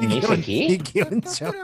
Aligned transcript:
me 0.00 0.36
dice, 0.36 0.78
shock. 1.34 1.56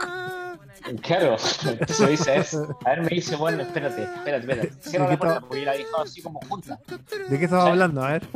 Claro, 1.01 1.37
entonces 1.65 2.09
dice, 2.09 2.31
a 2.31 2.35
ver, 2.35 2.45
a 2.85 2.89
ver, 2.89 3.01
me 3.01 3.09
dice, 3.09 3.35
bueno, 3.37 3.61
espérate, 3.61 4.03
espérate, 4.03 4.51
espérate. 4.51 4.89
Cierra 4.89 5.05
¿De 5.05 5.11
la 5.11 5.19
puerta 5.19 5.39
porque 5.41 5.65
la 5.65 5.73
dejaba 5.73 6.03
así 6.03 6.21
como 6.21 6.39
junta. 6.41 6.79
¿De 7.29 7.39
qué 7.39 7.45
estaba 7.45 7.69
hablando? 7.69 8.03
A 8.03 8.11
ver. 8.13 8.27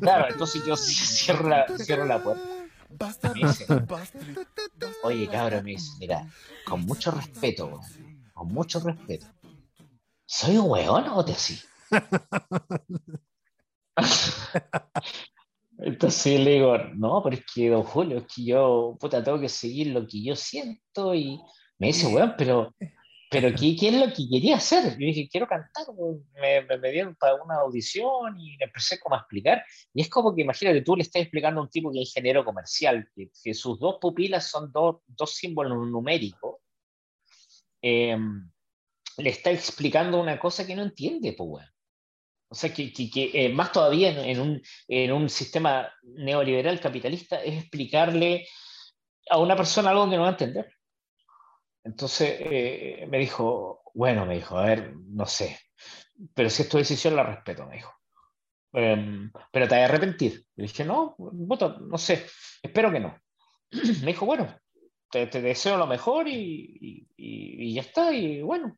Claro, 0.00 0.26
entonces 0.30 0.64
yo 0.64 0.76
cierro 0.76 1.48
la, 1.48 1.66
cierro 1.76 2.04
la 2.04 2.22
puerta. 2.22 2.42
Me 3.34 3.48
dice, 3.48 3.66
oye, 5.02 5.28
cabrón, 5.28 5.64
me 5.64 5.72
dice, 5.72 5.90
mira, 5.98 6.24
con 6.64 6.82
mucho 6.82 7.10
respeto, 7.10 7.80
con 8.32 8.48
mucho 8.48 8.78
respeto. 8.80 9.26
¿Soy 10.24 10.56
un 10.56 10.70
weón 10.70 11.08
o 11.08 11.24
te 11.24 11.32
así? 11.32 11.60
Entonces 15.78 16.40
le 16.40 16.54
digo, 16.54 16.76
no, 16.96 17.22
pero 17.22 17.36
es 17.36 17.44
que, 17.54 17.68
don 17.68 17.84
Julio, 17.84 18.18
es 18.18 18.24
que 18.34 18.44
yo, 18.44 18.96
puta, 18.98 19.22
tengo 19.22 19.40
que 19.40 19.48
seguir 19.48 19.88
lo 19.88 20.06
que 20.06 20.22
yo 20.22 20.34
siento 20.34 21.14
y 21.14 21.40
me 21.78 21.88
dice, 21.88 22.08
weón, 22.08 22.34
pero, 22.36 22.74
pero 23.30 23.50
¿qué, 23.54 23.76
qué 23.76 23.88
es 23.88 23.94
lo 23.94 24.06
que 24.08 24.28
quería 24.28 24.56
hacer? 24.56 24.92
Yo 24.98 25.06
dije, 25.06 25.28
quiero 25.30 25.46
cantar, 25.46 25.86
me, 26.34 26.62
me, 26.62 26.78
me 26.78 26.90
dieron 26.90 27.14
para 27.14 27.40
una 27.42 27.56
audición 27.56 28.38
y 28.40 28.56
me 28.56 28.64
empecé 28.64 28.98
como 28.98 29.14
a 29.14 29.18
explicar. 29.18 29.62
Y 29.94 30.00
es 30.00 30.10
como 30.10 30.34
que, 30.34 30.42
imagínate, 30.42 30.82
tú 30.82 30.96
le 30.96 31.02
estás 31.02 31.22
explicando 31.22 31.60
a 31.60 31.64
un 31.64 31.70
tipo 31.70 31.92
que 31.92 32.02
es 32.02 32.08
ingeniero 32.08 32.44
comercial, 32.44 33.08
que, 33.14 33.30
que 33.42 33.54
sus 33.54 33.78
dos 33.78 33.98
pupilas 34.00 34.50
son 34.50 34.72
dos, 34.72 34.96
dos 35.06 35.34
símbolos 35.36 35.88
numéricos, 35.88 36.56
eh, 37.82 38.18
le 39.18 39.30
está 39.30 39.52
explicando 39.52 40.20
una 40.20 40.40
cosa 40.40 40.66
que 40.66 40.74
no 40.74 40.82
entiende, 40.82 41.34
pues, 41.34 41.48
weón. 41.48 41.77
O 42.50 42.54
sea, 42.54 42.72
que, 42.72 42.92
que, 42.92 43.10
que 43.10 43.30
eh, 43.46 43.48
más 43.50 43.72
todavía 43.72 44.10
en, 44.10 44.18
en, 44.18 44.40
un, 44.40 44.62
en 44.88 45.12
un 45.12 45.28
sistema 45.28 45.92
neoliberal 46.02 46.80
capitalista 46.80 47.42
es 47.42 47.60
explicarle 47.62 48.46
a 49.30 49.38
una 49.38 49.56
persona 49.56 49.90
algo 49.90 50.08
que 50.08 50.16
no 50.16 50.22
va 50.22 50.28
a 50.28 50.30
entender. 50.32 50.72
Entonces 51.84 52.36
eh, 52.40 53.06
me 53.08 53.18
dijo, 53.18 53.82
bueno, 53.94 54.26
me 54.26 54.36
dijo, 54.36 54.58
a 54.58 54.66
ver, 54.66 54.94
no 54.96 55.26
sé, 55.26 55.58
pero 56.34 56.50
si 56.50 56.62
es 56.62 56.68
tu 56.68 56.78
decisión 56.78 57.16
la 57.16 57.22
respeto, 57.22 57.66
me 57.66 57.76
dijo. 57.76 57.92
Eh, 58.74 59.30
pero 59.50 59.68
te 59.68 59.74
vas 59.74 59.82
a 59.82 59.84
arrepentir. 59.86 60.44
Le 60.56 60.64
dije, 60.64 60.84
no, 60.84 61.16
puta, 61.16 61.76
no 61.80 61.98
sé, 61.98 62.26
espero 62.62 62.90
que 62.92 63.00
no. 63.00 63.16
me 63.70 64.08
dijo, 64.08 64.26
bueno, 64.26 64.54
te, 65.10 65.26
te 65.26 65.40
deseo 65.40 65.76
lo 65.76 65.86
mejor 65.86 66.28
y, 66.28 67.06
y, 67.16 67.70
y 67.70 67.74
ya 67.74 67.82
está, 67.82 68.12
y 68.12 68.42
bueno, 68.42 68.76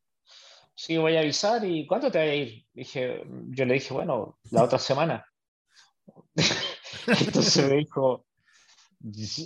sí, 0.80 0.96
voy 0.96 1.14
a 1.16 1.20
avisar 1.20 1.62
y 1.64 1.86
¿cuándo 1.86 2.10
te 2.10 2.18
voy 2.18 2.28
a 2.28 2.34
ir? 2.34 2.66
Dije, 2.72 3.22
yo 3.48 3.66
le 3.66 3.74
dije, 3.74 3.92
bueno, 3.92 4.38
la 4.50 4.64
otra 4.64 4.78
semana. 4.78 5.26
Entonces 7.06 7.68
me 7.68 7.76
dijo, 7.76 8.26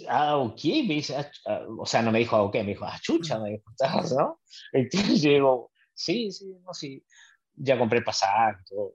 ah, 0.08 0.36
ok, 0.36 0.64
me 0.86 0.94
dice, 0.94 1.16
ah, 1.16 1.28
ah, 1.46 1.66
o 1.76 1.84
sea, 1.86 2.02
no 2.02 2.12
me 2.12 2.20
dijo, 2.20 2.36
ah, 2.36 2.42
ok, 2.42 2.54
me 2.56 2.66
dijo, 2.66 2.84
ah, 2.84 2.96
chucha, 3.02 3.40
me 3.40 3.50
dijo, 3.50 3.64
¿no? 4.16 4.40
Entonces 4.72 5.22
yo 5.22 5.30
digo, 5.30 5.72
sí, 5.92 6.30
sí, 6.30 6.54
no, 6.64 6.72
sí, 6.72 7.04
ya 7.54 7.76
compré 7.78 7.98
el 7.98 8.04
pasaje, 8.04 8.62
todo. 8.68 8.94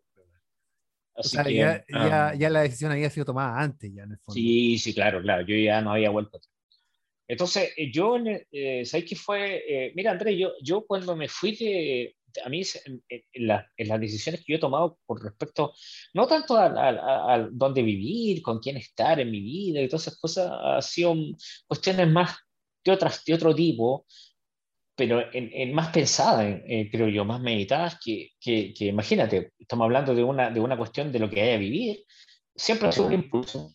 O 1.15 1.19
Así 1.19 1.35
sea, 1.35 1.43
que, 1.43 1.55
ya, 1.55 1.85
ya, 1.89 2.27
ah, 2.27 2.35
ya 2.35 2.49
la 2.49 2.61
decisión 2.61 2.93
había 2.93 3.09
sido 3.09 3.25
tomada 3.25 3.59
antes, 3.59 3.93
ya 3.93 4.03
en 4.03 4.11
el 4.11 4.17
fondo. 4.19 4.33
Sí, 4.33 4.77
sí, 4.77 4.93
claro, 4.93 5.21
claro, 5.21 5.45
yo 5.45 5.57
ya 5.57 5.81
no 5.81 5.91
había 5.91 6.09
vuelto. 6.09 6.37
atrás. 6.37 6.49
Entonces, 7.27 7.73
eh, 7.75 7.91
yo, 7.91 8.17
eh, 8.51 8.85
¿sabes 8.85 9.05
qué 9.05 9.15
fue? 9.15 9.61
Eh, 9.67 9.91
mira, 9.93 10.11
Andrés, 10.11 10.35
yo, 10.39 10.53
yo 10.63 10.85
cuando 10.87 11.15
me 11.17 11.27
fui 11.27 11.55
de, 11.55 12.15
a 12.43 12.49
mí 12.49 12.61
en, 12.85 13.03
en, 13.09 13.47
la, 13.47 13.67
en, 13.77 13.87
las 13.87 13.99
decisiones 13.99 14.41
que 14.41 14.53
yo 14.53 14.57
he 14.57 14.61
tomado 14.61 14.99
con 15.05 15.19
respecto, 15.21 15.73
no 16.13 16.27
tanto 16.27 16.57
a, 16.57 16.65
a, 16.65 16.89
a, 16.89 17.33
a, 17.33 17.49
dónde 17.51 17.81
vivir, 17.81 18.41
con 18.41 18.59
quién 18.59 18.77
estar 18.77 19.19
en 19.19 19.31
mi 19.31 19.41
vida 19.41 19.81
y 19.81 19.87
todas 19.87 20.07
esas 20.07 20.19
cosas, 20.19 20.51
ha 20.51 20.81
sido 20.81 21.15
cuestiones 21.67 22.07
más 22.09 22.37
de, 22.83 22.91
otras, 22.91 23.23
de 23.25 23.33
otro 23.33 23.53
tipo, 23.53 24.05
pero 24.95 25.21
en, 25.33 25.49
en 25.53 25.73
más 25.73 25.89
pensadas, 25.89 26.61
eh, 26.67 26.89
creo 26.91 27.07
yo, 27.07 27.23
más 27.25 27.41
meditadas, 27.41 27.99
que, 28.03 28.31
que, 28.39 28.73
que, 28.73 28.85
imagínate, 28.85 29.53
estamos 29.57 29.85
hablando 29.85 30.13
de 30.13 30.23
una, 30.23 30.49
de 30.49 30.59
una 30.59 30.77
cuestión 30.77 31.11
de 31.11 31.19
lo 31.19 31.29
que 31.29 31.41
hay 31.41 31.55
a 31.55 31.57
vivir, 31.57 32.03
siempre 32.55 32.89
ha 32.89 32.91
sido 32.91 33.07
un 33.07 33.13
impulso. 33.13 33.73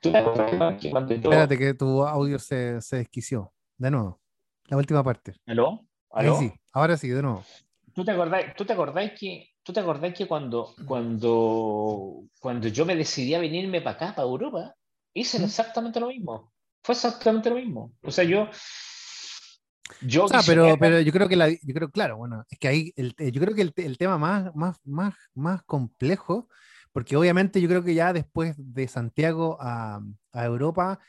¿Tú 0.00 0.12
te 0.12 0.18
acuerdas 0.18 0.80
que 0.80 0.90
cuando 0.90 1.14
yo... 1.14 1.20
Espérate 1.20 1.58
que 1.58 1.74
tu 1.74 2.02
audio 2.02 2.38
se, 2.38 2.80
se 2.80 2.96
desquició. 2.96 3.52
De 3.76 3.90
nuevo. 3.90 4.20
La 4.66 4.76
última 4.76 5.02
parte. 5.02 5.34
¿Aló? 5.46 5.86
¿Aló? 6.10 6.38
Ahí 6.38 6.48
sí, 6.48 6.54
ahora 6.72 6.96
sí, 6.96 7.08
de 7.08 7.22
nuevo. 7.22 7.44
¿Tú 7.98 8.04
te 8.04 8.12
acordás, 8.12 8.54
tú 8.54 8.64
te 8.64 8.72
acordás 8.74 9.10
que, 9.18 9.50
tú 9.64 9.72
te 9.72 9.80
acordás 9.80 10.14
que 10.14 10.28
cuando, 10.28 10.72
cuando, 10.86 12.26
cuando 12.38 12.68
yo 12.68 12.86
me 12.86 12.94
decidí 12.94 13.34
a 13.34 13.40
venirme 13.40 13.80
para 13.80 13.96
acá, 13.96 14.14
para 14.14 14.28
Europa, 14.28 14.72
hice 15.12 15.42
exactamente 15.44 15.98
lo 15.98 16.06
mismo? 16.06 16.52
Fue 16.80 16.94
exactamente 16.94 17.50
lo 17.50 17.56
mismo. 17.56 17.92
O 18.02 18.12
sea, 18.12 18.22
yo... 18.22 18.48
yo 20.02 20.26
o 20.26 20.28
sea, 20.28 20.42
pero, 20.46 20.76
pero 20.78 21.00
yo 21.00 21.10
creo 21.10 21.28
que 21.28 21.34
la, 21.34 21.48
yo 21.50 21.74
creo, 21.74 21.90
claro, 21.90 22.18
bueno, 22.18 22.44
es 22.48 22.56
que 22.60 22.68
ahí, 22.68 22.92
el, 22.94 23.16
yo 23.16 23.40
creo 23.40 23.56
que 23.56 23.62
el, 23.62 23.72
el 23.74 23.98
tema 23.98 24.16
más, 24.16 24.54
más, 24.54 24.78
más, 24.84 25.14
más 25.34 25.64
complejo 25.64 26.48
porque 26.92 27.16
obviamente 27.16 27.60
yo 27.60 27.68
creo 27.68 27.82
que 27.82 27.94
ya 27.94 28.12
después 28.12 28.54
de 28.58 28.86
Santiago 28.86 29.58
a, 29.60 30.00
a 30.32 30.44
Europa 30.44 31.00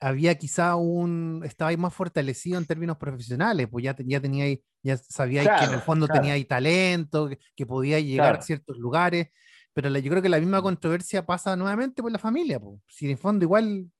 había 0.00 0.36
quizá 0.36 0.76
un, 0.76 1.42
estaba 1.44 1.76
más 1.76 1.94
fortalecido 1.94 2.58
en 2.58 2.66
términos 2.66 2.96
profesionales, 2.96 3.68
pues 3.70 3.84
ya, 3.84 3.96
ya 3.98 4.20
tenía, 4.20 4.56
ya 4.82 4.96
sabía 4.96 5.42
claro, 5.42 5.58
que 5.58 5.64
en 5.66 5.74
el 5.74 5.80
fondo 5.80 6.06
claro. 6.06 6.20
tenía 6.20 6.34
ahí 6.34 6.44
talento, 6.44 7.28
que, 7.28 7.38
que 7.56 7.66
podía 7.66 8.00
llegar 8.00 8.28
claro. 8.28 8.38
a 8.38 8.42
ciertos 8.42 8.78
lugares, 8.78 9.28
pero 9.72 9.90
la, 9.90 9.98
yo 9.98 10.10
creo 10.10 10.22
que 10.22 10.28
la 10.28 10.40
misma 10.40 10.62
controversia 10.62 11.26
pasa 11.26 11.56
nuevamente 11.56 12.02
por 12.02 12.12
la 12.12 12.18
familia, 12.18 12.60
pues. 12.60 12.80
si 12.88 13.06
en 13.06 13.12
el 13.12 13.18
fondo 13.18 13.44
igual, 13.44 13.90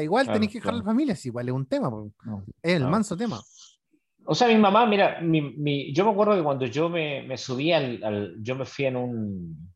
igual 0.00 0.26
tenéis 0.26 0.52
que 0.52 0.58
dejar 0.58 0.74
la 0.74 0.84
familia, 0.84 1.16
si 1.16 1.28
igual 1.28 1.48
es 1.48 1.54
un 1.54 1.66
tema, 1.66 1.90
pues. 1.90 2.12
no, 2.24 2.44
es 2.62 2.74
el 2.74 2.86
manso 2.86 3.16
tema. 3.16 3.40
O 4.30 4.34
sea, 4.34 4.48
mi 4.48 4.56
mamá, 4.56 4.84
mira, 4.84 5.20
mi, 5.22 5.40
mi, 5.40 5.92
yo 5.94 6.04
me 6.04 6.10
acuerdo 6.10 6.36
que 6.36 6.42
cuando 6.42 6.66
yo 6.66 6.90
me, 6.90 7.22
me 7.22 7.38
subí 7.38 7.72
al, 7.72 8.04
al, 8.04 8.36
yo 8.42 8.56
me 8.56 8.66
fui 8.66 8.84
en 8.84 8.96
un, 8.96 9.74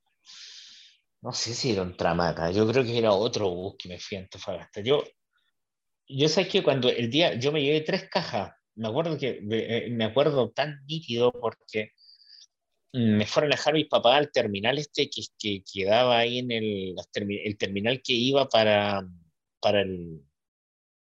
no 1.23 1.33
sé 1.33 1.55
si 1.55 1.73
era 1.73 1.83
un 1.83 1.97
tramaca, 1.97 2.51
yo 2.51 2.67
creo 2.67 2.83
que 2.85 2.99
era 2.99 3.13
otro 3.13 3.49
bus 3.49 3.77
que 3.79 3.89
me 3.89 3.99
fui 3.99 4.19
a 4.19 4.21
Antofagasta. 4.21 4.81
Yo, 4.83 5.03
yo 6.17 6.29
sé 6.29 6.49
que 6.49 6.63
cuando 6.63 6.89
el 6.89 7.11
día, 7.11 7.35
yo 7.35 7.53
me 7.53 7.63
llevé 7.63 7.81
tres 7.81 8.09
cajas, 8.09 8.53
me 8.75 8.89
acuerdo 8.89 9.19
que, 9.19 9.41
me 9.91 10.05
acuerdo 10.05 10.51
tan 10.51 10.85
nítido 10.87 11.33
porque 11.33 11.93
me 12.93 13.27
fueron 13.27 13.53
a 13.53 13.57
dejar 13.57 13.75
mis 13.75 13.89
papás 13.89 14.17
al 14.17 14.33
terminal 14.33 14.79
este 14.79 15.09
que, 15.09 15.23
que 15.39 15.63
quedaba 15.71 16.19
ahí 16.19 16.39
en 16.39 16.51
el, 16.51 16.95
el 17.15 17.57
terminal 17.57 18.03
que 18.03 18.13
iba 18.13 18.49
para, 18.49 19.07
para, 19.61 19.81
el, 19.81 20.23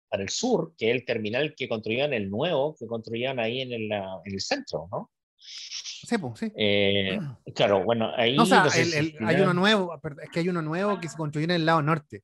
para 0.07 0.23
el 0.23 0.29
sur, 0.29 0.75
que 0.77 0.89
es 0.89 0.95
el 0.95 1.05
terminal 1.05 1.55
que 1.55 1.67
construían 1.67 2.13
el 2.13 2.29
nuevo, 2.29 2.75
que 2.75 2.85
construían 2.85 3.39
ahí 3.39 3.61
en 3.61 3.73
el, 3.73 3.91
en 3.91 4.33
el 4.33 4.41
centro, 4.41 4.87
¿no? 4.91 5.11
Sí, 5.37 6.17
pues, 6.17 6.39
sí. 6.39 6.51
Eh, 6.55 7.19
claro, 7.55 7.83
bueno, 7.83 8.11
ahí. 8.15 8.35
No, 8.35 8.43
o 8.43 8.45
sea, 8.45 8.67
el, 8.75 8.93
el, 8.93 9.17
hay 9.25 9.41
uno 9.41 9.53
nuevo, 9.53 9.99
es 10.21 10.29
que 10.29 10.39
hay 10.41 10.49
uno 10.49 10.61
nuevo 10.61 10.99
que 10.99 11.09
se 11.09 11.17
construyó 11.17 11.45
en 11.45 11.51
el 11.51 11.65
lado 11.65 11.81
norte. 11.81 12.23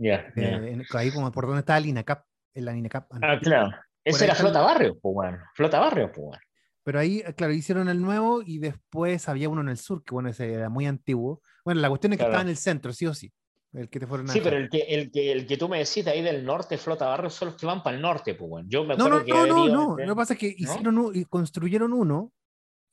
Yeah, 0.00 0.32
eh, 0.34 0.76
yeah. 0.76 0.98
Ahí 0.98 1.10
como 1.10 1.30
por 1.30 1.46
donde 1.46 1.60
está 1.60 1.76
el 1.76 1.86
INACAP. 1.86 2.24
En 2.54 2.64
la 2.64 2.76
INACAP. 2.76 3.12
Ah, 3.22 3.38
claro. 3.40 3.70
Esa 4.02 4.24
era 4.24 4.34
Flota 4.34 4.62
Barrio, 4.62 4.98
pues 4.98 5.14
bueno. 5.14 5.38
Flota 5.54 5.78
Barrio, 5.78 6.10
pues 6.10 6.26
bueno. 6.26 6.42
Pero 6.82 6.98
ahí, 6.98 7.22
claro, 7.36 7.52
hicieron 7.52 7.88
el 7.88 8.00
nuevo 8.00 8.42
y 8.42 8.58
después 8.58 9.28
había 9.28 9.50
uno 9.50 9.60
en 9.60 9.68
el 9.68 9.76
sur, 9.76 10.02
que 10.02 10.14
bueno, 10.14 10.30
ese 10.30 10.52
era 10.52 10.70
muy 10.70 10.86
antiguo. 10.86 11.42
Bueno, 11.64 11.82
la 11.82 11.90
cuestión 11.90 12.14
es 12.14 12.16
que 12.16 12.22
claro. 12.22 12.32
estaba 12.32 12.42
en 12.42 12.48
el 12.48 12.56
centro, 12.56 12.92
sí 12.94 13.06
o 13.06 13.14
sí. 13.14 13.30
El 13.72 13.88
que 13.88 14.00
te 14.00 14.06
fueron 14.06 14.26
sí, 14.26 14.40
pero 14.42 14.56
el 14.56 14.68
que, 14.68 14.80
el, 14.80 15.12
que, 15.12 15.30
el 15.30 15.46
que 15.46 15.56
tú 15.56 15.68
me 15.68 15.78
decís 15.78 16.04
de 16.04 16.10
ahí 16.10 16.22
del 16.22 16.44
norte, 16.44 16.78
Flota 16.78 17.06
Barrio, 17.06 17.30
son 17.30 17.48
los 17.48 17.56
que 17.56 17.66
van 17.66 17.82
para 17.82 17.94
el 17.94 18.02
norte, 18.02 18.34
pues 18.34 18.48
bueno. 18.48 18.68
Yo 18.68 18.84
me 18.84 18.96
no, 18.96 19.08
no, 19.08 19.22
que 19.22 19.30
no, 19.30 19.46
no, 19.46 19.68
no. 19.68 19.96
Lo 19.96 20.14
que 20.14 20.16
pasa 20.16 20.32
es 20.32 20.40
que 20.40 20.48
¿no? 20.48 20.54
hicieron 20.56 20.98
un, 20.98 21.24
construyeron 21.24 21.92
uno 21.92 22.32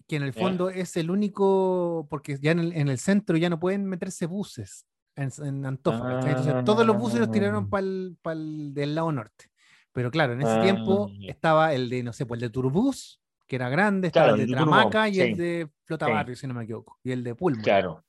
que 0.08 0.18
en 0.18 0.24
el 0.24 0.34
fondo 0.34 0.70
yeah. 0.70 0.82
es 0.82 0.96
el 0.98 1.10
único, 1.10 2.06
porque 2.10 2.38
ya 2.40 2.52
en 2.52 2.60
el, 2.60 2.74
en 2.74 2.90
el, 2.90 3.00
centro 3.00 3.38
ya 3.38 3.50
no 3.50 3.60
pueden 3.60 3.86
meterse 3.86 4.26
buses 4.26 4.86
en, 5.18 5.32
en. 5.46 5.66
Ah, 5.66 6.22
Entonces, 6.26 6.66
todos 6.66 6.86
los 6.86 6.98
buses 6.98 7.20
los 7.20 7.32
tiraron 7.32 7.70
para 7.70 7.86
el, 7.86 8.18
pa 8.22 8.36
del 8.36 8.96
lado 8.96 9.12
norte. 9.12 9.50
Pero 9.92 10.12
claro, 10.12 10.34
en 10.34 10.42
ese 10.42 10.52
ah, 10.52 10.62
tiempo 10.62 11.10
yeah. 11.10 11.32
estaba 11.32 11.74
el 11.74 11.90
de, 11.90 12.04
no 12.04 12.14
sé, 12.14 12.26
pues 12.26 12.38
el 12.38 12.48
de 12.48 12.54
Turbus, 12.54 13.20
que 13.48 13.56
era 13.56 13.68
grande, 13.68 14.08
estaba 14.08 14.28
claro, 14.28 14.42
el 14.42 14.48
de 14.48 14.54
Tramaca 14.54 15.10
y 15.10 15.16
sí. 15.16 15.22
el 15.22 15.38
de 15.38 15.70
Flota 15.86 16.06
sí. 16.06 16.12
Barrio, 16.12 16.36
si 16.36 16.48
no 16.48 16.54
me 16.54 16.64
equivoco, 16.64 17.00
y 17.04 17.12
el 17.12 17.24
de 17.24 17.34
Pulmo. 17.34 17.64
Claro, 17.64 18.06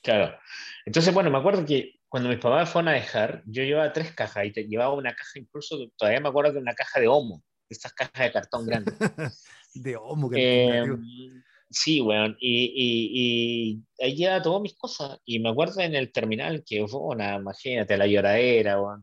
claro. 0.00 0.38
Entonces, 0.86 1.12
bueno, 1.12 1.30
me 1.30 1.38
acuerdo 1.38 1.64
que 1.66 1.98
cuando 2.08 2.28
mis 2.28 2.38
papás 2.38 2.70
fueron 2.70 2.90
a 2.90 2.92
dejar, 2.92 3.42
yo 3.46 3.64
llevaba 3.64 3.92
tres 3.92 4.12
cajas 4.12 4.46
y 4.46 4.52
te, 4.52 4.68
llevaba 4.68 4.94
una 4.94 5.12
caja, 5.12 5.40
incluso 5.40 5.76
todavía 5.96 6.20
me 6.20 6.28
acuerdo 6.28 6.52
de 6.52 6.60
una 6.60 6.74
caja 6.74 7.00
de 7.00 7.08
Homo, 7.08 7.42
estas 7.68 7.92
cajas 7.92 8.26
de 8.26 8.32
cartón 8.32 8.66
grande. 8.66 8.92
de 9.74 9.96
Homo, 9.96 10.30
que 10.30 10.68
eh, 10.68 10.84
Sí, 11.74 12.00
weón. 12.00 12.36
Y, 12.40 12.64
y, 12.66 13.80
y, 14.00 14.04
ahí 14.04 14.14
llevaba 14.14 14.42
todas 14.42 14.62
mis 14.62 14.74
cosas. 14.74 15.18
Y 15.24 15.40
me 15.40 15.50
acuerdo 15.50 15.80
en 15.80 15.94
el 15.96 16.12
terminal 16.12 16.62
que 16.64 16.86
fue 16.86 17.00
una, 17.00 17.36
imagínate, 17.36 17.96
la 17.96 18.06
lloradera, 18.06 18.80
weón, 18.80 19.02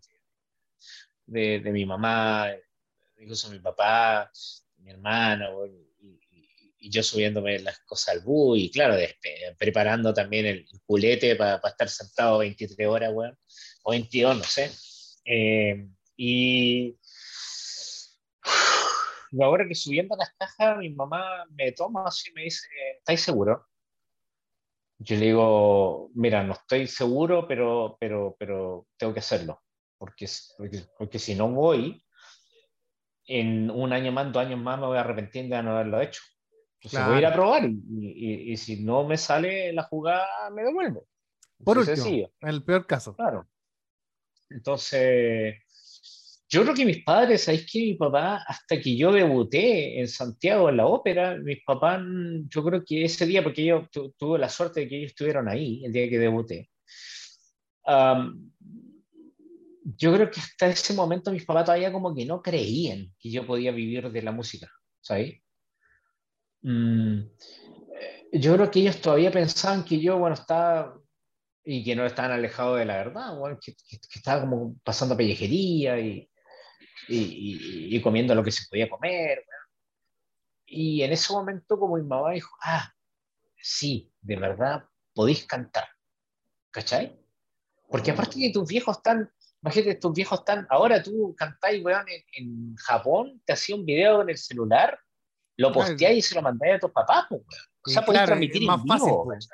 de, 1.26 1.60
mi 1.72 1.86
mamá, 1.86 2.48
incluso 3.20 3.50
mi 3.50 3.60
papá, 3.60 4.32
mi 4.78 4.92
hermana, 4.92 5.50
weón, 5.56 5.72
y, 6.80 6.90
yo 6.90 7.04
subiéndome 7.04 7.60
las 7.60 7.80
cosas 7.82 8.16
al 8.16 8.22
bus 8.22 8.58
y 8.60 8.72
claro, 8.72 8.96
preparando 9.58 10.14
también 10.14 10.46
el 10.48 10.66
culete 10.86 11.36
para 11.36 11.62
pa 11.62 11.70
estar 11.70 11.90
sentado 11.90 12.40
23 12.40 12.88
horas, 12.88 13.12
weón, 13.14 13.38
o 13.84 13.92
22, 13.92 14.38
no 14.38 14.44
sé. 14.44 14.72
Eh, 15.26 15.88
y 16.18 16.98
ahora 19.40 19.68
que 19.68 19.76
subiendo 19.76 20.16
las 20.16 20.34
cajas, 20.34 20.78
mi 20.78 20.90
mamá 20.90 21.46
me 21.52 21.72
toma 21.72 22.06
así 22.06 22.30
y 22.30 22.34
me 22.34 22.44
dice, 22.44 22.68
¿estáis 22.98 23.22
seguro? 23.22 23.66
Yo 25.00 25.16
le 25.16 25.26
digo, 25.26 26.12
mira, 26.14 26.44
no 26.44 26.54
estoy 26.54 26.88
seguro, 26.88 27.48
pero, 27.48 27.98
pero, 28.00 28.36
pero 28.38 28.88
tengo 28.98 29.14
que 29.14 29.20
hacerlo, 29.20 29.62
porque, 29.98 30.28
porque, 30.98 31.18
si 31.18 31.34
no 31.34 31.50
voy, 31.50 32.06
en 33.26 33.72
un 33.72 33.94
año 33.94 34.12
más, 34.12 34.32
dos 34.32 34.46
años 34.46 34.60
más 34.60 34.80
me 34.80 34.88
voy 34.88 34.98
a 34.98 35.02
arrepentir 35.02 35.50
de 35.50 35.64
no 35.64 35.72
haberlo 35.72 36.02
hecho. 36.02 36.22
Entonces 36.76 37.06
voy 37.06 37.16
a 37.16 37.20
ir 37.20 37.26
a 37.26 37.34
probar 37.34 37.70
y, 37.70 38.52
y, 38.52 38.58
si 38.58 38.84
no 38.84 39.04
me 39.04 39.18
sale 39.18 39.72
la 39.72 39.84
jugada, 39.84 40.50
me 40.52 40.64
devuelvo. 40.64 41.08
Por 41.64 41.78
último, 41.78 42.06
en 42.42 42.50
el 42.50 42.64
peor 42.64 42.86
caso. 42.88 43.16
Claro. 43.16 43.48
Entonces, 44.50 45.56
yo 46.52 46.64
creo 46.64 46.74
que 46.74 46.86
mis 46.86 47.02
padres, 47.02 47.46
¿sabéis 47.46 47.66
que 47.72 47.80
mi 47.80 47.94
papá, 47.94 48.44
hasta 48.46 48.80
que 48.82 48.98
yo 48.98 49.14
debuté 49.14 50.02
en 50.02 50.08
Santiago 50.10 50.68
en 50.68 50.78
la 50.78 50.86
ópera, 50.86 51.38
mis 51.38 51.64
papás, 51.64 52.02
yo 52.50 52.62
creo 52.66 52.84
que 52.84 53.06
ese 53.06 53.26
día, 53.26 53.42
porque 53.42 53.64
yo 53.64 53.88
tuve 54.18 54.38
la 54.38 54.50
suerte 54.50 54.82
de 54.82 54.90
que 54.90 54.98
ellos 54.98 55.12
estuvieron 55.12 55.48
ahí 55.48 55.86
el 55.86 55.94
día 55.94 56.10
que 56.10 56.20
debuté, 56.20 56.70
yo 59.84 60.14
creo 60.14 60.30
que 60.30 60.42
hasta 60.42 60.68
ese 60.68 60.94
momento 60.94 61.32
mis 61.32 61.46
papás 61.46 61.66
todavía 61.66 61.92
como 61.92 62.14
que 62.14 62.26
no 62.26 62.42
creían 62.42 63.14
que 63.18 63.32
yo 63.32 63.48
podía 63.48 63.72
vivir 63.72 64.12
de 64.12 64.22
la 64.22 64.34
música, 64.34 64.70
¿sabéis? 65.00 65.42
Mm, 66.64 67.22
yo 68.34 68.54
creo 68.56 68.70
que 68.70 68.82
ellos 68.82 69.00
todavía 69.00 69.32
pensaban 69.32 69.86
que 69.86 70.02
yo, 70.02 70.18
bueno, 70.18 70.34
estaba 70.34 71.00
y 71.64 71.84
que 71.84 71.96
no 71.96 72.06
estaban 72.06 72.32
alejados 72.32 72.78
de 72.78 72.86
la 72.86 72.98
verdad, 72.98 73.38
bueno, 73.38 73.58
que, 73.64 73.74
que, 73.74 74.00
estaba 74.14 74.42
como 74.42 74.76
pasando 74.84 75.16
pellejería 75.16 76.00
y, 76.00 76.31
y, 77.08 77.96
y, 77.96 78.02
comiendo 78.02 78.36
lo 78.36 78.44
que 78.44 78.52
se 78.52 78.68
podía 78.70 78.90
comer. 78.90 79.46
Y 80.66 81.02
en 81.02 81.12
ese 81.12 81.34
momento 81.34 81.78
como 81.80 81.98
mi 81.98 82.04
mamá 82.04 82.32
dijo, 82.32 82.56
ah, 82.64 82.94
sí, 83.62 84.12
de 84.22 84.36
verdad 84.36 84.86
podéis 85.14 85.46
cantar. 85.46 85.86
¿Cachai? 86.72 87.20
Porque 87.90 88.12
aparte 88.12 88.40
de 88.40 88.52
tus 88.52 88.68
viejos 88.68 88.98
están, 88.98 89.30
imagínate, 89.62 89.96
tus 89.96 90.14
viejos 90.14 90.40
están, 90.40 90.66
ahora 90.70 91.04
tú 91.04 91.36
cantáis, 91.38 91.84
weón, 91.84 92.06
en, 92.34 92.76
Japón, 92.78 93.42
te 93.46 93.54
hacía 93.54 93.76
un 93.76 93.86
video 93.86 94.18
con 94.18 94.30
el 94.30 94.38
celular, 94.38 94.98
lo 95.58 95.74
posteáis 95.74 96.26
y 96.26 96.30
se 96.30 96.36
lo 96.36 96.42
mandáis 96.42 96.76
a 96.76 96.80
tus 96.80 96.92
papás, 96.92 97.26
pues, 97.30 97.42
weón. 97.42 97.72
O 97.84 97.90
sea, 97.90 98.06
podéis 98.06 98.26
transmitir 98.26 98.66
más 98.66 98.82
fácil, 98.88 99.08
vivo, 99.08 99.26
pues. 99.26 99.50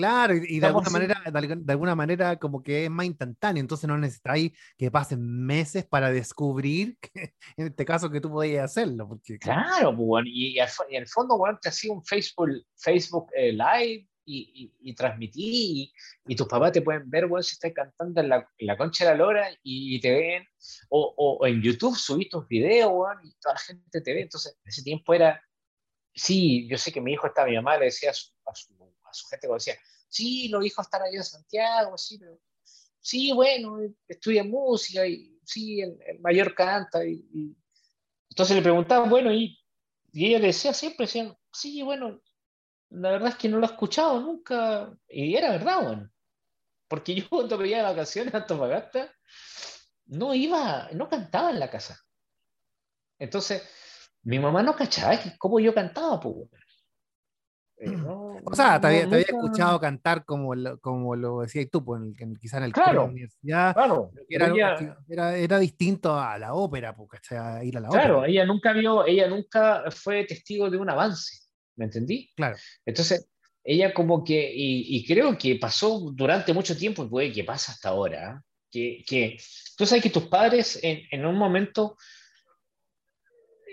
Claro, 0.00 0.34
y, 0.34 0.60
de, 0.60 0.66
alguna 0.66 0.90
manera, 0.90 1.22
de, 1.24 1.72
alguna 1.72 1.94
manera 1.94 2.36
como 2.36 2.62
que 2.62 2.84
es 2.84 2.90
más 2.90 3.06
instantáneo, 3.06 3.60
entonces 3.60 3.86
no 3.86 3.98
necesitáis 3.98 4.52
que 4.78 4.90
pasen 4.90 5.20
meses 5.20 5.84
para 5.84 6.10
descubrir 6.10 6.96
que, 6.98 7.10
en 7.56 7.66
este 7.66 7.84
caso 7.84 8.10
que 8.10 8.20
tú 8.20 8.30
podías 8.30 8.64
hacerlo. 8.64 9.06
Porque... 9.08 9.38
Claro, 9.38 9.94
pues, 9.94 10.24
y, 10.26 10.56
y, 10.56 10.58
en 10.58 11.02
el 11.02 11.08
fondo, 11.08 11.36
bueno, 11.36 11.58
te 11.60 11.68
hacía 11.68 11.92
un 11.92 12.04
Facebook, 12.04 12.48
Facebook 12.76 13.28
eh, 13.36 13.52
Live 13.52 14.08
y, 14.24 14.72
y, 14.80 14.94
transmití 14.94 15.92
y, 16.26 16.36
tus 16.36 16.46
papás 16.46 16.72
te 16.72 16.82
pueden 16.82 17.10
ver, 17.10 17.26
bueno, 17.26 17.42
si 17.42 17.54
estás 17.54 17.72
cantando 17.72 18.20
en 18.20 18.28
la, 18.28 18.76
concha 18.76 19.04
de 19.04 19.10
la 19.10 19.16
lora 19.16 19.48
y, 19.62 20.00
te 20.00 20.12
ven, 20.12 20.46
o, 20.88 21.14
o, 21.16 21.46
en 21.46 21.60
YouTube 21.60 21.96
subís 21.96 22.28
tus 22.28 22.46
videos, 22.48 22.90
bueno, 22.90 23.20
y 23.22 23.34
toda 23.40 23.54
la 23.54 23.60
gente 23.60 24.00
te 24.00 24.14
ve, 24.14 24.22
entonces 24.22 24.56
en 24.64 24.68
ese 24.68 24.82
tiempo 24.82 25.12
era, 25.12 25.42
sí, 26.14 26.68
yo 26.68 26.78
sé 26.78 26.92
que 26.92 27.00
mi 27.00 27.12
hijo 27.12 27.26
estaba, 27.26 27.48
mi 27.48 27.56
mamá 27.56 27.76
le 27.78 27.86
decía 27.86 28.10
a 28.10 28.14
su, 28.14 28.32
a 28.46 28.54
su 28.54 28.74
su 29.12 29.26
gente 29.28 29.46
como 29.46 29.58
decía, 29.58 29.76
sí, 30.08 30.48
lo 30.48 30.60
dijo 30.60 30.82
estar 30.82 31.02
allá 31.02 31.16
en 31.16 31.24
Santiago, 31.24 31.96
sí, 31.98 32.20
sí, 33.00 33.32
bueno, 33.32 33.78
estudia 34.06 34.44
música 34.44 35.06
y 35.06 35.38
sí, 35.44 35.80
el, 35.80 35.98
mayor 36.20 36.54
canta. 36.54 37.04
Y, 37.04 37.56
Entonces 38.30 38.56
le 38.56 38.62
preguntaban, 38.62 39.08
bueno, 39.08 39.32
y, 39.32 39.58
y 40.12 40.26
ella 40.26 40.38
le 40.38 40.48
decía 40.48 40.72
siempre, 40.72 41.06
decían, 41.06 41.36
sí, 41.52 41.82
bueno, 41.82 42.20
la 42.90 43.10
verdad 43.10 43.30
es 43.30 43.36
que 43.36 43.48
no 43.48 43.58
lo 43.58 43.66
he 43.66 43.70
escuchado 43.70 44.20
nunca. 44.20 44.92
Y 45.08 45.34
era 45.34 45.50
verdad, 45.50 45.82
bueno. 45.82 46.10
Porque 46.88 47.14
yo 47.14 47.24
cuando 47.30 47.56
veía 47.56 47.78
de 47.78 47.82
vacaciones 47.84 48.34
a 48.34 48.38
Antofagasta, 48.38 49.14
no 50.06 50.34
iba, 50.34 50.88
no 50.92 51.08
cantaba 51.08 51.50
en 51.50 51.60
la 51.60 51.70
casa. 51.70 52.00
Entonces, 53.18 53.62
mi 54.22 54.38
mamá 54.38 54.62
no 54.62 54.74
cachaba 54.74 55.18
cómo 55.38 55.60
yo 55.60 55.74
cantaba, 55.74 56.20
pues. 56.20 56.48
Eh, 57.82 57.96
o 58.44 58.54
sea, 58.54 58.78
te, 58.78 58.88
había, 58.88 59.20
escuchado 59.20 59.80
cantar 59.80 60.26
como 60.26 60.54
lo, 60.54 60.78
como 60.80 61.16
lo 61.16 61.40
decías 61.40 61.66
tú, 61.72 61.82
pues, 61.82 62.02
en 62.18 62.36
quizá 62.36 62.58
en 62.58 62.64
el 62.64 62.72
claro, 62.74 63.06
universidad. 63.06 63.72
Claro, 63.72 64.12
era, 64.28 65.34
era, 65.36 65.58
distinto 65.58 66.14
a 66.14 66.38
la 66.38 66.52
ópera, 66.52 66.94
porque 66.94 67.18
ir 67.64 67.78
a 67.78 67.80
la 67.80 67.88
ópera. 67.88 68.02
Claro, 68.04 68.24
ella 68.26 68.44
nunca 68.44 68.74
vio, 68.74 69.06
ella 69.06 69.28
nunca 69.28 69.84
fue 69.90 70.24
testigo 70.24 70.68
de 70.68 70.76
un 70.76 70.90
avance, 70.90 71.48
¿me 71.76 71.86
entendí? 71.86 72.30
Claro. 72.36 72.56
Entonces, 72.84 73.26
ella 73.64 73.94
como 73.94 74.24
que, 74.24 74.52
y, 74.54 75.06
creo 75.06 75.38
que 75.38 75.56
pasó 75.56 76.10
durante 76.12 76.52
mucho 76.52 76.76
tiempo, 76.76 77.04
y 77.04 77.08
puede 77.08 77.32
que 77.32 77.44
pasa 77.44 77.72
hasta 77.72 77.88
ahora, 77.88 78.42
que, 78.70 79.02
que 79.06 79.38
tú 79.74 79.86
sabes 79.86 80.02
que 80.02 80.10
tus 80.10 80.26
padres 80.26 80.78
en, 80.82 81.00
en 81.10 81.24
un 81.24 81.36
momento, 81.36 81.96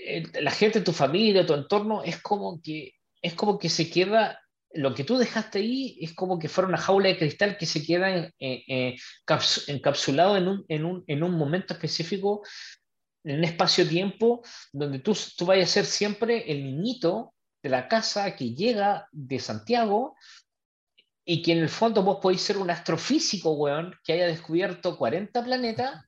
eh, 0.06 0.24
la 0.42 0.52
gente 0.52 0.80
tu 0.80 0.94
familia, 0.94 1.46
tu 1.46 1.54
entorno, 1.54 2.04
es 2.04 2.22
como 2.22 2.62
que 2.62 2.97
es 3.28 3.34
como 3.34 3.60
que 3.60 3.70
se 3.70 3.90
queda, 3.90 4.40
lo 4.74 4.94
que 4.94 5.04
tú 5.04 5.18
dejaste 5.18 5.60
ahí 5.60 5.98
es 6.02 6.14
como 6.14 6.40
que 6.40 6.50
fuera 6.50 6.68
una 6.68 6.78
jaula 6.78 7.10
de 7.10 7.18
cristal 7.18 7.58
que 7.58 7.66
se 7.66 7.84
queda 7.84 8.32
encapsulado 8.40 10.38
en 10.38 10.48
un, 10.48 10.66
en, 10.68 10.86
un, 10.86 11.04
en 11.08 11.24
un, 11.24 11.32
momento 11.32 11.74
específico, 11.74 12.42
en 13.24 13.40
un 13.40 13.44
espacio-tiempo, 13.44 14.44
donde 14.72 15.00
tú, 15.00 15.18
tú 15.38 15.46
vayas 15.46 15.70
a 15.70 15.74
ser 15.74 15.86
siempre 15.86 16.52
el 16.52 16.64
niñito 16.64 17.34
de 17.62 17.70
la 17.70 17.88
casa 17.88 18.36
que 18.36 18.54
llega 18.54 19.08
de 19.12 19.40
Santiago 19.40 20.16
y 21.30 21.42
que 21.42 21.52
en 21.52 21.58
el 21.58 21.68
fondo 21.68 22.04
vos 22.04 22.20
podéis 22.22 22.42
ser 22.42 22.58
un 22.58 22.70
astrofísico, 22.70 23.52
weón, 23.52 23.94
que 24.02 24.14
haya 24.14 24.28
descubierto 24.28 24.98
40 24.98 25.44
planetas 25.44 26.06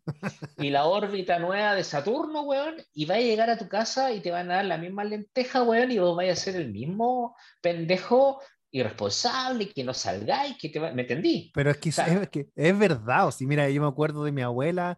y 0.58 0.70
la 0.70 0.86
órbita 0.86 1.38
nueva 1.40 1.76
de 1.76 1.84
Saturno, 1.84 2.44
weón, 2.44 2.76
y 2.94 3.04
va 3.04 3.16
a 3.16 3.20
llegar 3.20 3.50
a 3.50 3.58
tu 3.58 3.68
casa 3.68 4.14
y 4.14 4.22
te 4.22 4.32
van 4.32 4.50
a 4.50 4.56
dar 4.56 4.66
la 4.66 4.78
misma 4.78 5.04
lenteja, 5.04 5.64
weón, 5.64 5.92
y 5.92 6.00
vos 6.00 6.16
vais 6.16 6.32
a 6.32 6.42
ser 6.42 6.56
el 6.56 6.72
mismo 6.72 7.36
pendejo 7.62 8.40
irresponsable, 8.72 9.74
que 9.74 9.84
no 9.84 9.94
salgáis, 9.94 10.56
que 10.58 10.70
te 10.70 10.80
va... 10.80 10.94
¿Me 10.94 11.02
entendí? 11.02 11.52
Pero 11.54 11.72
es 11.72 11.78
que, 11.80 11.90
es, 11.90 12.30
que 12.30 12.48
es 12.56 12.80
verdad, 12.80 13.28
o 13.28 13.32
sea, 13.34 13.46
mira, 13.46 13.70
yo 13.70 13.82
me 13.82 13.90
acuerdo 13.90 14.24
de 14.24 14.32
mi 14.32 14.42
abuela 14.42 14.98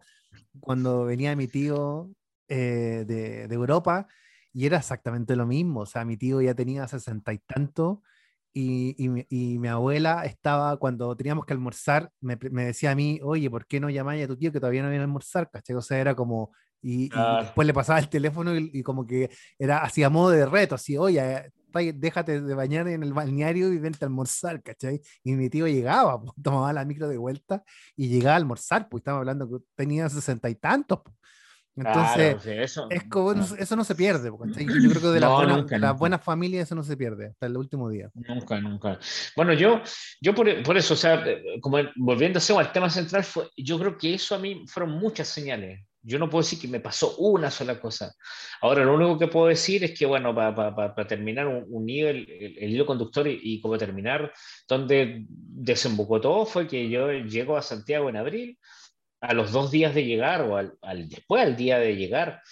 cuando 0.60 1.04
venía 1.04 1.34
mi 1.34 1.48
tío 1.48 2.08
eh, 2.46 3.02
de, 3.08 3.48
de 3.48 3.54
Europa 3.56 4.06
y 4.52 4.66
era 4.66 4.76
exactamente 4.76 5.34
lo 5.34 5.46
mismo, 5.46 5.80
o 5.80 5.86
sea, 5.86 6.04
mi 6.04 6.16
tío 6.16 6.40
ya 6.40 6.54
tenía 6.54 6.86
sesenta 6.86 7.32
y 7.32 7.38
tanto 7.38 8.04
y, 8.54 8.94
y, 9.30 9.58
mi, 9.58 9.68
abuela 9.68 10.24
estaba, 10.24 10.76
cuando 10.76 11.16
teníamos 11.16 11.46
que 11.46 11.54
almorzar, 11.54 12.10
me, 12.20 12.36
me, 12.50 12.66
decía 12.66 12.90
a 12.90 12.94
mí, 12.94 13.18
oye, 13.22 13.48
¿por 13.48 13.66
qué 13.66 13.80
no 13.80 13.88
llamáis 13.88 14.24
a 14.24 14.28
tu 14.28 14.36
tío 14.36 14.52
que 14.52 14.60
todavía 14.60 14.82
no 14.82 14.90
viene 14.90 15.02
a 15.02 15.06
almorzar? 15.06 15.50
¿Cachai? 15.50 15.76
O 15.76 15.80
sea, 15.80 15.98
era 15.98 16.14
como, 16.14 16.52
y, 16.82 17.10
después 17.40 17.66
le 17.66 17.72
pasaba 17.72 17.98
el 17.98 18.08
teléfono 18.08 18.54
y, 18.56 18.82
como 18.82 19.06
que 19.06 19.30
era 19.58 19.78
hacía 19.78 20.10
modo 20.10 20.30
de 20.30 20.44
reto, 20.46 20.74
así, 20.74 20.98
oye, 20.98 21.50
déjate 21.94 22.42
de 22.42 22.54
bañar 22.54 22.88
en 22.88 23.02
el 23.02 23.12
balneario 23.12 23.72
y 23.72 23.78
vente 23.78 24.04
a 24.04 24.08
almorzar, 24.08 24.62
¿cachai? 24.62 25.00
Y 25.22 25.32
mi 25.32 25.48
tío 25.48 25.66
llegaba, 25.66 26.20
pues, 26.20 26.32
tomaba 26.42 26.72
la 26.72 26.84
micro 26.84 27.08
de 27.08 27.16
vuelta 27.16 27.62
y 27.96 28.08
llegaba 28.08 28.34
a 28.34 28.38
almorzar, 28.38 28.88
pues 28.88 29.00
estaba 29.00 29.18
hablando 29.18 29.48
que 29.48 29.64
tenía 29.74 30.08
sesenta 30.08 30.50
y 30.50 30.56
tantos. 30.56 31.00
Pues. 31.04 31.16
Entonces, 31.74 32.44
eso, 32.46 32.86
es 32.90 33.04
como, 33.04 33.32
eso 33.32 33.76
no 33.76 33.84
se 33.84 33.94
pierde. 33.94 34.30
Porque, 34.30 34.64
yo 34.64 34.90
creo 34.90 35.00
que 35.00 35.08
de, 35.08 35.78
las 35.78 35.98
buenas 35.98 36.22
familias 36.22 36.68
eso 36.68 36.74
no 36.74 36.82
se 36.82 36.96
pierde 36.96 37.28
hasta 37.28 37.46
el 37.46 37.56
último 37.56 37.88
día. 37.88 38.10
Nunca, 38.14 38.60
nunca. 38.60 38.98
Bueno, 39.36 39.54
yo, 39.54 39.80
yo 40.20 40.34
por, 40.34 40.62
por 40.62 40.76
eso, 40.76 40.94
o 40.94 40.96
sea, 40.96 41.24
como 41.60 41.78
volviendo 41.96 42.40
al 42.58 42.72
tema 42.72 42.90
central, 42.90 43.24
fue, 43.24 43.48
yo 43.56 43.78
creo 43.78 43.96
que 43.96 44.14
eso 44.14 44.34
a 44.34 44.38
mí 44.38 44.64
fueron 44.66 44.92
muchas 44.92 45.28
señales. 45.28 45.80
Yo 46.04 46.18
no 46.18 46.28
puedo 46.28 46.42
decir 46.42 46.58
que 46.58 46.66
me 46.66 46.80
pasó 46.80 47.16
una 47.18 47.48
sola 47.50 47.80
cosa. 47.80 48.12
Ahora, 48.60 48.84
lo 48.84 48.94
único 48.94 49.18
que 49.18 49.28
puedo 49.28 49.46
decir 49.46 49.84
es 49.84 49.96
que, 49.96 50.04
bueno, 50.04 50.34
para 50.34 51.06
terminar 51.06 51.46
un, 51.46 51.64
un 51.68 51.88
el, 51.88 52.28
hilo 52.58 52.84
conductor 52.84 53.26
y, 53.28 53.38
y 53.40 53.60
como 53.60 53.78
terminar, 53.78 54.32
donde 54.68 55.24
desembocó 55.28 56.20
todo 56.20 56.44
fue 56.44 56.66
que 56.66 56.90
yo 56.90 57.12
llego 57.12 57.56
a 57.56 57.62
Santiago 57.62 58.08
en 58.08 58.16
abril, 58.16 58.58
a 59.22 59.34
los 59.34 59.52
dos 59.52 59.70
días 59.70 59.94
de 59.94 60.04
llegar 60.04 60.42
o 60.42 60.56
al, 60.56 61.08
después 61.08 61.42
al 61.42 61.56
día 61.56 61.78
de 61.78 61.96
llegar, 61.96 62.42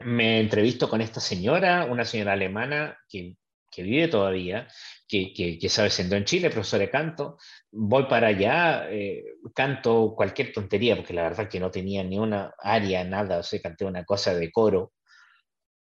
me 0.00 0.40
entrevisto 0.40 0.88
con 0.90 1.00
esta 1.00 1.20
señora, 1.20 1.84
una 1.84 2.04
señora 2.04 2.32
alemana 2.32 2.98
que, 3.08 3.36
que 3.70 3.84
vive 3.84 4.08
todavía, 4.08 4.66
que, 5.06 5.32
que, 5.32 5.68
sabe 5.68 5.90
siendo 5.90 6.16
en 6.16 6.24
Chile, 6.24 6.50
profesora 6.50 6.82
de 6.82 6.90
canto. 6.90 7.38
Voy 7.70 8.06
para 8.06 8.28
allá, 8.28 8.90
eh, 8.90 9.24
canto 9.54 10.14
cualquier 10.16 10.52
tontería, 10.52 10.96
porque 10.96 11.14
la 11.14 11.22
verdad 11.22 11.48
que 11.48 11.60
no 11.60 11.70
tenía 11.70 12.02
ni 12.02 12.18
una 12.18 12.52
área, 12.58 13.04
nada, 13.04 13.38
o 13.38 13.42
sea, 13.44 13.60
canté 13.60 13.84
una 13.84 14.04
cosa 14.04 14.34
de 14.34 14.50
coro. 14.50 14.92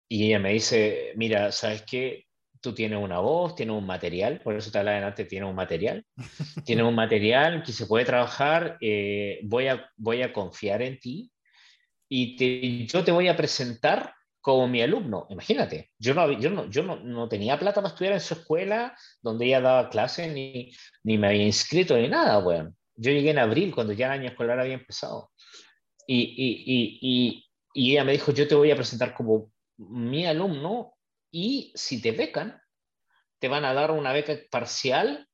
Y 0.09 0.27
ella 0.27 0.41
me 0.41 0.53
dice, 0.53 1.13
mira, 1.15 1.53
¿sabes 1.53 1.83
qué? 1.83 2.27
Tú 2.61 2.75
tienes 2.75 3.03
una 3.03 3.19
voz, 3.21 3.55
tienes 3.55 3.75
un 3.75 3.87
material, 3.87 4.41
por 4.41 4.55
eso 4.55 4.71
te 4.71 4.79
hablaba 4.79 5.07
antes, 5.07 5.29
tienes 5.29 5.49
un 5.49 5.55
material, 5.55 6.05
tienes 6.65 6.85
un 6.85 6.95
material 6.95 7.63
que 7.63 7.73
se 7.73 7.87
puede 7.87 8.05
trabajar, 8.05 8.77
eh, 8.81 9.41
voy, 9.45 9.69
a, 9.69 9.91
voy 9.97 10.23
a 10.23 10.33
confiar 10.33 10.83
en 10.83 10.99
ti 10.99 11.31
y 12.13 12.87
yo 12.87 13.05
te 13.05 13.13
voy 13.13 13.29
a 13.29 13.37
presentar 13.37 14.13
como 14.41 14.67
mi 14.67 14.83
alumno. 14.83 15.27
Imagínate, 15.31 15.91
yo 15.99 16.15
no, 16.15 16.33
yo 16.33 16.51
no, 16.51 16.69
yo 16.69 16.83
no, 16.83 17.29
tenía 17.29 17.59
plata 17.59 17.81
para 17.81 17.89
estudiar 17.89 18.15
en 18.15 18.21
su 18.21 18.35
escuela 18.35 18.97
donde 19.23 19.47
ella 19.47 19.61
daba 19.61 19.91
clases, 19.91 20.33
ni, 20.33 20.73
ni 21.05 21.19
me 21.19 21.29
había 21.29 21.45
inscrito 21.45 21.97
ni 21.97 22.09
nada, 22.09 22.39
weón. 22.39 22.77
Yo 22.97 23.13
llegué 23.13 23.31
en 23.31 23.39
abril, 23.39 23.75
cuando 23.75 23.93
ya 23.93 24.07
el 24.07 24.21
año 24.21 24.31
escolar 24.31 24.61
había 24.61 24.75
empezado. 24.75 25.31
Y, 26.07 26.21
y, 26.21 26.99
y, 27.01 27.49
y, 27.75 27.93
ella 27.93 28.05
me 28.05 28.13
dijo, 28.13 28.33
yo 28.33 28.49
te 28.49 28.55
voy 28.55 28.71
a 28.71 28.77
presentar 28.77 29.15
como 29.15 29.53
mi 29.79 30.27
alumno 30.27 30.95
y 31.31 31.73
si 31.75 32.01
te 32.01 32.13
becan, 32.13 32.61
te 33.39 33.49
van 33.49 33.65
a 33.65 33.75
dar 33.75 33.91
una 33.91 34.13
beca 34.13 34.37
parcial 34.51 35.29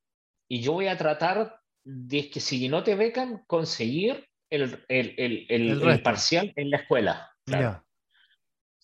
y 0.49 0.61
yo 0.61 0.73
voy 0.73 0.87
a 0.88 0.97
tratar 0.97 1.61
de 1.85 2.31
que 2.31 2.41
si 2.41 2.69
no 2.69 2.83
te 2.83 2.95
becan, 2.95 3.45
conseguir 3.47 4.29
el, 4.50 4.85
el, 4.88 5.15
el, 5.19 5.83
el 5.83 6.03
parcial 6.03 6.53
en 6.57 6.71
la 6.71 6.79
escuela. 6.79 7.33
Claro. 7.45 7.85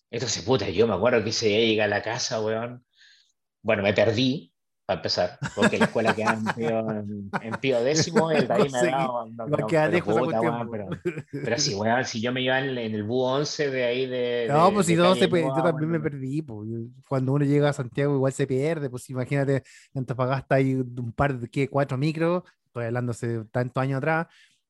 Entonces, 0.09 0.43
puta, 0.43 0.69
yo 0.69 0.87
me 0.87 0.93
acuerdo 0.93 1.23
que 1.23 1.31
ese 1.31 1.47
día 1.47 1.59
llegué 1.59 1.81
a 1.81 1.87
la 1.87 2.01
casa, 2.01 2.41
weón. 2.41 2.85
Bueno, 3.61 3.81
me 3.81 3.93
perdí, 3.93 4.52
para 4.85 4.99
empezar, 4.99 5.37
porque 5.55 5.77
la 5.77 5.85
escuela 5.85 6.13
quedaba 6.13 6.37
en 6.37 6.45
pío, 6.55 6.91
en, 7.41 7.53
pío 7.61 7.83
décimo, 7.83 8.31
el 8.31 8.47
de 8.47 8.53
ahí 8.53 8.69
me 8.69 8.91
daba. 8.91 9.25
No, 9.25 9.67
queda 9.67 9.89
pero, 9.89 10.89
pero 11.31 11.57
sí, 11.57 11.73
weón, 11.73 12.03
si 12.03 12.19
yo 12.19 12.33
me 12.33 12.41
iba 12.41 12.59
en, 12.59 12.77
el 12.77 13.03
bus 13.03 13.25
11 13.25 13.71
de 13.71 13.85
ahí 13.85 14.05
de. 14.07 14.47
No, 14.49 14.67
de, 14.67 14.73
pues 14.73 14.87
si 14.87 14.95
no, 14.95 15.15
se, 15.15 15.29
yo 15.29 15.53
también 15.53 15.89
me 15.89 15.99
perdí. 16.01 16.45
Cuando 17.07 17.31
uno 17.31 17.45
llega 17.45 17.69
a 17.69 17.73
Santiago, 17.73 18.13
igual 18.15 18.33
se 18.33 18.45
pierde. 18.45 18.89
Pues 18.89 19.09
imagínate, 19.09 19.63
en 19.93 19.99
Antofagasta 19.99 20.55
hay 20.55 20.73
un 20.73 21.13
par 21.15 21.39
de, 21.39 21.47
¿qué? 21.47 21.69
Cuatro 21.69 21.97
micros, 21.97 22.43
estoy 22.65 22.85
hablando 22.85 23.11
hace 23.11 23.45
tantos 23.51 23.81
años 23.81 23.99
atrás 23.99 24.27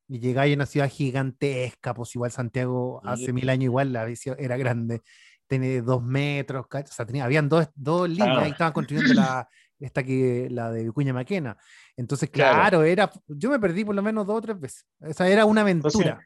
y 0.07 0.19
llegáis 0.19 0.53
a 0.53 0.57
una 0.57 0.65
ciudad 0.67 0.89
gigantesca, 0.89 1.95
pues 1.95 2.13
igual 2.13 2.29
Santiago 2.29 3.01
hace 3.03 3.33
mil 3.33 3.49
años 3.49 3.63
igual 3.63 3.93
la 3.93 4.07
era 4.37 4.57
grande 4.57 5.01
tiene 5.47 5.81
dos 5.81 6.03
metros, 6.03 6.65
o 6.71 6.83
sea, 6.87 7.05
tenía, 7.05 7.25
habían 7.25 7.49
dos, 7.49 7.67
dos 7.75 8.09
líneas 8.09 8.47
y 8.47 8.51
estaban 8.51 8.73
construyendo 8.73 9.13
la, 9.13 9.47
esta 9.83 10.03
que, 10.03 10.47
la 10.49 10.71
de 10.71 10.83
Vicuña 10.83 11.13
Maquena. 11.13 11.57
Entonces, 11.97 12.29
claro, 12.29 12.83
era, 12.83 13.11
yo 13.27 13.49
me 13.49 13.59
perdí 13.59 13.83
por 13.83 13.95
lo 13.95 14.01
menos 14.01 14.25
dos 14.25 14.37
o 14.37 14.41
tres 14.41 14.59
veces. 14.59 14.85
Esa 15.01 15.27
era 15.27 15.45
una 15.45 15.61
aventura. 15.61 16.25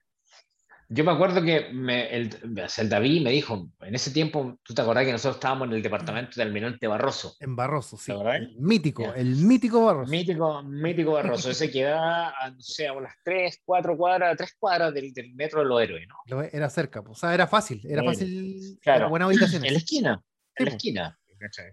Yo 0.89 1.03
me 1.03 1.11
acuerdo 1.11 1.43
que 1.43 1.69
me, 1.73 2.15
el, 2.15 2.29
el, 2.77 2.89
David 2.89 3.21
me 3.21 3.31
dijo, 3.31 3.69
en 3.81 3.93
ese 3.93 4.11
tiempo, 4.11 4.57
tú 4.63 4.73
te 4.73 4.81
acordás 4.81 5.03
que 5.03 5.11
nosotros 5.11 5.35
estábamos 5.35 5.67
en 5.67 5.73
el 5.73 5.81
departamento 5.81 6.31
del 6.37 6.47
Almirante 6.47 6.87
Barroso. 6.87 7.35
En 7.41 7.57
Barroso, 7.57 7.97
sí. 7.97 8.13
El 8.13 8.55
mítico, 8.57 9.13
el 9.13 9.35
mítico 9.35 9.85
Barroso. 9.85 10.09
Mítico, 10.09 10.63
mítico 10.63 11.11
Barroso. 11.11 11.51
Ese 11.51 11.69
queda, 11.69 12.33
no 12.49 12.61
sé, 12.61 12.87
a 12.87 12.93
unas 12.93 13.15
tres, 13.21 13.59
cuatro 13.65 13.97
cuadras, 13.97 14.37
tres 14.37 14.55
cuadras 14.57 14.93
del, 14.93 15.11
metro 15.33 15.59
de 15.59 15.65
los 15.65 15.81
héroes, 15.81 16.07
¿no? 16.07 16.41
Era 16.41 16.69
cerca, 16.69 17.01
o 17.01 17.15
sea, 17.15 17.33
era 17.33 17.47
fácil, 17.47 17.81
era 17.85 18.01
fácil. 18.03 18.79
Claro. 18.81 19.09
Buena 19.09 19.27
ubicación. 19.27 19.65
En 19.65 19.73
la 19.73 19.79
esquina, 19.79 20.23
en 20.55 20.65
la 20.65 20.71
esquina. 20.71 21.19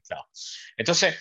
Claro. 0.07 0.27
Entonces, 0.77 1.17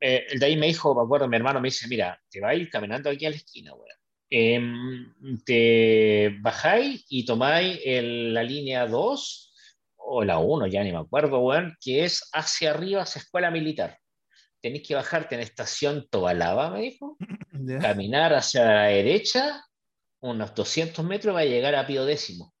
eh, 0.00 0.26
el 0.30 0.38
David 0.38 0.58
me 0.58 0.66
dijo, 0.66 0.94
me 0.94 1.02
acuerdo, 1.02 1.28
mi 1.28 1.36
hermano 1.36 1.60
me 1.60 1.68
dice, 1.68 1.86
mira, 1.88 2.20
te 2.30 2.40
va 2.40 2.50
a 2.50 2.54
ir 2.54 2.68
caminando 2.70 3.10
aquí 3.10 3.26
a 3.26 3.30
la 3.30 3.36
esquina, 3.36 3.72
güey 3.72 3.90
Em, 4.32 5.12
te 5.44 6.36
bajáis 6.40 7.04
y 7.08 7.24
tomáis 7.24 7.80
la 7.84 8.44
línea 8.44 8.86
2 8.86 9.52
o 9.96 10.22
la 10.22 10.38
1, 10.38 10.68
ya 10.68 10.84
ni 10.84 10.92
me 10.92 10.98
acuerdo, 10.98 11.40
bueno, 11.40 11.74
que 11.80 12.04
es 12.04 12.30
hacia 12.32 12.70
arriba, 12.70 13.02
hacia 13.02 13.20
escuela 13.20 13.50
militar. 13.50 13.98
Tenéis 14.60 14.86
que 14.86 14.94
bajarte 14.94 15.34
en 15.34 15.40
estación 15.40 16.06
Tobalaba, 16.08 16.70
me 16.70 16.82
dijo, 16.82 17.16
caminar 17.80 18.32
hacia 18.32 18.64
la 18.64 18.82
derecha, 18.84 19.64
unos 20.20 20.54
200 20.54 21.04
metros, 21.04 21.34
va 21.34 21.40
a 21.40 21.44
llegar 21.44 21.74
a 21.74 21.86
Pío 21.86 22.04
Décimo. 22.04 22.54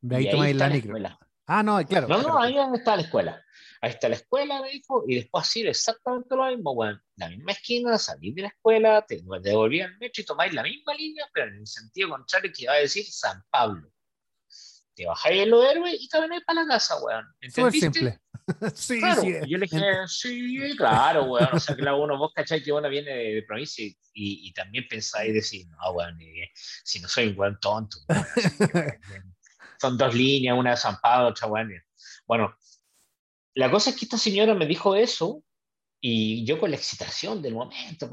De 0.00 0.16
ahí, 0.16 0.30
tomáis 0.30 0.56
la, 0.56 0.68
la 0.98 1.18
Ah, 1.46 1.62
no, 1.62 1.84
claro. 1.84 2.08
No, 2.08 2.22
no, 2.22 2.40
ahí 2.40 2.54
donde 2.54 2.78
está 2.78 2.96
la 2.96 3.02
escuela 3.02 3.44
ahí 3.80 3.90
está 3.90 4.08
la 4.08 4.16
escuela, 4.16 4.60
me 4.62 4.70
dijo, 4.70 5.04
y 5.06 5.16
después 5.16 5.46
así 5.46 5.66
exactamente 5.66 6.36
lo 6.36 6.46
mismo, 6.46 6.74
bueno, 6.74 7.00
la 7.16 7.28
misma 7.28 7.52
esquina, 7.52 7.98
salís 7.98 8.34
de 8.34 8.42
la 8.42 8.48
escuela, 8.48 9.04
te 9.06 9.22
devolvían 9.42 9.92
el 9.92 9.98
metro 9.98 10.22
y 10.22 10.24
tomáis 10.24 10.52
la 10.52 10.62
misma 10.62 10.94
línea, 10.94 11.28
pero 11.32 11.48
en 11.48 11.60
el 11.60 11.66
sentido 11.66 12.10
contrario 12.10 12.52
que 12.54 12.64
iba 12.64 12.74
a 12.74 12.76
decir 12.76 13.04
San 13.06 13.42
Pablo. 13.50 13.90
Te 14.94 15.06
bajáis 15.06 15.42
en 15.42 15.50
los 15.50 15.64
héroes 15.64 15.96
y 15.98 16.08
camináis 16.08 16.42
para 16.44 16.62
la 16.62 16.68
casa, 16.68 16.96
weón. 17.02 17.24
Súper 17.48 17.72
simple. 17.72 18.20
sí, 18.74 18.98
claro, 18.98 19.22
sí. 19.22 19.32
Yo 19.48 19.58
le 19.58 19.66
dije, 19.66 20.08
sí, 20.08 20.74
claro, 20.76 21.24
weón. 21.24 21.48
O 21.52 21.60
sea, 21.60 21.74
que 21.74 21.82
la 21.82 21.94
uno, 21.94 22.18
vos 22.18 22.32
cacháis 22.34 22.62
que 22.62 22.72
uno 22.72 22.88
viene 22.88 23.10
de, 23.10 23.42
provincia 23.44 23.84
y, 23.84 23.96
y, 24.12 24.52
también 24.52 24.86
pensáis 24.88 25.32
decir, 25.32 25.66
no, 25.68 25.92
weón, 25.92 26.18
si 26.84 27.00
no 27.00 27.08
soy 27.08 27.28
un 27.28 27.38
weón 27.38 27.58
tonto. 27.60 27.96
son 29.80 29.96
dos 29.96 30.14
líneas, 30.14 30.58
una 30.58 30.72
de 30.72 30.76
San 30.76 30.98
Pablo, 31.00 31.28
otra 31.28 31.46
weón. 31.46 31.72
Bueno, 32.26 32.54
la 33.54 33.70
cosa 33.70 33.90
es 33.90 33.96
que 33.96 34.04
esta 34.04 34.18
señora 34.18 34.54
me 34.54 34.66
dijo 34.66 34.94
eso 34.94 35.42
y 36.00 36.44
yo 36.44 36.58
con 36.58 36.70
la 36.70 36.76
excitación 36.76 37.42
del 37.42 37.54
momento, 37.54 38.10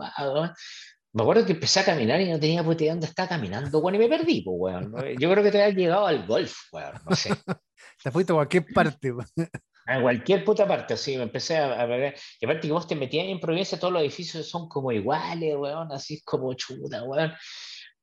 me 1.13 1.24
acuerdo 1.24 1.46
que 1.46 1.53
empecé 1.53 1.79
a 1.79 1.86
caminar 1.86 2.20
y 2.22 2.29
no 2.29 2.39
tenía 2.39 2.63
puta 2.63 2.84
idea 2.84 2.94
dónde 2.94 3.08
estaba 3.08 3.29
caminando, 3.29 3.82
bueno, 3.82 3.96
y 3.98 4.00
me 4.00 4.10
perdí, 4.10 4.41
pues, 4.41 4.58
weón. 4.60 4.94
Yo 5.20 5.32
creo 5.32 5.44
que 5.44 5.51
te 5.51 5.63
había 5.63 5.75
llegado 5.75 6.06
al 6.06 6.27
golf, 6.27 6.56
weón, 6.72 7.01
no 7.10 7.15
sé. 7.15 7.29
te 8.03 8.12
fuiste 8.12 8.34
a 8.34 8.36
cualquier 8.36 8.65
parte, 8.74 9.13
A 9.89 10.01
cualquier 10.01 10.44
puta 10.44 10.67
parte, 10.67 10.96
así, 10.96 11.15
me 11.15 11.24
empecé 11.24 11.58
a, 11.58 11.86
ver. 11.86 12.13
Y 12.41 12.46
aparte 12.46 12.67
que 12.67 12.74
vos 12.74 12.86
te 12.86 12.96
metías 12.96 13.25
en 13.27 13.39
provincia, 13.39 13.79
todos 13.79 13.94
los 13.94 14.01
edificios 14.01 14.50
son 14.50 14.67
como 14.67 14.91
iguales, 14.91 15.56
weón, 15.56 15.89
así 15.94 16.15
es 16.15 16.24
como 16.25 16.53
chuta, 16.56 17.03
weón. 17.03 17.34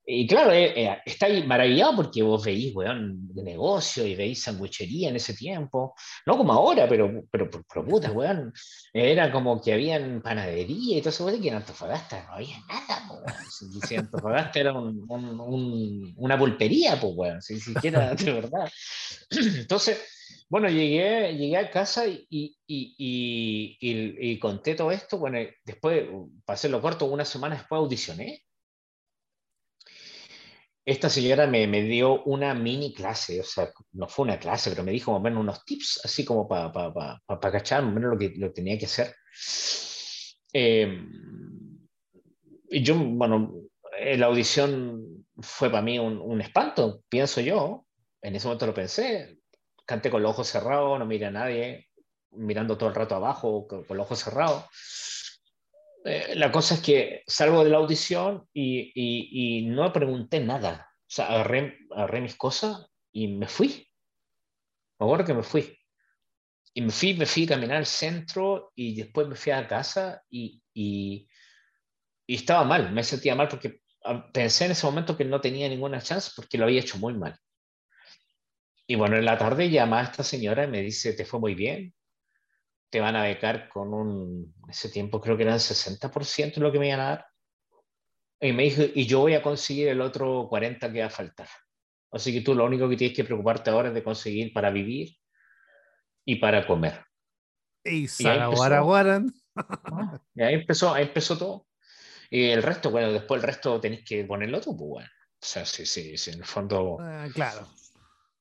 Y 0.06 0.26
claro, 0.26 0.52
eh, 0.52 0.72
eh, 0.76 0.98
está 1.06 1.26
ahí 1.26 1.46
maravillado 1.46 1.96
porque 1.96 2.22
vos 2.22 2.44
veís, 2.44 2.74
weón, 2.74 3.34
de 3.34 3.42
negocio 3.42 4.06
y 4.06 4.14
veís 4.14 4.42
sandwichería 4.42 5.08
en 5.08 5.16
ese 5.16 5.32
tiempo. 5.32 5.94
No 6.26 6.36
como 6.36 6.52
ahora, 6.52 6.86
pero, 6.86 7.24
pero, 7.30 7.48
pero, 7.50 7.84
puta, 7.86 8.12
weón. 8.12 8.52
Era 8.92 9.32
como 9.32 9.62
que 9.62 9.72
habían 9.72 10.20
panadería 10.20 10.98
y 10.98 11.00
todo 11.00 11.08
eso, 11.08 11.40
que 11.40 11.48
en 11.48 11.54
Antofagasta 11.54 12.26
no 12.26 12.34
había 12.34 12.58
nada, 12.68 13.06
weón. 13.10 13.80
Si, 13.88 13.96
Antofagasta 13.96 14.60
era 14.60 14.72
un, 14.74 15.06
un, 15.08 16.14
una 16.18 16.38
pulpería, 16.38 17.00
pues, 17.00 17.14
weón, 17.16 17.40
si 17.40 17.58
siquiera 17.58 18.14
de 18.14 18.32
verdad. 18.32 18.70
Entonces, 19.30 20.02
bueno, 20.50 20.68
llegué, 20.68 21.34
llegué 21.34 21.56
a 21.56 21.70
casa 21.70 22.06
y, 22.06 22.26
y, 22.28 22.56
y, 22.66 23.76
y, 23.80 24.38
conté 24.38 24.74
todo 24.74 24.92
esto. 24.92 25.16
Bueno, 25.16 25.38
después, 25.64 26.04
para 26.44 26.54
hacerlo 26.54 26.82
corto, 26.82 27.06
una 27.06 27.24
semana 27.24 27.56
después 27.56 27.78
audicioné 27.78 28.42
esta 30.84 31.08
señora 31.08 31.46
me, 31.46 31.66
me, 31.66 31.82
dio 31.82 32.22
una 32.24 32.54
mini 32.54 32.92
clase, 32.92 33.40
o 33.40 33.44
sea, 33.44 33.70
no 33.92 34.06
fue 34.06 34.24
una 34.24 34.38
clase, 34.38 34.70
pero 34.70 34.82
me 34.82 34.92
dijo 34.92 35.18
más 35.18 35.32
unos 35.32 35.64
tips, 35.64 36.00
así 36.04 36.24
como 36.24 36.46
para 36.46 36.70
pa, 36.72 36.92
pa, 36.92 37.22
pa, 37.26 37.52
cachar 37.52 37.82
menos 37.84 38.12
lo 38.12 38.18
que 38.18 38.34
lo 38.36 38.52
tenía 38.52 38.78
que 38.78 38.84
hacer. 38.84 39.14
Eh, 40.52 41.06
y 42.68 42.82
yo, 42.82 42.96
bueno, 42.96 43.54
la 44.16 44.26
audición 44.26 45.26
fue 45.40 45.70
para 45.70 45.82
mí 45.82 45.98
un, 45.98 46.40
espanto, 46.40 47.02
pienso 47.08 47.40
yo. 47.40 47.86
En 48.20 48.36
ese 48.36 48.46
momento 48.46 48.66
lo 48.66 48.74
pensé. 48.74 49.38
Canté 49.86 50.10
con 50.10 50.22
los 50.22 50.32
ojos 50.32 50.48
cerrados, 50.48 50.98
no 50.98 51.06
miré 51.06 51.26
a 51.26 51.30
nadie, 51.30 51.88
mirando 52.30 52.76
todo 52.76 52.88
el 52.88 52.94
rato 52.94 53.14
abajo, 53.14 53.66
con 53.66 53.84
los 53.88 54.06
ojos 54.06 54.20
cerrados. 54.20 54.64
Eh, 56.04 56.34
la 56.36 56.52
cosa 56.52 56.74
es 56.74 56.80
que 56.80 57.22
salgo 57.26 57.64
de 57.64 57.70
la 57.70 57.78
audición 57.78 58.46
y, 58.52 59.66
no 59.68 59.92
pregunté 59.92 60.40
nada. 60.40 60.90
O 61.00 61.06
sea, 61.06 61.28
agarré, 61.28 61.78
agarré 61.90 62.20
mis 62.20 62.36
cosas 62.36 62.86
y 63.10 63.28
me 63.28 63.48
fui. 63.48 63.88
Me 64.98 65.06
acuerdo 65.06 65.24
que 65.24 65.34
me 65.34 65.42
fui. 65.42 65.78
Y 66.74 66.82
me 66.82 66.90
fui, 66.90 67.14
me 67.14 67.26
fui 67.26 67.44
a 67.44 67.48
caminar 67.48 67.78
al 67.78 67.86
centro 67.86 68.72
y 68.74 68.96
después 68.96 69.28
me 69.28 69.36
fui 69.36 69.52
a 69.52 69.66
casa 69.66 70.22
y, 70.28 70.60
y, 70.74 71.28
y 72.26 72.34
estaba 72.34 72.64
mal, 72.64 72.92
me 72.92 73.04
sentía 73.04 73.34
mal 73.36 73.48
porque 73.48 73.80
ah, 74.04 74.28
pensé 74.32 74.64
en 74.66 74.72
ese 74.72 74.84
momento 74.86 75.16
que 75.16 75.24
no 75.24 75.40
tenía 75.40 75.68
ninguna 75.68 76.00
chance 76.00 76.32
porque 76.34 76.58
lo 76.58 76.64
había 76.64 76.80
hecho 76.80 76.98
muy 76.98 77.14
mal. 77.14 77.38
Y 78.86 78.96
bueno, 78.96 79.16
en 79.16 79.24
la 79.24 79.38
tarde 79.38 79.70
llama 79.70 80.00
a 80.00 80.04
esta 80.04 80.22
señora 80.22 80.64
y 80.64 80.68
me 80.68 80.82
dice, 80.82 81.14
te 81.14 81.24
fue 81.24 81.40
muy 81.40 81.54
bien, 81.54 81.94
te 82.94 83.00
van 83.00 83.16
a 83.16 83.24
becar 83.24 83.68
con 83.68 83.92
un, 83.92 84.54
ese 84.68 84.88
tiempo 84.88 85.20
creo 85.20 85.36
que 85.36 85.42
eran 85.42 85.58
60% 85.58 86.58
lo 86.58 86.70
que 86.70 86.78
me 86.78 86.86
iban 86.86 87.00
a 87.00 87.08
dar. 87.08 87.26
Y 88.40 88.52
me 88.52 88.62
dijo, 88.62 88.82
y 88.94 89.04
yo 89.04 89.18
voy 89.18 89.34
a 89.34 89.42
conseguir 89.42 89.88
el 89.88 90.00
otro 90.00 90.46
40 90.48 90.92
que 90.92 91.00
va 91.00 91.06
a 91.06 91.10
faltar. 91.10 91.48
Así 92.12 92.32
que 92.32 92.42
tú 92.42 92.54
lo 92.54 92.64
único 92.64 92.88
que 92.88 92.96
tienes 92.96 93.16
que 93.16 93.24
preocuparte 93.24 93.70
ahora 93.70 93.88
es 93.88 93.94
de 93.94 94.04
conseguir 94.04 94.52
para 94.52 94.70
vivir 94.70 95.16
y 96.24 96.36
para 96.36 96.64
comer. 96.64 97.04
Y, 97.82 98.04
y 98.04 98.26
ahí, 98.28 98.38
empezó, 98.38 98.62
y 100.36 100.42
ahí 100.44 100.54
empezó, 100.54 100.94
ahí 100.94 101.02
empezó 101.02 101.36
todo. 101.36 101.66
Y 102.30 102.44
el 102.50 102.62
resto, 102.62 102.92
bueno, 102.92 103.10
después 103.10 103.42
el 103.42 103.48
resto 103.48 103.80
tenés 103.80 104.04
que 104.04 104.22
ponerlo 104.22 104.60
tú, 104.60 104.76
pues 104.76 104.88
bueno. 104.88 105.08
O 105.08 105.44
sea, 105.44 105.66
sí, 105.66 105.84
sí, 105.84 106.16
sí 106.16 106.30
en 106.30 106.38
el 106.38 106.44
fondo. 106.44 106.98
Ah, 107.00 107.26
claro. 107.34 107.66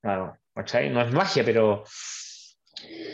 Claro, 0.00 0.38
No 0.54 1.02
es 1.02 1.12
magia, 1.12 1.44
pero 1.44 1.82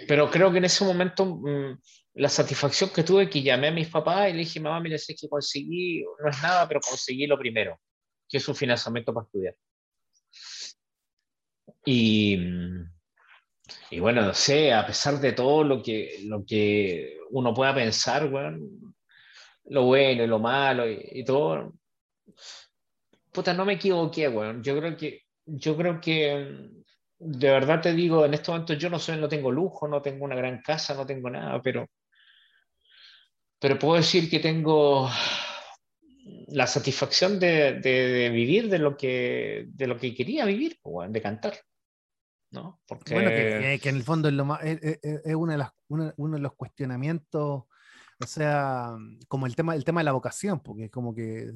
pero 0.06 0.30
creo 0.30 0.50
que 0.50 0.58
en 0.58 0.64
ese 0.64 0.84
momento 0.84 1.24
mm, 1.24 1.78
la 2.14 2.28
satisfacción 2.28 2.90
que 2.90 3.04
tuve 3.04 3.30
que 3.30 3.42
llamé 3.42 3.68
a 3.68 3.72
mis 3.72 3.88
papás 3.88 4.30
y 4.30 4.32
le 4.32 4.38
dije, 4.40 4.60
mamá, 4.60 4.80
mira, 4.80 4.98
sé 4.98 5.14
que 5.14 5.28
conseguí, 5.28 6.02
no 6.02 6.30
es 6.30 6.42
nada, 6.42 6.66
pero 6.66 6.80
conseguí 6.80 7.26
lo 7.26 7.38
primero, 7.38 7.80
que 8.28 8.38
es 8.38 8.48
un 8.48 8.56
financiamiento 8.56 9.14
para 9.14 9.26
estudiar. 9.26 9.54
Y, 11.84 12.38
y 13.90 14.00
bueno, 14.00 14.22
no 14.22 14.34
sé, 14.34 14.72
a 14.72 14.86
pesar 14.86 15.20
de 15.20 15.32
todo 15.32 15.64
lo 15.64 15.82
que, 15.82 16.20
lo 16.24 16.44
que 16.44 17.18
uno 17.30 17.54
pueda 17.54 17.74
pensar, 17.74 18.28
bueno, 18.28 18.58
lo 19.66 19.84
bueno 19.84 20.24
y 20.24 20.26
lo 20.26 20.38
malo 20.38 20.84
y, 20.88 21.24
todo, 21.24 21.72
puta, 23.32 23.54
no 23.54 23.64
me 23.64 23.74
equivoqué, 23.74 24.28
bueno. 24.28 24.60
Yo 24.62 24.76
creo 24.78 24.96
que, 24.96 25.22
yo 25.46 25.76
creo 25.76 26.00
que 26.00 26.70
de 27.20 27.50
verdad 27.50 27.82
te 27.82 27.92
digo, 27.92 28.24
en 28.24 28.32
este 28.32 28.50
momento 28.50 28.72
yo 28.74 28.88
no 28.88 28.98
soy, 28.98 29.18
no 29.18 29.28
tengo 29.28 29.52
lujo, 29.52 29.86
no 29.86 30.00
tengo 30.00 30.24
una 30.24 30.34
gran 30.34 30.62
casa, 30.62 30.94
no 30.94 31.04
tengo 31.04 31.28
nada, 31.28 31.60
pero, 31.60 31.86
pero 33.58 33.78
puedo 33.78 33.96
decir 33.96 34.30
que 34.30 34.40
tengo 34.40 35.08
la 36.48 36.66
satisfacción 36.66 37.38
de, 37.38 37.74
de, 37.74 38.30
vivir 38.30 38.70
de 38.70 38.78
lo, 38.78 38.96
que, 38.96 39.66
de 39.68 39.86
lo 39.86 39.98
que 39.98 40.14
quería 40.14 40.46
vivir, 40.46 40.78
de 41.08 41.22
cantar. 41.22 41.54
¿no? 42.52 42.80
Porque... 42.86 43.14
Bueno, 43.14 43.30
que, 43.30 43.78
que, 43.80 43.88
en 43.90 43.96
el 43.96 44.02
fondo 44.02 44.28
es, 44.28 44.34
lo 44.34 44.46
más, 44.46 44.64
es, 44.64 44.80
es, 44.82 45.20
es 45.24 45.34
una 45.34 45.52
de 45.52 45.58
las, 45.58 45.70
uno 45.88 46.12
de 46.16 46.40
los 46.40 46.54
cuestionamientos 46.54 47.64
o 48.20 48.26
sea, 48.26 48.96
como 49.28 49.46
el 49.46 49.56
tema, 49.56 49.74
el 49.74 49.84
tema 49.84 50.00
de 50.00 50.04
la 50.04 50.12
vocación, 50.12 50.60
porque 50.60 50.90
como 50.90 51.14
que 51.14 51.52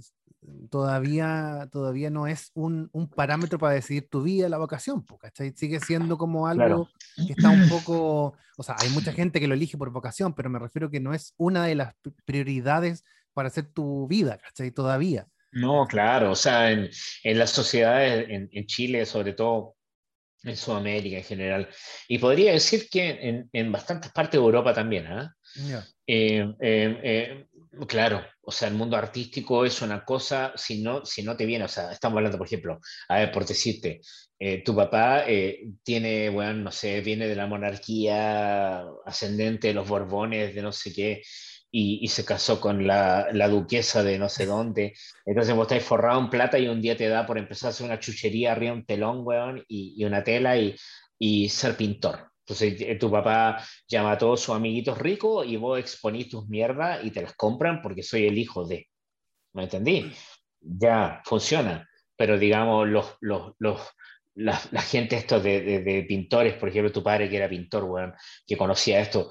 todavía, 0.71 1.69
todavía 1.71 2.11
no 2.11 2.27
es 2.27 2.51
un, 2.55 2.89
un 2.93 3.09
parámetro 3.09 3.59
para 3.59 3.75
decidir 3.75 4.09
tu 4.09 4.23
vida 4.23 4.49
la 4.49 4.59
vocación, 4.59 5.05
¿cachai? 5.21 5.53
Sigue 5.57 5.81
siendo 5.81 6.17
como 6.17 6.47
algo 6.47 6.89
que 7.17 7.33
está 7.33 7.51
un 7.51 7.69
poco, 7.69 8.35
o 8.57 8.63
sea, 8.63 8.77
hay 8.79 8.91
mucha 8.91 9.13
gente 9.13 9.41
que 9.41 9.49
lo 9.49 9.55
elige 9.55 9.77
por 9.77 9.91
vocación, 9.91 10.35
pero 10.35 10.51
me 10.51 10.59
refiero 10.59 10.91
que 10.91 11.01
no 11.01 11.13
es 11.15 11.35
una 11.37 11.65
de 11.67 11.75
las 11.75 11.95
prioridades 12.25 13.05
para 13.33 13.49
hacer 13.49 13.67
tu 13.67 14.07
vida, 14.07 14.39
¿cachai? 14.39 14.71
Todavía. 14.71 15.27
No, 15.53 15.87
claro, 15.87 16.33
o 16.33 16.37
sea, 16.37 16.73
en, 16.73 16.89
en 17.23 17.39
las 17.39 17.51
sociedades, 17.51 18.29
en, 18.29 18.49
en 18.53 18.67
Chile 18.67 19.07
sobre 19.07 19.35
todo, 19.35 19.77
en 20.45 20.57
Sudamérica 20.57 21.17
en 21.17 21.25
general. 21.25 21.69
Y 22.09 22.19
podría 22.19 22.53
decir 22.53 22.89
que 22.91 23.09
en, 23.09 23.49
en 23.53 23.73
bastantes 23.73 24.13
partes 24.13 24.39
de 24.41 24.45
Europa 24.45 24.73
también. 24.75 25.07
¿ah? 25.07 25.35
Eh, 26.07 26.45
eh, 26.61 27.01
eh, 27.03 27.47
claro, 27.87 28.23
o 28.43 28.51
sea, 28.51 28.69
el 28.69 28.75
mundo 28.75 28.97
artístico 28.97 29.65
es 29.65 29.81
una 29.83 30.05
cosa, 30.05 30.53
si 30.57 30.83
no, 30.83 31.05
si 31.05 31.23
no 31.23 31.37
te 31.37 31.47
viene, 31.47 31.65
o 31.65 31.69
sea, 31.69 31.93
estamos 31.93 32.19
hablando, 32.19 32.39
por 32.39 32.47
ejemplo, 32.47 32.81
a 33.09 33.19
ver, 33.19 33.33
por 33.33 33.47
decirte, 33.47 34.01
tu 34.63 34.77
papá 34.77 35.25
tiene, 35.83 36.29
bueno, 36.29 36.53
no 36.65 36.71
sé, 36.71 37.01
viene 37.01 37.27
de 37.27 37.35
la 37.35 37.47
monarquía 37.47 38.85
ascendente 39.07 39.69
de 39.69 39.75
los 39.75 39.89
Borbones, 39.89 40.55
de 40.55 40.61
no 40.61 40.71
sé 40.71 40.93
qué, 40.93 41.23
y, 41.77 42.07
se 42.07 42.25
casó 42.25 42.61
con 42.61 42.87
la, 42.87 43.27
la, 43.33 43.49
duquesa 43.49 44.05
de 44.05 44.17
no 44.17 44.29
sé 44.29 44.47
dónde. 44.47 44.95
Entonces 45.27 45.57
vos 45.57 45.65
estáis 45.65 45.83
forrado 45.83 46.21
en 46.21 46.31
plata 46.31 46.57
y 46.57 46.69
un 46.69 46.81
día 46.81 46.97
te 46.97 47.09
da 47.09 47.27
por 47.27 47.37
empezar 47.37 47.69
a 47.69 47.71
hacer 47.71 47.87
una 47.87 47.99
chuchería 47.99 48.53
arriba 48.53 48.73
un 48.73 48.85
telón, 48.87 49.23
weón, 49.25 49.65
y, 49.67 49.95
y 49.97 50.05
una 50.05 50.23
tela 50.23 50.57
y, 50.57 50.77
y 51.19 51.49
ser 51.49 51.77
pintor. 51.77 52.31
Entonces 52.47 52.81
eh, 52.81 52.95
tu 52.95 53.11
papá 53.11 53.61
llama 53.89 54.13
a 54.13 54.19
todos 54.19 54.41
sus 54.41 54.55
amiguitos 54.55 54.97
ricos 54.99 55.45
y 55.49 55.57
vos 55.57 55.81
exponís 55.81 56.29
tus 56.29 56.47
mierdas 56.49 57.05
y 57.05 57.11
te 57.11 57.23
las 57.23 57.35
compran 57.35 57.83
porque 57.83 58.05
soy 58.05 58.27
el 58.27 58.39
hijo 58.39 58.65
de. 58.65 58.87
¿Me 59.55 59.65
entendí? 59.65 60.13
Ya, 60.61 61.23
funciona. 61.25 61.89
Pero 62.17 62.39
digamos, 62.39 62.87
los, 62.87 63.17
los, 63.21 63.55
los, 63.59 63.81
la, 64.37 64.61
la, 64.71 64.83
gente 64.83 65.17
esto 65.17 65.41
de, 65.41 65.61
de, 65.61 65.81
de, 65.83 66.03
pintores, 66.05 66.55
por 66.55 66.69
ejemplo, 66.69 66.93
tu 66.93 67.03
padre 67.03 67.29
que 67.29 67.37
era 67.37 67.49
pintor, 67.49 67.85
bueno, 67.85 68.15
que 68.47 68.57
conocía 68.57 69.01
esto, 69.01 69.31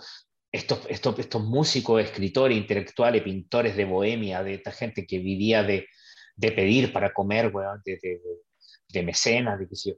estos, 0.53 0.85
estos, 0.87 1.17
estos 1.17 1.43
músicos, 1.43 2.01
escritores, 2.01 2.55
intelectuales, 2.55 3.23
pintores 3.23 3.75
de 3.75 3.85
bohemia, 3.85 4.43
de 4.43 4.53
esta 4.53 4.71
gente 4.71 5.05
que 5.05 5.17
vivía 5.17 5.63
de, 5.63 5.87
de 6.35 6.51
pedir 6.51 6.93
para 6.93 7.11
comer, 7.11 7.49
bueno, 7.51 7.71
de, 7.83 7.99
de, 8.01 8.21
de 8.89 9.03
mecenas, 9.03 9.59
de 9.59 9.67
que 9.67 9.75
yo 9.75 9.93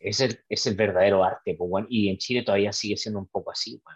es 0.00 0.20
el, 0.20 0.40
es 0.48 0.66
el 0.66 0.76
verdadero 0.76 1.22
arte, 1.22 1.54
pues, 1.54 1.84
y 1.90 2.08
en 2.08 2.16
Chile 2.16 2.42
todavía 2.42 2.72
sigue 2.72 2.96
siendo 2.96 3.20
un 3.20 3.26
poco 3.26 3.50
así. 3.50 3.82
O 3.84 3.90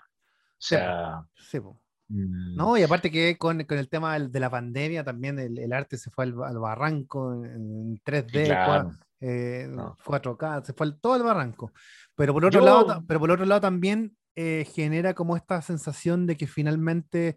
sea, 0.58 1.24
sí, 1.36 1.58
mm. 1.60 2.56
No, 2.56 2.76
y 2.76 2.82
aparte 2.82 3.10
que 3.10 3.38
con, 3.38 3.64
con 3.64 3.78
el 3.78 3.88
tema 3.88 4.18
de 4.18 4.40
la 4.40 4.50
pandemia 4.50 5.04
también 5.04 5.38
el, 5.38 5.58
el 5.58 5.72
arte 5.72 5.96
se 5.96 6.10
fue 6.10 6.24
al, 6.24 6.34
al 6.44 6.58
barranco 6.58 7.32
en 7.44 7.98
3D, 8.04 8.46
claro. 8.46 8.90
eh, 9.20 9.66
4K, 9.70 10.64
se 10.64 10.72
fue 10.74 10.92
todo 11.00 11.16
el 11.16 11.22
barranco. 11.22 11.72
Pero 12.14 12.34
por 12.34 12.44
otro, 12.44 12.60
Yo... 12.60 12.66
lado, 12.66 13.04
pero 13.06 13.18
por 13.18 13.30
otro 13.30 13.46
lado 13.46 13.60
también 13.62 14.16
eh, 14.34 14.66
genera 14.74 15.14
como 15.14 15.36
esta 15.36 15.60
sensación 15.62 16.26
de 16.26 16.36
que 16.36 16.46
finalmente, 16.46 17.36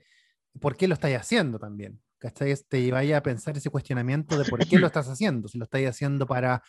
¿por 0.59 0.77
qué 0.77 0.87
lo 0.87 0.93
estáis 0.93 1.17
haciendo 1.17 1.59
también? 1.59 2.01
¿Cachai? 2.17 2.55
Te 2.67 2.91
vaya 2.91 3.17
a 3.17 3.23
pensar 3.23 3.57
ese 3.57 3.69
cuestionamiento 3.69 4.37
de 4.37 4.45
por 4.45 4.65
qué 4.67 4.79
lo 4.79 4.87
estás 4.87 5.07
haciendo. 5.09 5.47
Si 5.47 5.57
lo 5.57 5.65
estáis 5.65 5.89
haciendo 5.89 6.25
para 6.25 6.63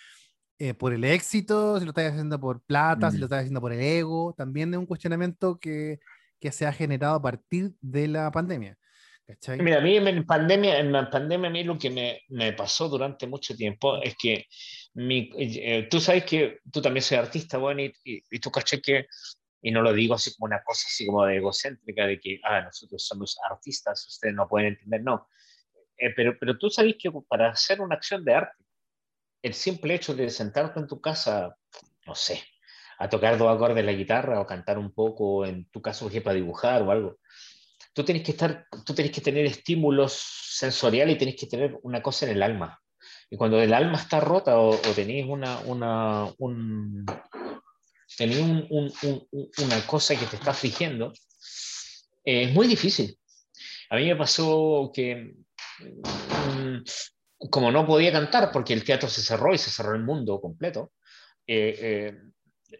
eh, 0.58 0.74
por 0.74 0.92
el 0.92 1.04
éxito, 1.04 1.78
si 1.78 1.84
lo 1.84 1.90
estás 1.90 2.12
haciendo 2.12 2.40
por 2.40 2.62
plata, 2.62 3.08
mm. 3.08 3.12
si 3.12 3.18
lo 3.18 3.26
estás 3.26 3.40
haciendo 3.40 3.60
por 3.60 3.72
el 3.72 3.80
ego, 3.80 4.34
también 4.36 4.72
es 4.74 4.78
un 4.78 4.86
cuestionamiento 4.86 5.58
que, 5.58 6.00
que 6.40 6.50
se 6.50 6.66
ha 6.66 6.72
generado 6.72 7.16
a 7.16 7.22
partir 7.22 7.72
de 7.80 8.08
la 8.08 8.30
pandemia. 8.30 8.76
¿cachai? 9.26 9.60
Mira, 9.60 9.78
a 9.78 9.80
mí 9.80 9.96
en 9.96 10.24
pandemia, 10.24 10.78
en 10.78 10.92
la 10.92 11.10
pandemia 11.10 11.48
a 11.48 11.52
mí 11.52 11.62
lo 11.62 11.78
que 11.78 11.90
me, 11.90 12.22
me 12.28 12.52
pasó 12.52 12.88
durante 12.88 13.26
mucho 13.26 13.54
tiempo 13.54 14.00
es 14.02 14.14
que 14.16 14.46
mi, 14.94 15.30
eh, 15.36 15.88
tú 15.90 16.00
sabes 16.00 16.24
que 16.24 16.60
tú 16.72 16.80
también 16.80 17.02
soy 17.02 17.18
artista, 17.18 17.58
bueno, 17.58 17.82
y, 17.82 17.92
y, 18.04 18.22
y 18.30 18.38
tú 18.38 18.50
caché 18.50 18.80
que, 18.80 19.06
y 19.66 19.72
no 19.72 19.82
lo 19.82 19.92
digo 19.92 20.14
así 20.14 20.32
como 20.36 20.44
una 20.46 20.62
cosa 20.62 20.86
así 20.86 21.04
como 21.04 21.26
de 21.26 21.38
egocéntrica, 21.38 22.06
de 22.06 22.20
que, 22.20 22.38
ah, 22.44 22.60
nosotros 22.60 23.04
somos 23.04 23.36
artistas, 23.50 24.06
ustedes 24.06 24.32
no 24.32 24.46
pueden 24.46 24.68
entender, 24.68 25.02
no. 25.02 25.26
Eh, 25.96 26.12
pero, 26.14 26.38
pero 26.38 26.56
tú 26.56 26.70
sabes 26.70 26.94
que 26.96 27.10
para 27.26 27.50
hacer 27.50 27.80
una 27.80 27.96
acción 27.96 28.24
de 28.24 28.34
arte, 28.34 28.64
el 29.42 29.54
simple 29.54 29.96
hecho 29.96 30.14
de 30.14 30.30
sentarte 30.30 30.78
en 30.78 30.86
tu 30.86 31.00
casa, 31.00 31.56
no 32.06 32.14
sé, 32.14 32.44
a 32.98 33.08
tocar 33.08 33.36
dos 33.38 33.52
acordes 33.52 33.74
de 33.74 33.82
la 33.82 33.92
guitarra 33.92 34.40
o 34.40 34.46
cantar 34.46 34.78
un 34.78 34.92
poco, 34.92 35.44
en 35.44 35.68
tu 35.70 35.82
caso, 35.82 36.08
para 36.22 36.34
dibujar 36.34 36.82
o 36.82 36.92
algo, 36.92 37.18
tú 37.92 38.04
tienes 38.04 38.22
que 38.22 38.30
estar, 38.30 38.68
tú 38.84 38.94
tienes 38.94 39.12
que 39.12 39.20
tener 39.20 39.46
estímulos 39.46 40.12
sensoriales 40.12 41.16
y 41.16 41.18
tienes 41.18 41.40
que 41.40 41.48
tener 41.48 41.76
una 41.82 42.00
cosa 42.00 42.26
en 42.26 42.36
el 42.36 42.44
alma. 42.44 42.80
Y 43.30 43.36
cuando 43.36 43.60
el 43.60 43.74
alma 43.74 43.98
está 43.98 44.20
rota 44.20 44.60
o, 44.60 44.70
o 44.70 44.92
tenéis 44.94 45.26
una, 45.26 45.58
una, 45.60 46.32
un, 46.38 47.04
tenéis 48.16 48.40
un, 48.40 48.92
un, 49.02 49.28
una 49.58 49.86
cosa 49.86 50.16
que 50.16 50.26
te 50.26 50.36
está 50.36 50.50
afligiendo, 50.50 51.12
eh, 52.24 52.44
es 52.44 52.52
muy 52.52 52.66
difícil. 52.66 53.18
A 53.90 53.96
mí 53.96 54.06
me 54.06 54.16
pasó 54.16 54.90
que 54.92 55.34
mm, 55.78 57.48
como 57.50 57.70
no 57.70 57.86
podía 57.86 58.12
cantar 58.12 58.50
porque 58.52 58.72
el 58.72 58.84
teatro 58.84 59.08
se 59.08 59.22
cerró 59.22 59.54
y 59.54 59.58
se 59.58 59.70
cerró 59.70 59.94
el 59.94 60.02
mundo 60.02 60.40
completo, 60.40 60.92
eh, 61.46 62.18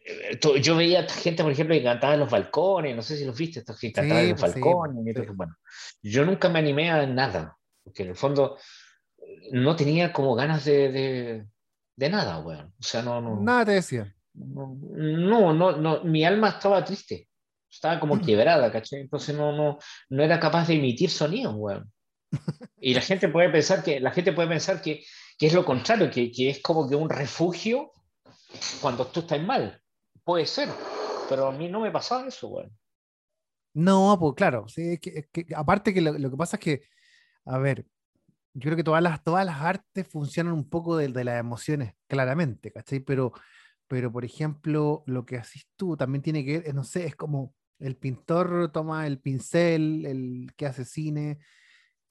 eh, 0.02 0.60
yo 0.60 0.76
veía 0.76 1.08
gente, 1.08 1.42
por 1.42 1.52
ejemplo, 1.52 1.74
que 1.74 1.82
cantaba 1.82 2.14
en 2.14 2.20
los 2.20 2.30
balcones, 2.30 2.96
no 2.96 3.02
sé 3.02 3.16
si 3.16 3.24
los 3.24 3.38
viste, 3.38 3.60
estos 3.60 3.78
que 3.78 3.92
cantaban 3.92 4.24
en 4.24 4.30
los 4.30 4.40
pues 4.40 4.54
balcones. 4.54 5.14
Sí, 5.14 5.22
bueno, 5.32 5.56
yo 6.02 6.24
nunca 6.24 6.48
me 6.48 6.58
animé 6.58 6.90
a 6.90 7.06
nada, 7.06 7.56
porque 7.84 8.02
en 8.02 8.10
el 8.10 8.16
fondo 8.16 8.58
no 9.52 9.76
tenía 9.76 10.12
como 10.12 10.34
ganas 10.34 10.64
de, 10.64 10.90
de, 10.90 11.46
de 11.94 12.10
nada, 12.10 12.40
weón. 12.40 12.74
O 12.78 12.82
sea, 12.82 13.02
no, 13.02 13.20
no. 13.20 13.40
Nada 13.40 13.66
te 13.66 13.72
decía. 13.72 14.15
No, 14.36 15.52
no, 15.54 15.76
no, 15.76 16.04
mi 16.04 16.24
alma 16.24 16.50
estaba 16.50 16.84
triste, 16.84 17.28
estaba 17.70 17.98
como 17.98 18.20
quebrada, 18.20 18.70
¿caché? 18.70 19.00
Entonces 19.00 19.34
no, 19.34 19.52
no, 19.52 19.78
no 20.10 20.22
era 20.22 20.38
capaz 20.38 20.68
de 20.68 20.74
emitir 20.74 21.10
sonidos, 21.10 21.54
weón. 21.56 21.90
Y 22.80 22.94
la 22.94 23.00
gente 23.00 23.28
puede 23.28 23.48
pensar 23.48 23.82
que, 23.82 24.00
la 24.00 24.10
gente 24.10 24.32
puede 24.32 24.48
pensar 24.48 24.82
que, 24.82 25.04
que 25.38 25.46
es 25.46 25.54
lo 25.54 25.64
contrario, 25.64 26.10
que, 26.10 26.30
que, 26.30 26.50
es 26.50 26.60
como 26.60 26.88
que 26.88 26.94
un 26.94 27.08
refugio 27.08 27.92
cuando 28.80 29.06
tú 29.06 29.20
estás 29.20 29.42
mal. 29.42 29.80
Puede 30.24 30.46
ser, 30.46 30.68
pero 31.28 31.48
a 31.48 31.52
mí 31.52 31.68
no 31.68 31.80
me 31.80 31.90
pasaba 31.90 32.26
eso, 32.26 32.48
bueno. 32.48 32.70
No, 33.74 34.16
pues 34.18 34.34
claro, 34.34 34.66
sí, 34.68 34.92
es 34.92 35.00
que, 35.00 35.10
es 35.10 35.28
que, 35.30 35.46
aparte 35.54 35.92
que 35.92 36.00
lo, 36.00 36.18
lo, 36.18 36.30
que 36.30 36.36
pasa 36.36 36.56
es 36.56 36.62
que, 36.62 36.82
a 37.44 37.58
ver, 37.58 37.86
yo 38.54 38.62
creo 38.62 38.76
que 38.76 38.84
todas 38.84 39.02
las, 39.02 39.22
todas 39.22 39.44
las 39.44 39.60
artes 39.60 40.08
funcionan 40.08 40.54
un 40.54 40.68
poco 40.68 40.96
de, 40.96 41.08
de 41.08 41.24
las 41.24 41.38
emociones, 41.38 41.94
claramente, 42.08 42.72
¿cachai? 42.72 43.00
Pero, 43.00 43.32
pero, 43.88 44.10
por 44.12 44.24
ejemplo, 44.24 45.02
lo 45.06 45.24
que 45.24 45.36
haces 45.36 45.66
tú 45.76 45.96
también 45.96 46.22
tiene 46.22 46.44
que 46.44 46.60
ver, 46.60 46.74
no 46.74 46.84
sé, 46.84 47.06
es 47.06 47.16
como 47.16 47.54
el 47.78 47.96
pintor 47.96 48.70
toma 48.72 49.06
el 49.06 49.18
pincel, 49.18 50.06
el 50.06 50.52
que 50.56 50.66
hace 50.66 50.84
cine, 50.84 51.38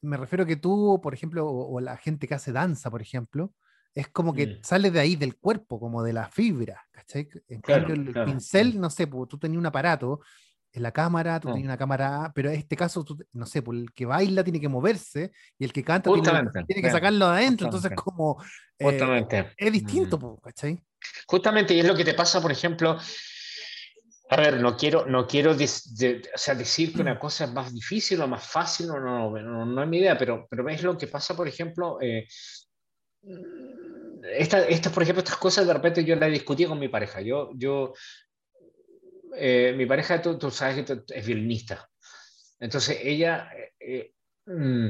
me 0.01 0.17
refiero 0.17 0.43
a 0.43 0.47
que 0.47 0.55
tú, 0.55 0.99
por 1.01 1.13
ejemplo, 1.13 1.47
o, 1.47 1.75
o, 1.75 1.79
la 1.79 1.97
gente 1.97 2.27
que 2.27 2.35
hace 2.35 2.51
danza, 2.51 2.89
por 2.91 3.01
ejemplo, 3.01 3.53
es 3.93 4.09
como 4.09 4.33
que 4.33 4.47
mm. 4.47 4.59
sale 4.61 4.91
de 4.91 4.99
ahí 4.99 5.15
del 5.15 5.37
cuerpo, 5.37 5.79
como 5.79 6.03
de 6.03 6.13
la 6.13 6.27
fibra, 6.29 6.85
¿cachai? 6.91 7.27
En 7.47 7.61
claro, 7.61 7.87
cambio, 7.87 8.03
el 8.03 8.11
claro. 8.13 8.31
pincel, 8.31 8.79
no 8.79 8.89
sé, 8.89 9.07
pues, 9.07 9.27
tú 9.27 9.37
tenías 9.37 9.59
un 9.59 9.65
aparato, 9.65 10.21
en 10.73 10.83
la 10.83 10.91
cámara, 10.91 11.39
tú 11.39 11.47
oh. 11.47 11.51
tenías 11.53 11.67
una 11.67 11.77
cámara, 11.77 12.31
pero 12.35 12.49
en 12.49 12.57
este 12.57 12.75
caso, 12.75 13.03
tú, 13.05 13.17
no 13.31 13.45
sé, 13.45 13.61
pues, 13.61 13.79
el 13.79 13.93
que 13.93 14.05
baila 14.05 14.43
tiene 14.43 14.59
que 14.59 14.67
moverse 14.67 15.31
y 15.57 15.63
el 15.63 15.71
que 15.71 15.83
canta 15.83 16.11
tiene, 16.11 16.49
tiene, 16.67 16.81
que 16.81 16.91
sacarlo 16.91 17.29
de 17.29 17.37
adentro, 17.37 17.67
entonces 17.67 17.91
como... 17.95 18.37
Eh, 18.77 19.53
es 19.55 19.71
distinto, 19.71 20.17
mm. 20.17 20.19
pues, 20.19 20.39
¿cachai? 20.43 20.83
Justamente, 21.27 21.73
y 21.73 21.79
es 21.79 21.85
lo 21.85 21.95
que 21.95 22.05
te 22.05 22.13
pasa, 22.13 22.41
por 22.41 22.51
ejemplo, 22.51 22.97
A 24.29 24.37
ver, 24.37 24.59
no 24.59 24.75
quiero, 24.75 25.05
no 25.05 25.27
quiero 25.27 25.51
o 25.51 25.57
sea, 25.57 26.55
decir 26.55 26.93
que 26.93 27.01
una 27.01 27.19
cosa 27.19 27.45
es 27.45 27.51
más 27.51 27.71
difícil 27.71 28.19
o 28.21 28.27
más 28.27 28.43
fácil, 28.43 28.87
no, 28.87 28.99
no, 28.99 29.29
no, 29.29 29.65
no 29.65 29.83
es 29.83 29.87
mi 29.87 29.99
idea, 29.99 30.17
pero, 30.17 30.47
pero 30.49 30.63
ves 30.63 30.81
lo 30.81 30.97
que 30.97 31.07
pasa, 31.07 31.35
por 31.35 31.47
ejemplo, 31.47 31.99
eh, 32.01 32.27
estas, 34.33 34.91
por 34.91 35.03
ejemplo, 35.03 35.23
estas 35.23 35.37
cosas 35.37 35.67
de 35.67 35.73
repente 35.73 36.03
yo 36.03 36.15
las 36.15 36.31
discutí 36.31 36.65
con 36.65 36.79
mi 36.79 36.89
pareja. 36.89 37.21
Yo, 37.21 37.51
yo 37.55 37.93
eh, 39.35 39.73
mi 39.75 39.85
pareja, 39.85 40.21
tú, 40.21 40.37
tú, 40.37 40.49
sabes 40.51 40.85
que 40.85 41.03
es 41.13 41.25
violinista. 41.25 41.89
Entonces, 42.59 42.99
ella, 43.03 43.49
eh, 43.79 44.13
mm, 44.45 44.89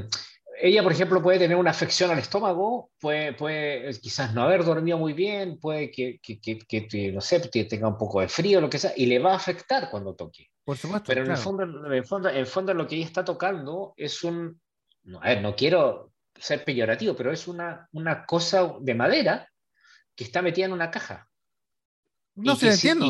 ella, 0.60 0.82
por 0.82 0.92
ejemplo, 0.92 1.22
puede 1.22 1.38
tener 1.38 1.56
una 1.56 1.70
afección 1.70 2.10
al 2.10 2.18
estómago, 2.18 2.90
puede, 2.98 3.32
puede 3.32 3.98
quizás 4.00 4.34
no 4.34 4.42
haber 4.42 4.64
dormido 4.64 4.98
muy 4.98 5.12
bien, 5.12 5.58
puede 5.58 5.90
que, 5.90 6.18
que, 6.20 6.38
que, 6.40 7.12
no 7.12 7.20
sé, 7.20 7.40
tenga 7.40 7.88
un 7.88 7.98
poco 7.98 8.20
de 8.20 8.28
frío, 8.28 8.60
lo 8.60 8.70
que 8.70 8.78
sea, 8.78 8.92
y 8.96 9.06
le 9.06 9.18
va 9.18 9.32
a 9.32 9.36
afectar 9.36 9.90
cuando 9.90 10.14
toque. 10.14 10.50
Por 10.64 10.76
supuesto. 10.76 11.06
Pero 11.06 11.24
en, 11.24 11.30
el 11.30 11.36
fondo, 11.36 11.62
en, 11.62 11.92
el 11.92 12.04
fondo, 12.04 12.28
en 12.28 12.36
el 12.36 12.46
fondo, 12.46 12.74
lo 12.74 12.86
que 12.86 12.96
ella 12.96 13.04
está 13.04 13.24
tocando 13.24 13.94
es 13.96 14.24
un. 14.24 14.60
No, 15.04 15.20
a 15.22 15.28
ver, 15.28 15.42
no 15.42 15.54
quiero 15.54 16.12
ser 16.34 16.64
peyorativo, 16.64 17.14
pero 17.14 17.32
es 17.32 17.46
una, 17.46 17.88
una 17.92 18.24
cosa 18.26 18.74
de 18.80 18.94
madera 18.94 19.48
que 20.14 20.24
está 20.24 20.42
metida 20.42 20.66
en 20.66 20.72
una 20.72 20.90
caja. 20.90 21.28
No 22.34 22.56
se 22.56 22.70
entiendo. 22.70 23.06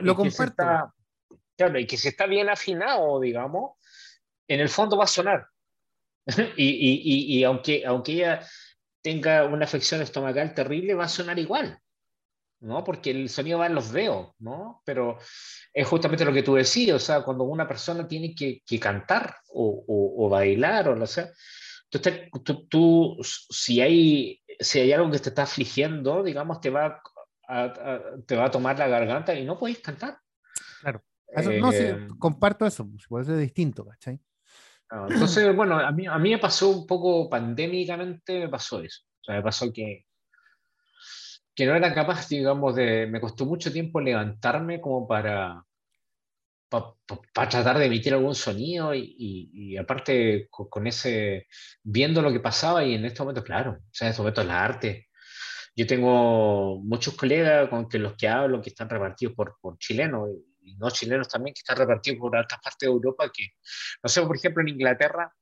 lo, 0.00 0.14
comparto. 0.14 0.92
claro, 1.56 1.78
y 1.78 1.86
que 1.86 1.96
si 1.96 2.08
está 2.08 2.26
bien 2.26 2.48
afinado, 2.48 3.20
digamos, 3.20 3.72
en 4.46 4.60
el 4.60 4.68
fondo 4.68 4.96
va 4.96 5.04
a 5.04 5.08
sonar. 5.08 5.46
y, 6.56 6.66
y, 6.66 7.38
y, 7.38 7.44
aunque, 7.44 7.84
aunque 7.86 8.12
ella 8.12 8.46
tenga 9.02 9.44
una 9.46 9.64
afección 9.64 10.02
estomacal 10.02 10.54
terrible, 10.54 10.94
va 10.94 11.04
a 11.04 11.08
sonar 11.08 11.38
igual. 11.38 11.80
¿no? 12.60 12.82
Porque 12.84 13.10
el 13.10 13.28
sonido 13.28 13.58
va 13.58 13.66
en 13.66 13.74
los 13.74 13.92
dedos, 13.92 14.32
¿no? 14.38 14.82
Pero 14.84 15.18
es 15.72 15.86
justamente 15.86 16.24
lo 16.24 16.32
que 16.32 16.42
tú 16.42 16.54
decías, 16.54 16.96
o 16.96 16.98
sea, 16.98 17.22
cuando 17.22 17.44
una 17.44 17.68
persona 17.68 18.06
tiene 18.08 18.34
que, 18.34 18.62
que 18.66 18.80
cantar 18.80 19.36
o, 19.52 19.84
o, 19.86 20.26
o, 20.26 20.28
bailar 20.28 20.88
o 20.88 20.96
lo 20.96 21.06
sea, 21.06 21.30
tú, 21.88 22.00
tú, 22.44 22.66
tú, 22.66 23.16
si, 23.22 23.80
hay, 23.80 24.42
si 24.58 24.80
hay 24.80 24.92
algo 24.92 25.10
que 25.10 25.20
te 25.20 25.28
está 25.28 25.42
afligiendo, 25.42 26.22
digamos, 26.22 26.60
te 26.60 26.70
va 26.70 27.00
a, 27.48 28.00
te 28.26 28.36
va 28.36 28.46
a 28.46 28.50
tomar 28.50 28.78
la 28.78 28.88
garganta 28.88 29.34
y 29.34 29.44
no 29.44 29.58
podéis 29.58 29.78
cantar. 29.78 30.18
Claro. 30.80 31.02
no, 31.60 31.72
sí, 31.72 31.78
eh, 31.80 32.08
comparto 32.18 32.66
eso, 32.66 32.88
pues, 32.88 33.06
puede 33.08 33.24
ser 33.24 33.36
distinto, 33.36 33.86
¿cachai? 33.86 34.20
Entonces, 34.90 35.54
bueno, 35.56 35.78
a 35.78 35.92
mí, 35.92 36.06
a 36.06 36.18
mí 36.18 36.30
me 36.30 36.38
pasó 36.38 36.70
un 36.70 36.86
poco 36.86 37.28
pandémicamente, 37.28 38.40
me 38.40 38.48
pasó 38.48 38.80
eso. 38.82 39.02
O 39.20 39.24
sea, 39.24 39.36
me 39.36 39.42
pasó 39.42 39.72
que, 39.72 40.06
que 41.54 41.66
no 41.66 41.74
era 41.74 41.92
capaz, 41.94 42.28
digamos, 42.28 42.74
de... 42.74 43.06
Me 43.06 43.20
costó 43.20 43.44
mucho 43.44 43.72
tiempo 43.72 44.00
levantarme 44.00 44.80
como 44.80 45.06
para, 45.06 45.62
para 46.68 47.48
tratar 47.48 47.78
de 47.78 47.86
emitir 47.86 48.14
algún 48.14 48.34
sonido 48.34 48.94
y, 48.94 49.14
y, 49.52 49.76
aparte 49.76 50.48
con, 50.50 50.86
ese, 50.86 51.46
viendo 51.82 52.22
lo 52.22 52.32
que 52.32 52.40
pasaba 52.40 52.84
y 52.84 52.94
en 52.94 53.04
este 53.04 53.20
momento, 53.20 53.44
claro, 53.44 53.72
o 53.72 53.90
sea, 53.90 54.06
en 54.06 54.10
este 54.10 54.22
momento 54.22 54.44
la 54.44 54.64
arte. 54.64 55.08
Yo 55.76 55.86
tengo 55.86 56.80
muchos 56.82 57.14
colegas 57.14 57.68
con 57.68 57.88
que 57.88 58.00
los 58.00 58.16
que 58.16 58.26
hablo 58.26 58.60
que 58.60 58.70
están 58.70 58.88
repartidos 58.88 59.34
por, 59.36 59.56
por 59.60 59.78
chilenos 59.78 60.28
y 60.68 60.76
no 60.76 60.90
chilenos 60.90 61.28
también 61.28 61.54
que 61.54 61.60
están 61.60 61.76
repartidos 61.76 62.18
por 62.18 62.36
otras 62.36 62.60
partes 62.60 62.86
de 62.86 62.92
Europa 62.92 63.30
que, 63.32 63.48
no 64.02 64.08
sé, 64.08 64.22
por 64.22 64.36
ejemplo 64.36 64.62
en 64.62 64.68
Inglaterra, 64.68 65.32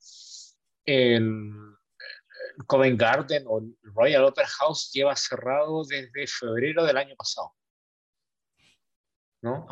el, 0.84 1.52
Covent 2.66 2.98
Garden 2.98 3.44
o 3.46 3.58
el 3.58 3.76
Royal 3.82 4.24
Opera 4.24 4.48
House 4.48 4.90
lleva 4.92 5.14
cerrado 5.16 5.84
desde 5.84 6.26
febrero 6.26 6.84
del 6.84 6.96
año 6.96 7.14
pasado. 7.16 7.54
¿no? 9.42 9.66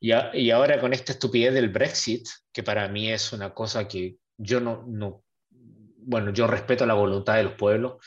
Y, 0.00 0.12
y, 0.12 0.50
ahora 0.50 0.80
con 0.80 0.92
esta 0.92 1.12
estupidez 1.12 1.52
del 1.52 1.68
Brexit, 1.68 2.26
que 2.52 2.62
para 2.62 2.88
mí 2.88 3.12
es 3.12 3.32
una 3.32 3.52
cosa 3.52 3.86
que 3.88 4.16
yo 4.38 4.60
no, 4.60 4.84
no, 4.86 5.24
bueno, 5.50 6.32
yo 6.32 6.46
respeto 6.46 6.86
la 6.86 6.94
voluntad 6.94 7.36
de 7.36 7.44
los 7.44 7.54
pueblos, 7.54 8.02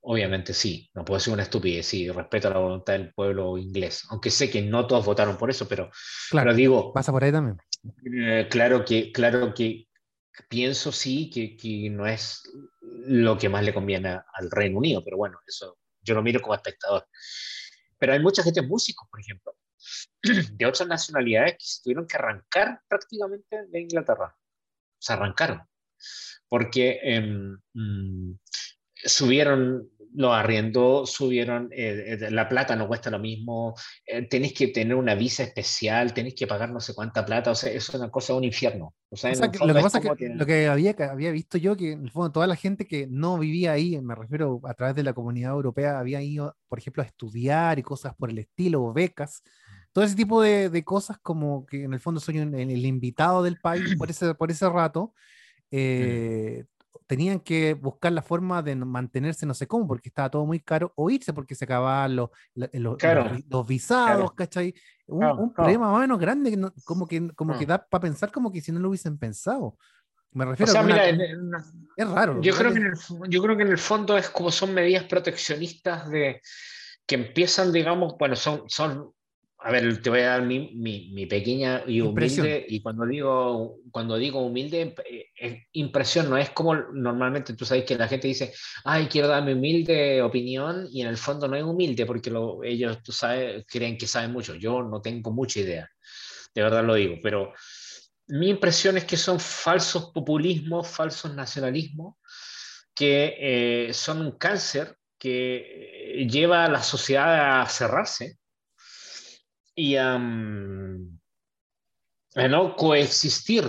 obviamente 0.00 0.54
sí, 0.54 0.90
no 0.94 1.04
puedo 1.04 1.20
ser 1.20 1.34
una 1.34 1.42
estupidez, 1.42 1.86
sí, 1.86 2.08
respeto 2.10 2.50
la 2.50 2.58
voluntad 2.58 2.94
del 2.94 3.12
pueblo 3.12 3.58
inglés, 3.58 4.04
aunque 4.10 4.30
sé 4.30 4.50
que 4.50 4.62
no 4.62 4.86
todos 4.86 5.04
votaron 5.04 5.36
por 5.36 5.50
eso, 5.50 5.68
pero, 5.68 5.90
claro, 6.30 6.54
digo... 6.54 6.92
Pasa 6.92 7.12
por 7.12 7.24
ahí 7.24 7.32
también. 7.32 7.58
Eh, 8.12 8.48
claro, 8.50 8.84
que, 8.84 9.12
claro 9.12 9.52
que 9.54 9.88
pienso 10.48 10.92
sí 10.92 11.30
que, 11.30 11.56
que, 11.56 11.90
no 11.90 12.06
es 12.06 12.42
lo 12.80 13.36
que 13.36 13.48
más 13.48 13.64
le 13.64 13.74
conviene 13.74 14.20
al 14.32 14.50
Reino 14.50 14.78
Unido, 14.78 15.02
pero 15.04 15.16
bueno, 15.16 15.38
eso 15.46 15.78
yo 16.02 16.14
lo 16.14 16.22
miro 16.22 16.40
como 16.40 16.54
espectador. 16.54 17.06
Pero 17.98 18.12
hay 18.12 18.20
mucha 18.20 18.42
gente, 18.42 18.62
músicos, 18.62 19.08
por 19.10 19.20
ejemplo, 19.20 19.54
de 20.52 20.66
otras 20.66 20.88
nacionalidades 20.88 21.52
que 21.52 21.64
se 21.64 21.82
tuvieron 21.82 22.06
que 22.06 22.16
arrancar 22.16 22.80
prácticamente 22.88 23.66
de 23.66 23.80
Inglaterra. 23.80 24.34
Se 24.98 25.12
arrancaron. 25.12 25.62
Porque 26.48 27.00
mm, 27.74 28.32
subieron 29.04 29.88
los 30.14 30.32
arriendos, 30.32 31.12
subieron, 31.12 31.68
eh, 31.70 32.18
eh, 32.20 32.30
la 32.30 32.48
plata 32.48 32.74
no 32.74 32.88
cuesta 32.88 33.10
lo 33.10 33.18
mismo, 33.18 33.74
eh, 34.06 34.22
tenéis 34.22 34.52
que 34.52 34.68
tener 34.68 34.96
una 34.96 35.14
visa 35.14 35.42
especial, 35.42 36.14
tenéis 36.14 36.34
que 36.34 36.46
pagar 36.46 36.70
no 36.70 36.80
sé 36.80 36.94
cuánta 36.94 37.24
plata, 37.24 37.50
o 37.50 37.54
sea, 37.54 37.70
es 37.70 37.88
una 37.90 38.10
cosa, 38.10 38.34
un 38.34 38.44
infierno. 38.44 38.94
O 39.10 39.16
sea, 39.16 39.32
lo 39.34 39.50
que 39.50 39.80
pasa 39.80 39.98
es 39.98 40.10
que, 40.16 40.28
lo 40.30 40.46
que 40.46 40.66
había, 40.66 40.94
había 41.10 41.30
visto 41.30 41.58
yo, 41.58 41.76
que 41.76 41.92
en 41.92 42.04
el 42.04 42.10
fondo 42.10 42.32
toda 42.32 42.46
la 42.46 42.56
gente 42.56 42.86
que 42.86 43.06
no 43.08 43.38
vivía 43.38 43.72
ahí, 43.72 44.00
me 44.00 44.14
refiero 44.14 44.60
a 44.64 44.74
través 44.74 44.96
de 44.96 45.02
la 45.02 45.12
comunidad 45.12 45.52
europea, 45.52 45.98
había 45.98 46.20
ido, 46.22 46.56
por 46.68 46.78
ejemplo, 46.78 47.02
a 47.02 47.06
estudiar 47.06 47.78
y 47.78 47.82
cosas 47.82 48.14
por 48.16 48.30
el 48.30 48.38
estilo, 48.38 48.82
o 48.82 48.92
becas, 48.92 49.42
todo 49.92 50.04
ese 50.04 50.16
tipo 50.16 50.42
de, 50.42 50.68
de, 50.68 50.84
cosas 50.84 51.18
como 51.18 51.64
que 51.66 51.84
en 51.84 51.94
el 51.94 52.00
fondo 52.00 52.20
soy 52.20 52.38
el 52.38 52.86
invitado 52.86 53.42
del 53.42 53.58
país 53.58 53.96
por 53.96 54.10
ese, 54.10 54.34
por 54.34 54.50
ese 54.50 54.68
rato, 54.68 55.14
eh, 55.70 56.64
tenían 57.06 57.40
que 57.40 57.74
buscar 57.74 58.12
la 58.12 58.22
forma 58.22 58.62
de 58.62 58.76
mantenerse 58.76 59.46
no 59.46 59.54
sé 59.54 59.66
cómo, 59.66 59.86
porque 59.86 60.08
estaba 60.08 60.30
todo 60.30 60.44
muy 60.44 60.60
caro, 60.60 60.92
o 60.94 61.10
irse 61.10 61.32
porque 61.32 61.54
se 61.54 61.64
acababan 61.64 62.16
los, 62.16 62.30
los, 62.54 63.66
visados, 63.66 64.32
¿cachai? 64.32 64.74
Un, 65.06 65.52
problema 65.54 65.86
más 65.86 65.96
o 65.96 66.00
menos 66.00 66.18
grande, 66.18 66.58
como 66.84 67.06
que, 67.06 67.30
como 67.34 67.58
que 67.58 67.66
da 67.66 67.78
para 67.84 68.02
pensar 68.02 68.30
como 68.30 68.52
que 68.52 68.60
si 68.60 68.72
no 68.72 68.80
lo 68.80 68.88
hubiesen 68.88 69.18
pensado. 69.18 69.76
Me 70.32 70.44
refiero 70.44 70.78
a 70.78 70.82
mira, 70.82 71.08
es 71.08 72.08
raro. 72.10 72.40
Yo 72.42 72.54
creo, 72.54 72.72
que 72.72 72.78
en 72.78 72.86
el, 72.86 72.94
yo 73.30 73.42
creo 73.42 73.56
que 73.56 73.62
en 73.62 73.70
el 73.70 73.78
fondo 73.78 74.18
es 74.18 74.28
como 74.28 74.50
son 74.50 74.74
medidas 74.74 75.04
proteccionistas 75.04 76.10
de 76.10 76.42
que 77.06 77.14
empiezan, 77.14 77.72
digamos, 77.72 78.16
bueno, 78.18 78.36
son, 78.36 78.64
son 78.68 79.14
a 79.60 79.72
ver, 79.72 80.00
te 80.00 80.08
voy 80.08 80.20
a 80.20 80.28
dar 80.28 80.42
mi, 80.42 80.72
mi, 80.76 81.26
pequeña 81.26 81.82
y 81.84 82.00
humilde, 82.00 82.64
y 82.68 82.80
cuando 82.80 83.04
digo, 83.04 83.78
cuando 83.90 84.16
digo 84.16 84.40
humilde, 84.40 84.94
eh, 85.40 85.66
impresión, 85.72 86.30
no 86.30 86.38
es 86.38 86.50
como 86.50 86.76
normalmente 86.76 87.54
tú 87.54 87.64
sabes 87.64 87.84
que 87.84 87.96
la 87.96 88.06
gente 88.06 88.28
dice, 88.28 88.54
ay, 88.84 89.08
quiero 89.08 89.26
dar 89.26 89.44
mi 89.44 89.54
humilde 89.54 90.22
opinión, 90.22 90.86
y 90.92 91.02
en 91.02 91.08
el 91.08 91.16
fondo 91.16 91.48
no 91.48 91.56
es 91.56 91.64
humilde, 91.64 92.06
porque 92.06 92.32
ellos, 92.62 93.02
tú 93.02 93.10
sabes, 93.10 93.64
creen 93.66 93.98
que 93.98 94.06
saben 94.06 94.32
mucho. 94.32 94.54
Yo 94.54 94.82
no 94.84 95.00
tengo 95.00 95.32
mucha 95.32 95.58
idea, 95.58 95.90
de 96.54 96.62
verdad 96.62 96.84
lo 96.84 96.94
digo, 96.94 97.16
pero 97.20 97.52
mi 98.28 98.50
impresión 98.50 98.96
es 98.96 99.04
que 99.06 99.16
son 99.16 99.40
falsos 99.40 100.12
populismos, 100.14 100.86
falsos 100.86 101.34
nacionalismos, 101.34 102.14
que 102.94 103.88
eh, 103.88 103.92
son 103.92 104.20
un 104.20 104.38
cáncer 104.38 104.96
que 105.18 106.20
eh, 106.20 106.28
lleva 106.28 106.64
a 106.64 106.70
la 106.70 106.82
sociedad 106.82 107.60
a 107.60 107.66
cerrarse 107.66 108.38
y 109.78 109.94
a 109.94 110.18
¿no? 112.48 112.74
coexistir. 112.74 113.64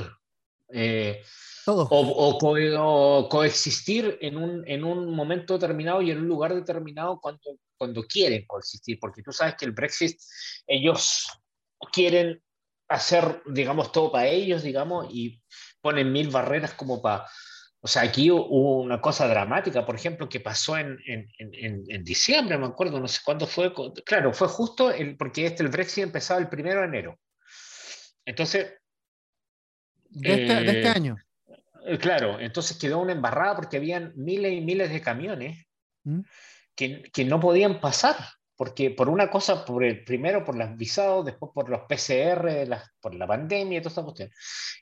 Eh, 0.72 1.22
o, 1.68 2.38
o, 2.42 3.30
coexistir 3.30 4.18
en 4.22 4.38
un, 4.38 4.68
en 4.68 4.84
un 4.84 5.14
momento 5.14 5.54
determinado 5.54 6.02
y 6.02 6.10
en 6.10 6.18
un 6.18 6.28
lugar 6.28 6.56
determinado 6.56 7.20
cuando, 7.22 7.60
cuando 7.78 8.04
quieren 8.04 8.46
coexistir, 8.48 8.98
porque 9.00 9.22
tú 9.22 9.32
sabes 9.32 9.54
que 9.56 9.66
el 9.66 9.72
Brexit, 9.72 10.18
ellos 10.66 11.28
quieren 11.92 12.42
hacer, 12.88 13.44
digamos, 13.46 13.92
todo 13.92 14.12
para 14.12 14.26
ellos, 14.26 14.64
digamos, 14.64 15.08
y 15.12 15.40
ponen 15.80 16.12
mil 16.12 16.30
barreras 16.30 16.74
como 16.74 17.04
para 17.04 17.28
o 17.82 17.88
sea, 17.88 18.02
aquí 18.02 18.30
hubo 18.30 18.82
una 18.82 19.00
cosa 19.00 19.28
dramática, 19.28 19.86
por 19.86 19.96
ejemplo, 19.96 20.28
que 20.28 20.42
pasó 20.42 20.78
en, 20.78 21.00
en, 21.06 21.30
en, 21.38 22.04
diciembre, 22.04 22.58
me 22.58 22.66
acuerdo, 22.66 23.00
no 23.00 23.08
sé 23.08 23.22
cuándo 23.24 23.48
fue. 23.48 23.74
Claro, 24.06 24.34
fue 24.34 24.50
justo 24.50 24.92
el, 24.92 25.16
porque 25.16 25.46
este, 25.46 25.64
el 25.64 25.70
Brexit 25.70 26.04
empezaba 26.04 26.42
el 26.42 26.50
primero 26.50 26.82
de 26.82 26.88
enero. 26.88 27.20
Entonces. 28.26 28.74
De 30.10 30.34
este, 30.34 30.56
de 30.56 30.68
este 30.68 30.88
eh, 30.88 30.90
año. 30.90 31.18
Eh, 31.86 31.98
claro, 31.98 32.40
entonces 32.40 32.78
quedó 32.78 33.00
una 33.00 33.14
embarrada 33.14 33.56
porque 33.56 33.78
habían 33.78 34.12
miles 34.18 34.52
y 34.52 34.62
miles 34.62 34.92
de 34.92 35.02
camiones 35.02 35.66
¿Mm? 36.04 36.22
que, 36.76 37.04
que, 37.14 37.24
no 37.24 37.40
podían 37.40 37.80
pasar 37.80 38.18
porque 38.60 38.92
por 38.92 39.08
una 39.08 39.32
cosa, 39.32 39.64
por 39.64 39.86
el, 39.86 40.04
primero 40.04 40.44
por 40.44 40.58
los 40.58 40.76
visados, 40.76 41.24
después 41.24 41.50
por 41.56 41.70
los 41.70 41.84
PCR, 41.88 42.68
por 43.00 43.16
la 43.16 43.26
pandemia 43.26 43.78
y 43.78 43.82
toda 43.82 43.90
esta 43.90 44.04
cuestión. 44.04 44.30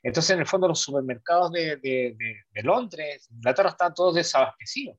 Entonces, 0.02 0.30
en 0.32 0.40
el 0.40 0.48
fondo, 0.48 0.66
los 0.66 0.80
supermercados 0.80 1.52
de, 1.52 1.76
de, 1.76 2.16
de, 2.50 2.62
Londres, 2.64 3.28
Inglaterra, 3.30 3.68
están 3.68 3.94
todos 3.94 4.16
desabastecidos, 4.16 4.98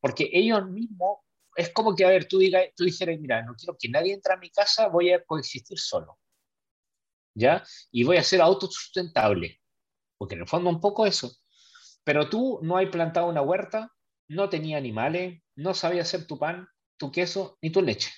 porque 0.00 0.28
ellos 0.32 0.68
mismos, 0.68 1.20
es 1.54 1.70
como 1.70 1.94
que, 1.94 2.04
a 2.04 2.08
ver, 2.08 2.26
tú, 2.26 2.40
diga, 2.40 2.62
tú 2.74 2.82
dijeras, 2.82 3.16
mira, 3.20 3.42
no 3.42 3.54
quiero 3.54 3.76
que 3.78 3.88
nadie 3.88 4.14
entre 4.14 4.34
a 4.34 4.38
mi 4.38 4.50
casa, 4.50 4.88
voy 4.88 5.12
a 5.12 5.22
coexistir 5.22 5.78
solo. 5.78 6.18
¿ya? 7.32 7.62
Y 7.92 8.02
voy 8.02 8.16
a 8.16 8.24
ser 8.24 8.40
autosustentable, 8.40 9.60
porque 10.18 10.34
en 10.34 10.40
el 10.40 10.48
fondo 10.48 10.68
un 10.68 10.80
poco 10.80 11.06
eso. 11.06 11.30
Pero 12.02 12.28
tú 12.28 12.58
no 12.60 12.76
hay 12.76 12.86
plantado 12.86 13.28
una 13.28 13.42
huerta, 13.42 13.92
no 14.26 14.48
tenía 14.48 14.78
animales, 14.78 15.40
no 15.54 15.74
sabía 15.74 16.02
hacer 16.02 16.26
tu 16.26 16.40
pan, 16.40 16.68
tu 16.96 17.10
queso 17.10 17.58
ni 17.62 17.70
tu 17.70 17.82
leche. 17.82 18.10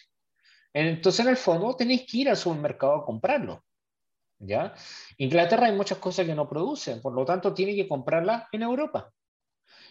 Entonces, 0.73 1.21
en 1.21 1.29
el 1.29 1.37
fondo, 1.37 1.75
tenéis 1.77 2.07
que 2.11 2.19
ir 2.19 2.29
al 2.29 2.37
supermercado 2.37 2.97
a 2.97 3.05
comprarlo. 3.05 3.65
¿ya? 4.39 4.75
Inglaterra 5.17 5.67
hay 5.67 5.73
muchas 5.73 5.99
cosas 5.99 6.27
que 6.27 6.35
no 6.35 6.49
producen, 6.49 7.01
por 7.01 7.13
lo 7.13 7.25
tanto, 7.25 7.55
tiene 7.55 7.75
que 7.75 7.89
comprarlas 7.89 8.45
en 8.53 8.63
Europa. 8.63 9.13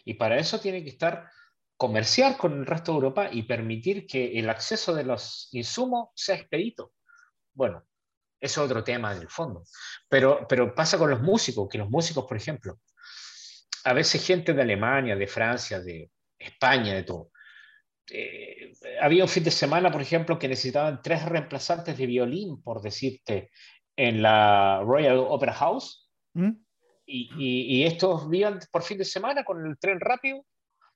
Y 0.05 0.13
para 0.13 0.37
eso 0.37 0.59
tiene 0.59 0.83
que 0.83 0.89
estar 0.89 1.29
comerciar 1.75 2.37
con 2.37 2.53
el 2.53 2.65
resto 2.65 2.91
de 2.91 2.95
Europa 2.95 3.29
y 3.31 3.43
permitir 3.43 4.07
que 4.07 4.39
el 4.39 4.49
acceso 4.49 4.95
de 4.95 5.03
los 5.03 5.49
insumos 5.51 6.09
sea 6.15 6.35
expedito. 6.35 6.93
Bueno, 7.53 7.85
es 8.39 8.57
otro 8.57 8.83
tema 8.83 9.13
en 9.13 9.21
el 9.21 9.29
fondo. 9.29 9.63
Pero, 10.09 10.45
pero 10.47 10.73
pasa 10.73 10.97
con 10.97 11.09
los 11.09 11.21
músicos, 11.21 11.67
que 11.69 11.77
los 11.77 11.89
músicos, 11.89 12.25
por 12.25 12.37
ejemplo, 12.37 12.79
a 13.83 13.93
veces 13.93 14.25
gente 14.25 14.53
de 14.53 14.61
Alemania, 14.61 15.15
de 15.15 15.27
Francia, 15.27 15.79
de 15.79 16.09
España, 16.37 16.93
de 16.93 17.03
todo. 17.03 17.29
Eh, 18.11 18.73
había 19.01 19.23
un 19.23 19.29
fin 19.29 19.43
de 19.43 19.51
semana, 19.51 19.91
por 19.91 20.01
ejemplo, 20.01 20.39
que 20.39 20.47
necesitaban 20.47 21.01
tres 21.01 21.25
reemplazantes 21.25 21.97
de 21.97 22.05
violín, 22.05 22.61
por 22.61 22.81
decirte, 22.81 23.51
en 23.95 24.21
la 24.21 24.81
Royal 24.83 25.17
Opera 25.17 25.53
House. 25.53 26.09
¿Mm? 26.33 26.51
Y, 27.05 27.29
y, 27.37 27.85
estos 27.85 28.29
vivían 28.29 28.59
por 28.69 28.83
fin 28.83 28.97
de 28.97 29.05
semana 29.05 29.45
con 29.45 29.65
el 29.65 29.77
tren 29.79 29.97
rápido, 30.01 30.43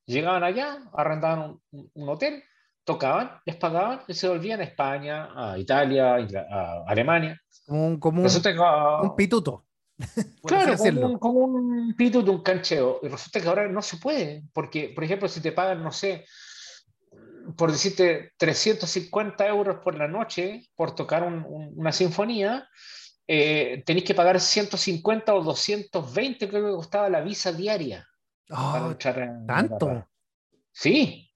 llegaban 0.06 0.44
allá, 0.44 0.80
arrendaban 0.94 1.58
un, 1.72 2.10
hotel, 2.10 2.44
tocaban, 2.84 3.40
les 3.46 3.56
pagaban 3.56 4.02
y 4.10 4.14
se 4.14 4.28
volvían 4.28 4.60
a 4.60 4.66
España, 4.66 5.30
a 5.34 5.58
Italia, 5.58 6.16
a 6.16 6.84
Alemania. 6.86 7.42
Como 7.66 7.88
un, 7.88 8.00
como 8.00 8.22
un 8.22 9.16
pituto. 9.16 9.66
Claro, 10.44 10.76
como 11.20 11.40
un, 11.40 11.72
un 11.72 11.96
pito 11.96 12.22
de 12.22 12.32
un 12.32 12.42
cancheo. 12.42 13.00
Y 13.04 13.08
resulta 13.08 13.40
que 13.40 13.48
ahora 13.48 13.68
no 13.70 13.82
se 13.82 13.98
puede, 13.98 14.44
porque, 14.52 14.92
por 14.94 15.04
ejemplo, 15.04 15.30
si 15.30 15.42
te 15.42 15.52
pagan, 15.52 15.84
no 15.84 15.92
sé, 15.92 16.26
por 17.56 17.72
decirte 17.72 18.34
350 18.38 19.48
euros 19.48 19.78
por 19.84 19.96
la 19.96 20.08
noche 20.08 20.68
por 20.76 20.96
tocar 20.96 21.24
una 21.24 21.92
sinfonía, 21.92 22.68
eh, 23.28 23.84
tenéis 23.86 24.06
que 24.06 24.14
pagar 24.14 24.40
150 24.40 25.34
o 25.34 25.44
220, 25.44 26.50
creo 26.50 26.66
que 26.66 26.76
costaba 26.76 27.10
la 27.10 27.22
visa 27.22 27.52
diaria. 27.52 28.08
Oh, 28.50 28.94
¿Tanto? 29.48 30.08
Sí, 30.72 31.32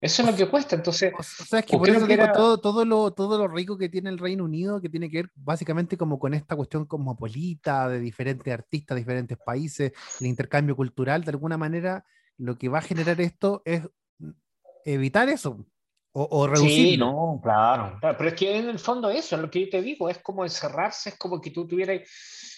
eso 0.00 0.22
es 0.22 0.28
lo 0.28 0.36
que 0.36 0.48
cuesta, 0.48 0.76
entonces. 0.76 1.12
O, 1.18 1.22
sea, 1.22 1.60
es 1.60 1.66
que 1.66 1.76
por 1.76 1.88
eso 1.88 2.06
digo, 2.06 2.30
todo, 2.32 2.58
todo, 2.58 2.84
lo, 2.84 3.12
todo 3.12 3.38
lo 3.38 3.48
rico 3.48 3.78
que 3.78 3.88
tiene 3.88 4.10
el 4.10 4.18
Reino 4.18 4.44
Unido, 4.44 4.80
que 4.80 4.88
tiene 4.88 5.10
que 5.10 5.22
ver 5.22 5.30
básicamente 5.34 5.96
como 5.96 6.18
con 6.18 6.34
esta 6.34 6.54
cuestión 6.54 6.84
cosmopolita 6.84 7.88
de 7.88 7.98
diferentes 7.98 8.52
artistas, 8.52 8.96
diferentes 8.96 9.38
países, 9.38 9.92
el 10.20 10.26
intercambio 10.26 10.76
cultural, 10.76 11.24
de 11.24 11.30
alguna 11.30 11.56
manera, 11.56 12.04
lo 12.36 12.58
que 12.58 12.68
va 12.68 12.78
a 12.78 12.82
generar 12.82 13.20
esto 13.20 13.62
es 13.64 13.82
evitar 14.86 15.28
eso. 15.28 15.66
O, 16.12 16.26
o 16.30 16.46
reducirlo. 16.46 16.70
Sí, 16.70 16.96
no, 16.96 17.40
claro, 17.42 17.98
Pero 18.00 18.28
es 18.28 18.34
que 18.34 18.56
en 18.56 18.70
el 18.70 18.78
fondo 18.78 19.10
eso, 19.10 19.36
es 19.36 19.42
lo 19.42 19.50
que 19.50 19.66
yo 19.66 19.68
te 19.68 19.82
digo, 19.82 20.08
es 20.08 20.18
como 20.18 20.44
encerrarse, 20.44 21.10
es 21.10 21.18
como 21.18 21.42
que 21.42 21.50
tú 21.50 21.66
tuvieras, 21.66 22.00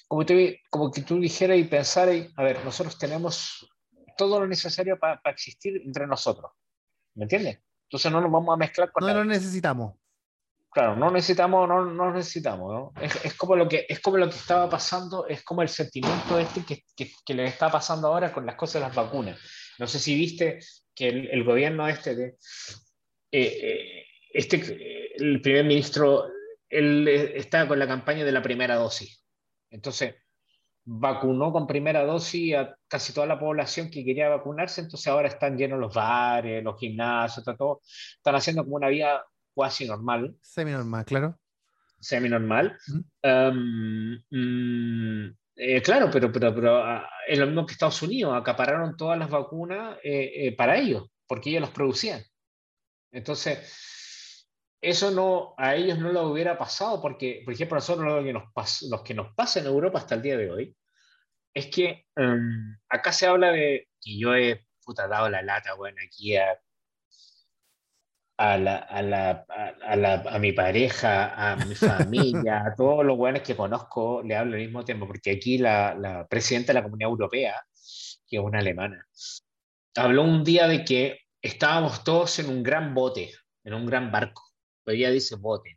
como, 0.06 0.24
como 0.70 0.92
que 0.92 1.02
tú 1.02 1.18
dijeras 1.18 1.58
y 1.58 1.64
pensaras, 1.64 2.28
a 2.36 2.42
ver, 2.44 2.64
nosotros 2.64 2.96
tenemos 2.96 3.68
todo 4.16 4.38
lo 4.38 4.46
necesario 4.46 4.96
para 4.98 5.20
existir 5.26 5.80
entre 5.84 6.06
nosotros 6.06 6.52
¿Me 7.14 7.24
entiendes? 7.24 7.58
Entonces 7.88 8.12
no 8.12 8.20
nos 8.20 8.30
vamos 8.30 8.54
a 8.54 8.56
mezclar 8.56 8.92
con. 8.92 9.04
No 9.04 9.12
lo 9.12 9.24
necesitamos. 9.24 9.94
Claro, 10.70 10.94
no 10.94 11.10
necesitamos, 11.10 11.66
no, 11.66 11.84
no 11.84 12.12
necesitamos, 12.12 12.72
¿no? 12.72 13.02
Es, 13.02 13.24
es, 13.24 13.34
como 13.34 13.56
lo 13.56 13.68
que, 13.68 13.86
es 13.88 13.98
como 13.98 14.18
lo 14.18 14.28
que 14.28 14.36
estaba 14.36 14.68
pasando, 14.68 15.26
es 15.26 15.42
como 15.42 15.62
el 15.62 15.68
sentimiento 15.68 16.38
este 16.38 16.62
que, 16.64 16.84
que, 16.94 17.10
que 17.24 17.34
le 17.34 17.46
está 17.46 17.70
pasando 17.70 18.06
ahora 18.06 18.32
con 18.32 18.46
las 18.46 18.54
cosas 18.54 18.74
de 18.74 18.80
las 18.86 18.94
vacunas. 18.94 19.40
No 19.78 19.86
sé 19.88 19.98
si 19.98 20.14
viste 20.14 20.60
que 20.98 21.08
el, 21.08 21.28
el 21.30 21.44
gobierno 21.44 21.87
este 21.87 22.16
de. 22.16 22.26
Eh, 23.30 23.58
eh, 23.62 24.04
este, 24.32 25.14
el 25.16 25.40
primer 25.40 25.64
ministro, 25.64 26.26
él 26.68 27.06
está 27.08 27.68
con 27.68 27.78
la 27.78 27.87
campaña 27.87 28.24
de 28.24 28.32
la 28.32 28.42
primera 28.42 28.74
dosis. 28.74 29.24
Entonces, 29.70 30.16
vacunó 30.84 31.52
con 31.52 31.66
primera 31.66 32.04
dosis 32.04 32.54
a 32.56 32.76
casi 32.88 33.12
toda 33.12 33.26
la 33.26 33.38
población 33.38 33.90
que 33.90 34.04
quería 34.04 34.28
vacunarse, 34.28 34.80
entonces 34.80 35.06
ahora 35.06 35.28
están 35.28 35.56
llenos 35.56 35.78
los 35.78 35.94
bares, 35.94 36.64
los 36.64 36.78
gimnasios, 36.78 37.44
todo, 37.56 37.82
están 37.84 38.34
haciendo 38.34 38.64
como 38.64 38.76
una 38.76 38.88
vida 38.88 39.24
cuasi 39.54 39.87
normal. 39.87 40.37
Semi-normal, 40.40 41.04
claro. 41.04 41.38
Semi-normal. 42.00 42.78
Em, 43.22 44.22
mm, 44.30 45.37
eh, 45.59 45.83
claro, 45.83 46.09
pero, 46.11 46.31
pero, 46.31 46.55
pero 46.55 46.77
ah, 46.79 47.09
es 47.27 47.38
lo 47.38 47.47
mismo 47.47 47.66
que 47.66 47.73
Estados 47.73 48.01
Unidos, 48.03 48.35
acapararon 48.37 48.97
todas 48.97 49.18
las 49.18 49.29
vacunas 49.29 49.99
eh, 50.05 50.47
eh, 50.47 50.57
para 50.57 50.79
ellos, 50.79 51.11
porque 51.27 51.51
ellos 51.51 51.62
las 51.62 51.71
producían. 51.71 52.23
Entonces, 53.11 54.47
eso 54.81 55.11
no, 55.11 55.55
a 55.59 55.75
ellos 55.75 55.99
no 55.99 56.12
lo 56.12 56.29
hubiera 56.29 56.57
pasado, 56.57 57.03
porque, 57.03 57.42
por 57.44 57.55
ejemplo, 57.55 57.77
nosotros 57.77 58.07
lo 58.07 58.23
que 58.23 58.33
nos, 58.33 58.83
los 58.88 59.03
que 59.03 59.14
nos 59.14 59.35
pasa 59.35 59.59
en 59.59 59.66
Europa 59.66 59.99
hasta 59.99 60.14
el 60.14 60.23
día 60.23 60.37
de 60.37 60.51
hoy, 60.51 60.77
es 61.53 61.66
que 61.66 62.07
em, 62.14 62.79
acá 62.88 63.12
se 63.12 63.27
habla 63.27 63.51
de 63.51 63.88
que 64.01 64.18
yo 64.18 64.37
he 64.37 64.64
puta, 64.85 65.09
dado 65.09 65.29
la 65.29 65.42
lata, 65.42 65.75
bueno, 65.75 65.99
aquí 66.07 66.37
a, 66.37 66.59
a, 68.38 68.57
la, 68.57 68.77
a, 68.77 69.03
la, 69.03 69.44
a, 69.85 69.96
la, 69.96 70.14
a, 70.14 70.38
mi 70.38 70.53
pareja, 70.53 71.35
a 71.35 71.57
mi 71.57 71.74
familia, 71.74 72.64
a 72.66 72.74
todos 72.77 73.05
los 73.05 73.16
buenos 73.16 73.42
que 73.42 73.57
conozco, 73.57 74.22
le 74.22 74.37
hablo 74.37 74.55
al 74.55 74.62
mismo 74.62 74.85
tiempo, 74.85 75.09
porque 75.09 75.33
aquí 75.33 75.59
la, 75.59 75.94
la 75.94 76.27
presidenta 76.29 76.68
de 76.68 76.74
la 76.74 76.85
Comunidad 76.85 77.11
Europea, 77.11 77.61
que 78.29 78.37
es 78.37 78.42
una 78.42 78.61
alemana, 78.61 79.05
habló 79.96 80.22
un 80.22 80.44
día 80.44 80.68
de 80.68 80.85
que 80.85 81.18
estábamos 81.42 82.05
todos 82.05 82.38
en 82.38 82.48
un 82.48 82.62
gran 82.62 82.94
bote, 82.94 83.33
en 83.64 83.74
un 83.74 83.87
gran 83.87 84.12
barco, 84.12 84.44
pero 84.85 84.96
ella 84.96 85.11
dice 85.11 85.35
bote, 85.35 85.77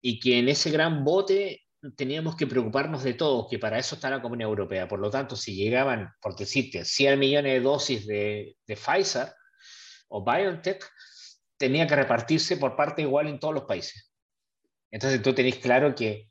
y 0.00 0.18
que 0.20 0.38
en 0.38 0.48
ese 0.48 0.70
gran 0.70 1.04
bote 1.04 1.64
teníamos 1.96 2.34
que 2.34 2.46
preocuparnos 2.46 3.02
de 3.02 3.12
todo, 3.12 3.46
que 3.46 3.58
para 3.58 3.78
eso 3.78 3.94
está 3.94 4.08
la 4.08 4.22
Comunidad 4.22 4.48
Europea. 4.48 4.88
Por 4.88 5.00
lo 5.00 5.10
tanto, 5.10 5.36
si 5.36 5.54
llegaban, 5.54 6.14
por 6.22 6.34
decirte, 6.34 6.86
100 6.86 7.18
millones 7.18 7.52
de 7.52 7.60
dosis 7.60 8.06
de, 8.06 8.56
de 8.66 8.76
Pfizer 8.76 9.34
o 10.08 10.24
BioNTech, 10.24 10.90
tenía 11.60 11.86
que 11.86 11.94
repartirse 11.94 12.56
por 12.56 12.74
parte 12.74 13.02
igual 13.02 13.28
en 13.28 13.38
todos 13.38 13.52
los 13.52 13.64
países. 13.64 14.10
Entonces 14.90 15.20
tú 15.20 15.34
tenés 15.34 15.56
claro 15.58 15.94
que 15.94 16.30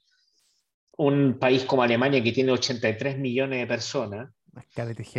un 0.97 1.37
país 1.39 1.63
como 1.65 1.83
Alemania, 1.83 2.23
que 2.23 2.31
tiene 2.31 2.51
83 2.51 3.19
millones 3.19 3.59
de 3.59 3.67
personas, 3.67 4.33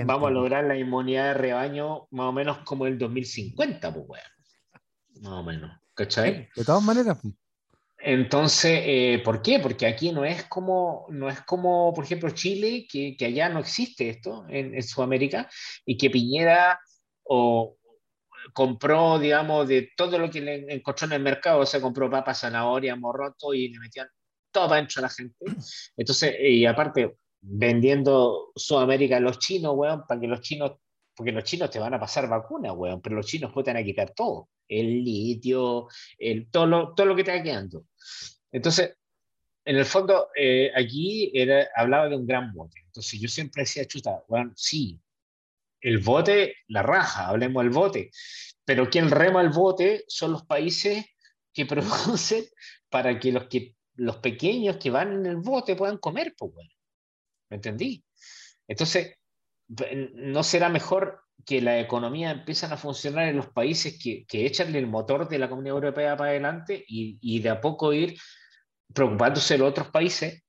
vamos 0.05 0.29
a 0.29 0.31
lograr 0.33 0.65
la 0.65 0.77
inmunidad 0.77 1.29
de 1.29 1.35
rebaño 1.35 2.09
más 2.11 2.27
o 2.27 2.33
menos 2.33 2.59
como 2.65 2.87
el 2.87 2.99
2050, 2.99 3.95
pues, 3.95 4.07
bueno. 4.07 4.25
Más 5.21 5.33
o 5.33 5.43
menos. 5.45 5.71
¿Cachai? 5.95 6.49
De 6.57 6.65
todas 6.65 6.83
maneras. 6.83 7.17
Pues. 7.23 7.33
Entonces, 8.03 8.83
eh, 8.85 9.23
¿por 9.25 9.43
qué? 9.43 9.61
Porque 9.61 9.87
aquí 9.87 10.11
no 10.11 10.25
es 10.25 10.45
como, 10.45 11.07
no 11.11 11.29
es 11.29 11.41
como 11.43 11.95
por 11.95 12.05
ejemplo, 12.05 12.31
Chile, 12.31 12.87
que, 12.91 13.17
que 13.17 13.27
allá 13.27 13.49
no 13.49 13.61
existe 13.61 14.09
esto 14.09 14.45
en, 14.49 14.83
Sudamérica, 14.83 15.49
y 15.87 15.97
que 15.97 16.11
Piñera 16.11 16.81
o, 17.23 17.77
compró, 18.53 19.19
digamos, 19.19 19.69
de 19.69 19.91
todo 19.97 20.19
lo 20.19 20.31
que 20.31 20.41
le 20.41 20.73
encontró 20.75 21.07
en 21.07 21.13
el 21.15 21.23
mercado, 21.23 21.61
o 21.61 21.67
sea, 21.67 21.81
compró 21.81 22.11
papas, 22.11 22.41
zanahoria, 22.41 22.97
morroto 22.97 23.55
y 23.55 23.69
le 23.69 23.79
metían 23.79 24.09
todo 24.51 24.69
para 24.69 24.81
dentro 24.81 25.01
a 25.01 25.03
la 25.03 25.09
gente. 25.09 25.37
Entonces, 25.97 26.35
y 26.41 26.67
aparte, 26.67 27.17
vendiendo 27.41 28.53
Sudamérica 28.55 29.17
a 29.17 29.21
los 29.21 29.39
chinos, 29.39 29.75
weón, 29.77 30.05
para 30.07 30.21
que 30.21 30.27
los 30.27 30.41
chinos, 30.41 30.73
porque 31.15 31.33
los 31.33 31.45
chinos 31.45 31.71
te 31.71 31.79
van 31.79 31.95
a 31.95 32.01
pasar 32.01 32.29
vacunas, 32.29 32.73
weón, 32.75 33.01
pero 33.01 33.17
los 33.17 33.27
chinos 33.27 33.53
pueden 33.53 33.85
quitar 33.85 34.11
todo 34.11 34.49
el 34.69 35.05
litio, 35.05 35.89
el, 36.19 36.49
todo, 36.51 36.67
lo, 36.67 36.95
todo 36.95 37.07
lo 37.07 37.17
que 37.17 37.25
te 37.25 37.37
va 37.37 37.43
quedando. 37.43 37.85
Entonces, 38.53 38.97
en 39.65 39.77
el 39.77 39.85
fondo, 39.85 40.29
eh, 40.37 40.71
aquí 40.75 41.31
era, 41.35 41.69
hablaba 41.75 42.09
de 42.09 42.17
un 42.17 42.27
gran 42.27 42.53
bote. 42.53 42.81
Entonces 42.87 43.21
yo 43.21 43.29
siempre 43.29 43.63
decía, 43.63 43.85
chuta, 43.85 44.23
bueno, 44.29 44.53
sí, 44.57 44.99
el 45.81 45.99
bote, 45.99 46.57
la 46.69 46.83
raja, 46.83 47.29
hablemos 47.29 47.63
del 47.63 47.73
bote, 47.73 48.11
pero 48.65 48.89
quien 48.89 49.11
rema 49.11 49.41
el 49.41 49.51
bote 49.51 50.05
son 50.09 50.33
los 50.33 50.45
países 50.45 51.05
que 51.53 51.67
producen 51.67 52.45
para 52.89 53.19
que 53.19 53.33
los, 53.33 53.47
que 53.49 53.75
los 53.95 54.17
pequeños 54.19 54.77
que 54.77 54.91
van 54.91 55.13
en 55.13 55.27
el 55.27 55.37
bote 55.37 55.77
puedan 55.77 55.99
comer, 55.99 56.35
pues 56.37 56.53
bueno. 56.53 56.71
¿Me 57.49 57.57
entendí? 57.57 58.05
Entonces, 58.69 59.17
¿no 60.15 60.43
será 60.45 60.69
mejor 60.69 61.23
que 61.45 61.61
la 61.61 61.81
economía 61.81 62.31
empiezan 62.31 62.73
a 62.73 62.77
funcionar 62.77 63.29
en 63.29 63.37
los 63.37 63.49
países 63.49 63.99
que, 64.01 64.25
que 64.27 64.47
echan 64.47 64.75
el 64.75 64.87
motor 64.87 65.29
de 65.29 65.39
la 65.39 65.49
Comunidad 65.49 65.77
Europea 65.77 66.17
para 66.17 66.31
adelante 66.31 66.85
y, 66.87 67.19
y, 67.21 67.41
de 67.41 67.51
a 67.51 67.61
poco 67.61 67.93
ir 67.93 68.17
preocupándose 68.93 69.55
de 69.55 69.59
los 69.59 69.71
otros 69.71 69.89
países. 69.89 70.43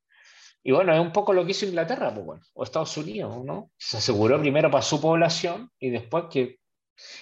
Y 0.63 0.71
bueno, 0.71 0.93
es 0.93 0.99
un 0.99 1.11
poco 1.11 1.33
lo 1.33 1.43
que 1.43 1.51
hizo 1.51 1.65
Inglaterra, 1.65 2.13
pues 2.13 2.25
bueno, 2.25 2.43
o 2.53 2.63
Estados 2.63 2.95
Unidos, 2.97 3.43
¿no? 3.43 3.71
Se 3.77 3.97
aseguró 3.97 4.39
primero 4.39 4.69
para 4.69 4.83
su 4.83 5.01
población 5.01 5.71
y 5.79 5.89
después 5.89 6.25
que... 6.31 6.59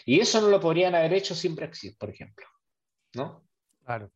Y 0.05 0.19
eso 0.19 0.41
no 0.41 0.49
lo 0.49 0.59
podrían 0.59 0.93
haber 0.95 1.13
hecho 1.13 1.33
sin 1.33 1.55
Brexit, 1.55 1.97
por 1.97 2.09
ejemplo, 2.09 2.45
¿no? 3.15 3.45
Claro. 3.85 4.11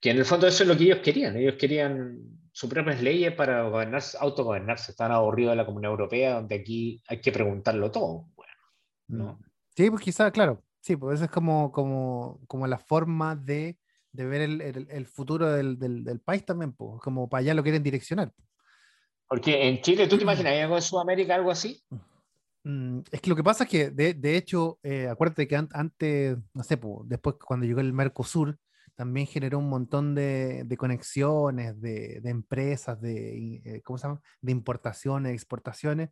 que 0.00 0.10
en 0.10 0.18
el 0.18 0.24
fondo 0.24 0.46
eso 0.46 0.62
es 0.62 0.68
lo 0.68 0.76
que 0.76 0.84
ellos 0.84 0.98
querían. 1.02 1.36
Ellos 1.36 1.54
querían 1.58 2.18
sus 2.52 2.68
propias 2.68 3.02
leyes 3.02 3.34
para 3.34 3.62
gobernarse, 3.68 4.18
autogobernarse. 4.20 4.92
Están 4.92 5.12
aburridos 5.12 5.52
de 5.52 5.56
la 5.56 5.66
Comunidad 5.66 5.92
Europea, 5.92 6.34
donde 6.34 6.56
aquí 6.56 7.02
hay 7.08 7.20
que 7.20 7.32
preguntarlo 7.32 7.90
todo. 7.90 8.28
Bueno, 8.36 8.52
¿no? 9.08 9.40
Sí, 9.74 9.90
pues 9.90 10.02
quizá, 10.02 10.30
claro. 10.30 10.62
Sí, 10.80 10.94
pues 10.94 11.16
eso 11.16 11.24
es 11.24 11.30
como, 11.30 11.72
como, 11.72 12.40
como 12.46 12.66
la 12.66 12.78
forma 12.78 13.34
de, 13.34 13.76
de 14.16 14.24
ver 14.26 14.40
el, 14.42 14.60
el, 14.60 14.86
el 14.90 15.06
futuro 15.06 15.50
del, 15.52 15.78
del, 15.78 16.04
del, 16.04 16.20
país 16.20 16.44
también, 16.44 16.72
pues, 16.72 17.00
como 17.02 17.28
para 17.28 17.40
allá 17.40 17.54
lo 17.54 17.62
quieren 17.62 17.82
direccionar. 17.82 18.32
Porque 19.28 19.68
en 19.68 19.80
Chile, 19.82 20.06
¿tú 20.08 20.16
te 20.16 20.22
imaginas 20.24 20.54
algo 20.62 20.76
en 20.76 20.82
Sudamérica, 20.82 21.34
algo 21.34 21.50
así? 21.50 21.82
Mm, 22.64 23.00
es 23.10 23.20
que 23.20 23.30
lo 23.30 23.36
que 23.36 23.44
pasa 23.44 23.64
es 23.64 23.70
que, 23.70 23.90
de, 23.90 24.14
de 24.14 24.36
hecho, 24.36 24.78
eh, 24.82 25.08
acuérdate 25.08 25.46
que 25.46 25.56
antes, 25.56 26.36
no 26.52 26.62
sé, 26.62 26.76
pues, 26.76 27.08
después 27.08 27.36
cuando 27.36 27.66
llegó 27.66 27.80
el 27.80 27.92
Mercosur, 27.92 28.58
también 28.96 29.26
generó 29.26 29.58
un 29.58 29.68
montón 29.68 30.14
de, 30.14 30.64
de 30.64 30.76
conexiones, 30.76 31.80
de, 31.80 32.20
de, 32.22 32.30
empresas, 32.30 33.00
de, 33.00 33.60
eh, 33.64 33.82
¿cómo 33.84 33.98
se 33.98 34.08
llama? 34.08 34.20
de 34.40 34.52
importaciones, 34.52 35.34
exportaciones, 35.34 36.10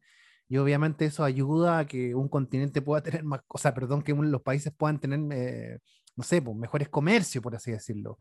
y 0.48 0.58
obviamente 0.58 1.06
eso 1.06 1.24
ayuda 1.24 1.78
a 1.78 1.86
que 1.86 2.14
un 2.14 2.28
continente 2.28 2.82
pueda 2.82 3.02
tener 3.02 3.24
más 3.24 3.40
cosas, 3.46 3.72
perdón, 3.72 4.02
que 4.02 4.12
los 4.12 4.42
países 4.42 4.72
puedan 4.76 5.00
tener, 5.00 5.20
eh, 5.32 5.78
no 6.16 6.24
sé, 6.24 6.42
pues, 6.42 6.56
mejores 6.56 6.88
comercios, 6.88 7.42
por 7.42 7.54
así 7.54 7.70
decirlo. 7.70 8.18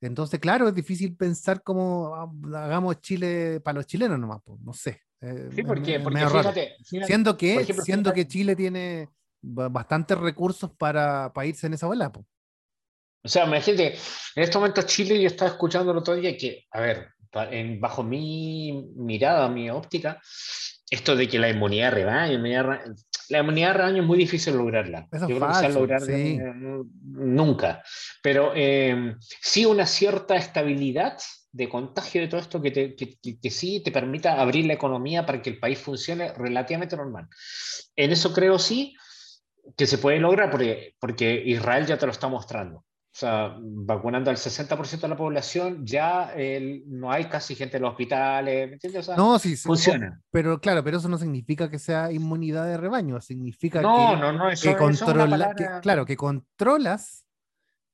Entonces, 0.00 0.40
claro, 0.40 0.68
es 0.68 0.74
difícil 0.74 1.16
pensar 1.16 1.62
cómo 1.62 2.14
ah, 2.14 2.64
hagamos 2.64 3.00
Chile 3.00 3.60
para 3.60 3.76
los 3.76 3.86
chilenos 3.86 4.18
nomás, 4.18 4.40
pues, 4.44 4.60
no 4.60 4.72
sé. 4.72 5.00
Eh, 5.20 5.50
sí, 5.54 5.62
porque, 5.62 6.00
porque 6.00 6.18
fíjate, 6.26 6.74
fíjate, 6.84 7.06
siendo 7.06 7.36
que, 7.36 7.54
ejemplo, 7.54 7.84
siendo 7.84 8.10
fíjate. 8.10 8.20
que 8.20 8.28
Chile 8.28 8.56
tiene 8.56 9.08
bastantes 9.40 10.18
recursos 10.18 10.70
para, 10.76 11.32
para 11.32 11.46
irse 11.46 11.66
en 11.66 11.74
esa 11.74 11.86
bola. 11.86 12.10
Pues. 12.10 12.26
O 13.24 13.28
sea, 13.28 13.46
imagínate, 13.46 13.94
en 14.34 14.42
este 14.42 14.58
momento 14.58 14.82
Chile, 14.82 15.20
yo 15.20 15.28
estaba 15.28 15.52
escuchando 15.52 15.92
el 15.92 15.98
otro 15.98 16.16
día 16.16 16.36
que, 16.36 16.66
a 16.72 16.80
ver, 16.80 17.08
en, 17.50 17.80
bajo 17.80 18.02
mi 18.02 18.90
mirada, 18.96 19.48
mi 19.48 19.70
óptica, 19.70 20.20
esto 20.92 21.16
de 21.16 21.26
que 21.26 21.38
la 21.38 21.48
inmunidad 21.48 21.92
rebaño, 21.92 22.38
la 23.30 23.38
inmunidad 23.38 23.74
rebaño 23.74 24.02
es 24.02 24.06
muy 24.06 24.18
difícil 24.18 24.54
lograrla. 24.54 25.08
Eso 25.10 25.26
Yo 25.26 25.36
creo 25.36 25.48
falso, 25.48 25.66
que 25.66 25.72
lograr 25.72 26.02
sí. 26.02 26.38
nunca. 27.02 27.82
Pero 28.22 28.52
eh, 28.54 29.14
sí 29.40 29.64
una 29.64 29.86
cierta 29.86 30.36
estabilidad 30.36 31.16
de 31.50 31.68
contagio 31.70 32.20
de 32.20 32.28
todo 32.28 32.42
esto 32.42 32.60
que, 32.60 32.70
te, 32.70 32.94
que, 32.94 33.16
que, 33.22 33.40
que, 33.40 33.50
sí 33.50 33.82
te 33.82 33.90
permita 33.90 34.38
abrir 34.38 34.66
la 34.66 34.74
economía 34.74 35.24
para 35.24 35.40
que 35.40 35.48
el 35.48 35.58
país 35.58 35.78
funcione 35.78 36.30
relativamente 36.34 36.94
normal. 36.94 37.26
En 37.96 38.12
eso 38.12 38.34
creo 38.34 38.58
sí 38.58 38.94
que 39.78 39.86
se 39.86 39.96
puede 39.96 40.18
lograr 40.18 40.50
porque, 40.50 40.94
porque 41.00 41.42
Israel 41.46 41.86
ya 41.86 41.96
te 41.96 42.04
lo 42.04 42.12
está 42.12 42.28
mostrando. 42.28 42.84
O 43.14 43.14
sea, 43.14 43.58
vacunando 43.60 44.30
al 44.30 44.38
60% 44.38 45.00
de 45.00 45.08
la 45.08 45.16
población, 45.16 45.84
ya 45.84 46.32
no 46.86 47.12
hay 47.12 47.26
casi 47.26 47.54
gente 47.54 47.76
en 47.76 47.82
los 47.82 47.90
hospitales, 47.90 48.68
¿me 48.68 48.72
entiendes? 48.72 49.00
O 49.00 49.02
sea, 49.02 49.16
no, 49.16 49.38
sí, 49.38 49.54
funciona. 49.54 50.18
Pero 50.30 50.58
claro, 50.62 50.82
pero 50.82 50.96
eso 50.96 51.10
no 51.10 51.18
significa 51.18 51.68
que 51.68 51.78
sea 51.78 52.10
inmunidad 52.10 52.64
de 52.64 52.78
rebaño, 52.78 53.20
significa 53.20 53.82
no, 53.82 54.14
que, 54.14 54.16
no, 54.16 54.32
no, 54.32 54.48
eso, 54.48 54.66
que, 54.66 54.78
controla, 54.78 55.24
eso 55.24 55.30
palabra... 55.30 55.54
que 55.54 55.80
claro, 55.82 56.06
que 56.06 56.16
controlas 56.16 57.26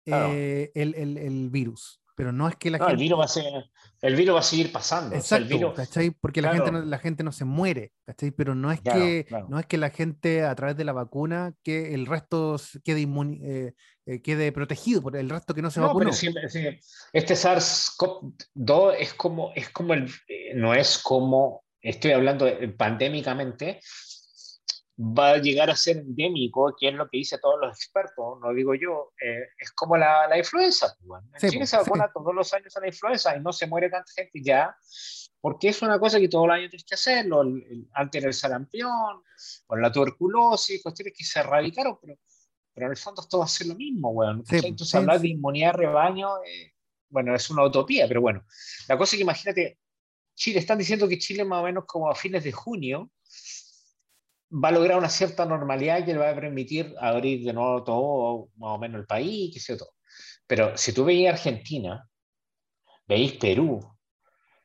claro. 0.05 0.29
Eh, 0.31 0.71
el, 0.77 0.95
el, 0.95 1.19
el, 1.19 1.51
virus. 1.51 2.01
Pero 2.19 2.33
no 2.33 2.49
es 2.49 2.57
que 2.57 2.69
la 2.69 2.79
no, 2.79 2.87
gente... 2.87 2.95
El 2.95 3.01
virus, 3.09 3.21
va 3.21 3.25
a 3.25 3.29
ser, 3.29 3.45
el 4.03 4.17
virus 4.17 4.35
va 4.35 4.41
a 4.41 4.43
seguir 4.43 4.73
pasando. 4.73 5.15
Exacto, 5.15 5.25
o 5.25 5.29
sea, 5.29 5.39
el 5.39 5.45
virus... 5.45 5.75
¿cachai? 5.77 6.11
Porque 6.11 6.43
la, 6.43 6.53
gente 6.53 6.73
no, 6.73 6.81
la 6.83 6.99
gente 6.99 7.23
no 7.23 7.31
se 7.31 7.45
muere, 7.45 7.93
¿cachai? 8.05 8.33
Pero 8.33 8.57
no 8.57 8.73
es, 8.73 8.81
Claro, 8.81 8.99
que, 8.99 9.25
claro. 9.29 9.47
no 9.49 9.59
es 9.61 9.67
que 9.67 9.79
la 9.79 9.91
gente 9.91 10.43
a 10.45 10.53
través 10.57 10.77
de 10.77 10.83
la 10.83 10.93
vacuna, 10.93 11.55
que 11.63 11.95
el 11.95 12.07
resto 12.07 12.57
s- 12.57 12.81
quede, 12.83 13.03
inmuni- 13.03 13.41
eh, 13.45 13.75
eh, 14.07 14.21
quede 14.21 14.51
protegido 14.51 15.01
por 15.01 15.17
el 15.17 15.31
resto 15.31 15.55
que 15.55 15.63
no 15.63 15.71
se 15.71 15.79
No, 15.79 15.87
vacunó. 15.87 16.13
siempre, 16.13 16.43
este 17.13 17.35
SARS-CoV-2 17.35 18.97
es 18.99 19.15
como, 19.15 19.53
es 19.55 19.69
como 19.71 19.95
el, 19.95 20.11
eh, 20.27 20.55
no 20.57 20.75
es 20.75 20.99
como, 20.99 21.63
estoy 21.81 22.11
hablando 22.13 22.47
pandémicamente, 22.77 23.81
va 25.01 25.31
a 25.31 25.39
llegar 25.39 25.71
a 25.71 25.77
ser 25.77 25.99
endémico, 25.99 26.75
que 26.79 26.89
es 26.89 26.95
lo 26.95 27.09
que 27.09 27.19
dicen 27.19 27.39
todos 27.41 27.61
los 27.61 27.71
expertos, 27.77 28.39
no 28.41 28.53
digo 28.53 28.75
yo, 28.75 29.13
eh, 29.25 29.47
es 29.59 29.71
como 29.73 29.97
la, 29.97 30.27
la 30.27 30.39
influenza. 30.39 30.89
pues, 30.99 31.07
bueno. 31.07 31.29
En 31.35 31.41
Sí, 31.41 31.47
Chile 31.49 31.61
pues, 31.61 31.71
se 31.71 31.77
vacuna 31.77 32.11
todos 32.13 32.35
los 32.35 32.53
años 32.53 32.77
a 32.77 32.81
la 32.81 32.89
influenza 32.89 33.37
y 33.37 33.41
no 33.41 33.53
se 33.53 33.69
muere 33.69 33.91
tanta 33.91 34.11
gente 34.13 34.41
ya, 34.43 34.77
porque 35.41 35.69
es 35.69 35.81
una 35.83 36.01
cosa 36.01 36.19
que 36.19 36.29
todos 36.29 36.49
los 36.49 36.57
años 36.57 36.71
tienes 36.71 36.85
que 36.85 36.97
hacerlo, 36.97 37.43
el, 37.43 37.63
el, 37.71 37.89
antes 37.95 38.23
del 38.23 38.35
sarampión, 38.35 39.23
o 39.69 39.77
la 39.77 39.93
tuberculosis, 39.93 40.83
cuestiones 40.83 41.15
que 41.17 41.25
se 41.25 41.39
erradicaron, 41.39 41.97
pero, 42.03 42.19
pero 42.75 42.87
en 42.87 42.91
el 42.91 42.99
fondo 42.99 43.23
esto 43.23 43.39
va 43.39 43.45
a 43.45 43.49
ser 43.49 43.69
lo 43.69 43.77
mismo, 43.77 44.11
weón. 44.11 44.45
Sí, 44.47 44.57
Entonces 44.57 44.91
sí, 44.91 44.97
hablar 44.97 45.19
sí. 45.19 45.23
de 45.23 45.29
inmunidad 45.29 45.73
de 45.73 45.79
rebaño, 45.79 46.39
eh, 46.45 46.73
bueno, 47.09 47.37
es 47.37 47.49
una 47.51 47.65
utopía, 47.65 48.09
pero 48.09 48.21
bueno, 48.21 48.45
la 48.89 48.99
cosa 48.99 49.15
es 49.15 49.19
que 49.19 49.23
imagínate, 49.23 49.79
Chile, 50.35 50.59
están 50.59 50.79
diciendo 50.79 51.09
que 51.09 51.19
Chile 51.19 51.45
más 51.45 51.61
o 51.61 51.65
menos 51.65 51.85
como 51.87 52.11
a 52.11 52.17
fines 52.17 52.43
de 52.43 52.51
junio 52.53 53.11
va 54.51 54.69
a 54.69 54.73
lograr 54.73 54.99
una 54.99 55.09
cierta 55.09 55.45
normalidad 55.45 56.05
que 56.05 56.13
le 56.13 56.19
va 56.19 56.31
a 56.31 56.35
permitir 56.35 56.95
abrir 57.01 57.45
de 57.45 57.53
nuevo 57.53 57.85
todo, 57.85 58.49
más 58.57 58.77
o 58.77 58.79
menos 58.79 59.01
el 59.01 59.07
país, 59.07 59.53
qué 59.53 59.61
sé 59.61 59.75
yo, 59.75 59.79
todo. 59.79 59.95
Pero 60.47 60.77
si 60.77 60.93
tú 60.93 61.05
veis 61.05 61.29
Argentina, 61.29 62.09
veis 63.07 63.35
Perú, 63.35 63.81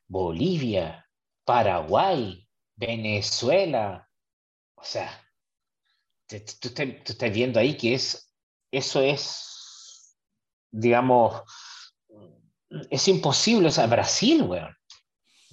Bolivia, 0.08 1.06
Paraguay, 1.44 2.48
Venezuela, 2.76 4.08
o 4.76 4.84
sea, 4.84 5.10
tú 6.28 6.38
estás 6.68 7.34
viendo 7.34 7.60
ahí 7.60 7.76
que 7.78 7.96
es, 7.96 8.34
eso 8.72 9.02
es, 9.02 10.18
digamos, 10.72 11.44
es 12.90 13.08
imposible, 13.08 13.68
o 13.68 13.72
sea, 13.72 13.88
Brasil, 13.88 14.44
weón, 14.44 14.76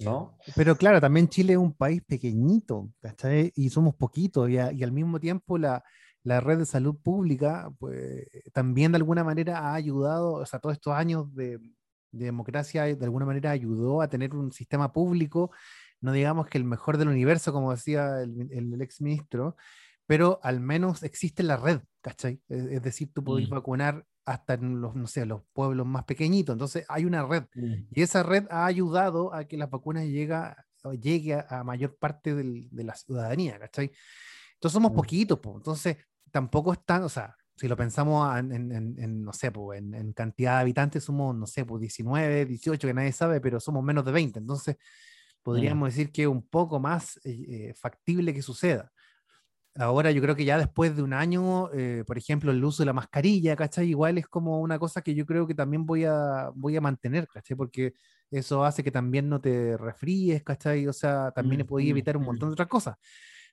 ¿no? 0.01 0.37
Pero 0.55 0.75
claro, 0.77 0.99
también 1.01 1.29
Chile 1.29 1.53
es 1.53 1.59
un 1.59 1.73
país 1.73 2.01
pequeñito, 2.05 2.91
¿cachai? 3.01 3.51
Y 3.55 3.69
somos 3.69 3.95
poquitos, 3.95 4.49
y, 4.49 4.57
a- 4.57 4.71
y 4.71 4.83
al 4.83 4.91
mismo 4.91 5.19
tiempo 5.19 5.57
la, 5.57 5.83
la 6.23 6.39
red 6.41 6.59
de 6.59 6.65
salud 6.65 6.95
pública, 7.01 7.71
pues 7.79 8.25
también 8.53 8.91
de 8.91 8.97
alguna 8.97 9.23
manera 9.23 9.59
ha 9.59 9.73
ayudado, 9.75 10.33
o 10.33 10.45
sea, 10.45 10.59
todos 10.59 10.73
estos 10.75 10.93
años 10.93 11.33
de, 11.35 11.59
de 12.11 12.25
democracia 12.25 12.83
de 12.85 13.05
alguna 13.05 13.25
manera 13.25 13.51
ayudó 13.51 14.01
a 14.01 14.09
tener 14.09 14.35
un 14.35 14.51
sistema 14.51 14.91
público, 14.93 15.51
no 16.01 16.11
digamos 16.11 16.47
que 16.47 16.57
el 16.57 16.63
mejor 16.65 16.97
del 16.97 17.07
universo, 17.09 17.53
como 17.53 17.71
decía 17.71 18.21
el, 18.21 18.49
el, 18.51 18.73
el 18.73 18.81
ex 18.81 19.01
ministro, 19.01 19.55
pero 20.07 20.39
al 20.43 20.59
menos 20.59 21.03
existe 21.03 21.43
la 21.43 21.57
red, 21.57 21.81
¿cachai? 22.01 22.41
Es, 22.49 22.65
es 22.65 22.81
decir, 22.83 23.11
tú 23.13 23.23
podés 23.23 23.47
Mm. 23.47 23.51
vacunar 23.51 24.05
hasta 24.25 24.53
en 24.53 24.81
los, 24.81 24.95
no 24.95 25.07
sé, 25.07 25.25
los 25.25 25.41
pueblos 25.53 25.85
más 25.87 26.03
pequeñitos, 26.05 26.53
entonces 26.53 26.85
hay 26.89 27.05
una 27.05 27.25
red. 27.25 27.43
Mm. 27.55 27.73
Y 27.91 28.01
esa 28.01 28.23
red 28.23 28.45
ha 28.49 28.65
ayudado 28.65 29.33
a 29.33 29.45
que 29.45 29.57
las 29.57 29.69
vacunas 29.69 30.05
llega, 30.05 30.65
llegue 30.99 31.33
a, 31.35 31.45
a 31.49 31.63
mayor 31.63 31.97
parte 31.97 32.33
del- 32.35 32.67
de 32.71 32.83
la 32.83 32.95
ciudadanía, 32.95 33.59
¿cachai? 33.59 33.91
Entonces 34.55 34.73
somos 34.73 34.91
Mm. 34.91 34.95
poquitos, 34.95 35.39
po, 35.39 35.55
entonces 35.57 35.97
tampoco 36.31 36.73
están, 36.73 37.03
o 37.03 37.09
sea, 37.09 37.35
si 37.55 37.67
lo 37.67 37.75
pensamos 37.75 38.37
en, 38.39 38.51
en- 38.71 38.95
en- 38.99 39.23
no 39.23 39.33
sé, 39.33 39.51
po, 39.51 39.73
en, 39.73 39.93
en 39.93 40.13
cantidad 40.13 40.55
de 40.55 40.61
habitantes 40.61 41.03
somos, 41.03 41.35
no 41.35 41.45
sé, 41.45 41.65
pues 41.65 41.81
19, 41.81 42.45
18, 42.45 42.87
que 42.87 42.93
nadie 42.93 43.11
sabe, 43.11 43.41
pero 43.41 43.59
somos 43.59 43.83
menos 43.83 44.05
de 44.05 44.11
20, 44.11 44.39
entonces 44.39 44.77
podríamos 45.43 45.89
decir 45.89 46.11
que 46.11 46.23
es 46.23 46.27
un 46.27 46.47
poco 46.47 46.79
más 46.79 47.17
eh, 47.23 47.69
eh, 47.69 47.73
factible 47.75 48.33
que 48.33 48.41
suceda. 48.43 48.91
Ahora 49.75 50.11
yo 50.11 50.21
creo 50.21 50.35
que 50.35 50.43
ya 50.43 50.57
después 50.57 50.95
de 50.97 51.01
un 51.01 51.13
año, 51.13 51.71
eh, 51.73 52.03
por 52.05 52.17
ejemplo, 52.17 52.51
el 52.51 52.63
uso 52.63 52.83
de 52.83 52.87
la 52.87 52.93
mascarilla, 52.93 53.55
¿cachai? 53.55 53.87
Igual 53.89 54.17
es 54.17 54.27
como 54.27 54.59
una 54.59 54.77
cosa 54.77 55.01
que 55.01 55.15
yo 55.15 55.25
creo 55.25 55.47
que 55.47 55.55
también 55.55 55.85
voy 55.85 56.03
a, 56.05 56.51
voy 56.55 56.75
a 56.75 56.81
mantener, 56.81 57.27
¿cachai? 57.27 57.55
Porque 57.55 57.93
eso 58.29 58.65
hace 58.65 58.83
que 58.83 58.91
también 58.91 59.29
no 59.29 59.39
te 59.39 59.77
resfríes, 59.77 60.43
¿cachai? 60.43 60.87
O 60.87 60.93
sea, 60.93 61.31
también 61.31 61.61
Mm, 61.61 61.73
mm, 61.73 61.87
evitar 61.89 62.17
un 62.17 62.23
montón 62.25 62.49
de 62.49 62.53
otras 62.53 62.67
cosas. 62.67 62.95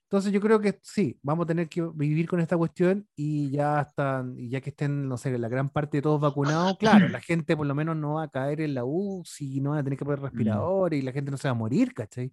Entonces 0.05 0.33
yo 0.33 0.41
creo 0.41 0.59
que 0.61 0.79
sí, 0.83 1.19
vamos 1.23 1.45
a 1.45 1.49
tener 1.49 1.69
que 1.69 1.83
vivir 1.95 2.27
con 2.29 2.41
esta 2.41 2.57
cuestión 2.57 3.07
y 3.15 3.51
ya 3.51 3.79
hasta, 3.81 4.25
ya 4.37 4.61
que 4.63 4.71
estén, 4.71 5.07
no 5.07 5.19
sé, 5.19 5.37
la 5.39 5.49
gran 5.49 5.69
parte 5.71 5.99
de 5.99 6.03
todos 6.03 6.19
vacunados, 6.21 6.79
claro, 6.79 7.09
la 7.09 7.21
gente 7.21 7.57
por 7.57 7.67
lo 7.67 7.75
menos 7.75 7.95
no 7.97 8.15
va 8.15 8.25
a 8.25 8.29
caer 8.29 8.63
en 8.63 8.75
la 8.75 8.85
UCI, 8.87 9.61
no 9.61 9.71
va 9.73 9.81
a 9.81 9.85
tener 9.85 9.99
que 9.99 10.07
poner 10.07 10.21
respirador 10.21 10.95
y 10.95 11.03
la 11.03 11.13
gente 11.13 11.31
no 11.31 11.37
se 11.37 11.49
va 11.49 11.53
a 11.53 11.55
morir, 11.55 11.93
¿cachai? 11.93 12.33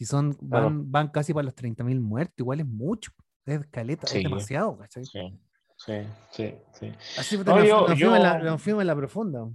Si 0.00 0.06
son, 0.06 0.32
Claro. 0.32 0.64
van, 0.64 0.90
van 0.90 1.08
casi 1.08 1.34
para 1.34 1.44
los 1.44 1.54
30.000 1.54 2.00
muertos, 2.00 2.34
igual 2.38 2.60
es 2.60 2.66
mucho, 2.66 3.10
es 3.44 3.66
caleta, 3.66 4.06
Sí. 4.06 4.16
es 4.16 4.24
demasiado, 4.24 4.78
¿cachai? 4.78 5.04
Sí, 5.04 5.38
sí, 5.76 5.92
sí, 6.30 6.54
sí. 6.72 6.92
Así 7.18 7.36
que 7.36 7.44
No, 7.44 7.56
nos, 7.58 7.68
yo- 7.68 7.84
fuimos 7.84 8.16
en 8.16 8.22
la, 8.22 8.56
yo- 8.56 8.80
en 8.80 8.86
la 8.86 8.96
profunda. 8.96 9.46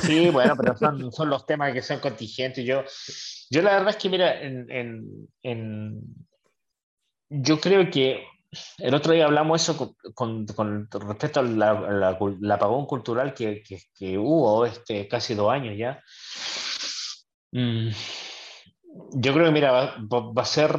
Sí, 0.00 0.30
bueno, 0.30 0.54
pero 0.56 0.74
son, 0.74 1.12
son 1.12 1.28
los 1.28 1.44
temas 1.44 1.74
que 1.74 1.82
son 1.82 2.00
contingentes. 2.00 2.64
Yo, 2.64 2.82
yo 3.50 3.60
la 3.60 3.72
verdad 3.74 3.90
es 3.90 3.96
que, 3.96 4.08
mira, 4.08 4.40
en, 4.40 4.70
en- 4.70 5.28
en- 5.42 6.00
yo 7.28 7.60
creo 7.60 7.90
que 7.90 8.24
el 8.78 8.94
otro 8.94 9.12
día 9.12 9.26
hablamos 9.26 9.60
eso 9.62 9.76
con, 9.76 10.46
con- 10.46 10.46
con 10.46 10.88
respecto 11.08 11.40
al 11.40 11.58
la, 11.58 12.18
la- 12.40 12.54
apagón 12.54 12.86
cultural 12.86 13.34
que, 13.34 13.62
que- 13.62 13.82
que 13.94 14.16
hubo 14.16 14.64
este, 14.64 15.06
casi 15.08 15.34
dos 15.34 15.52
años 15.52 15.76
ya. 15.76 16.02
Mm, 17.52 17.90
yo 19.12 19.32
creo 19.32 19.46
que, 19.46 19.52
mira, 19.52 19.70
va, 19.72 19.96
va- 20.12 20.32
va 20.32 20.42
a 20.42 20.46
ser, 20.46 20.72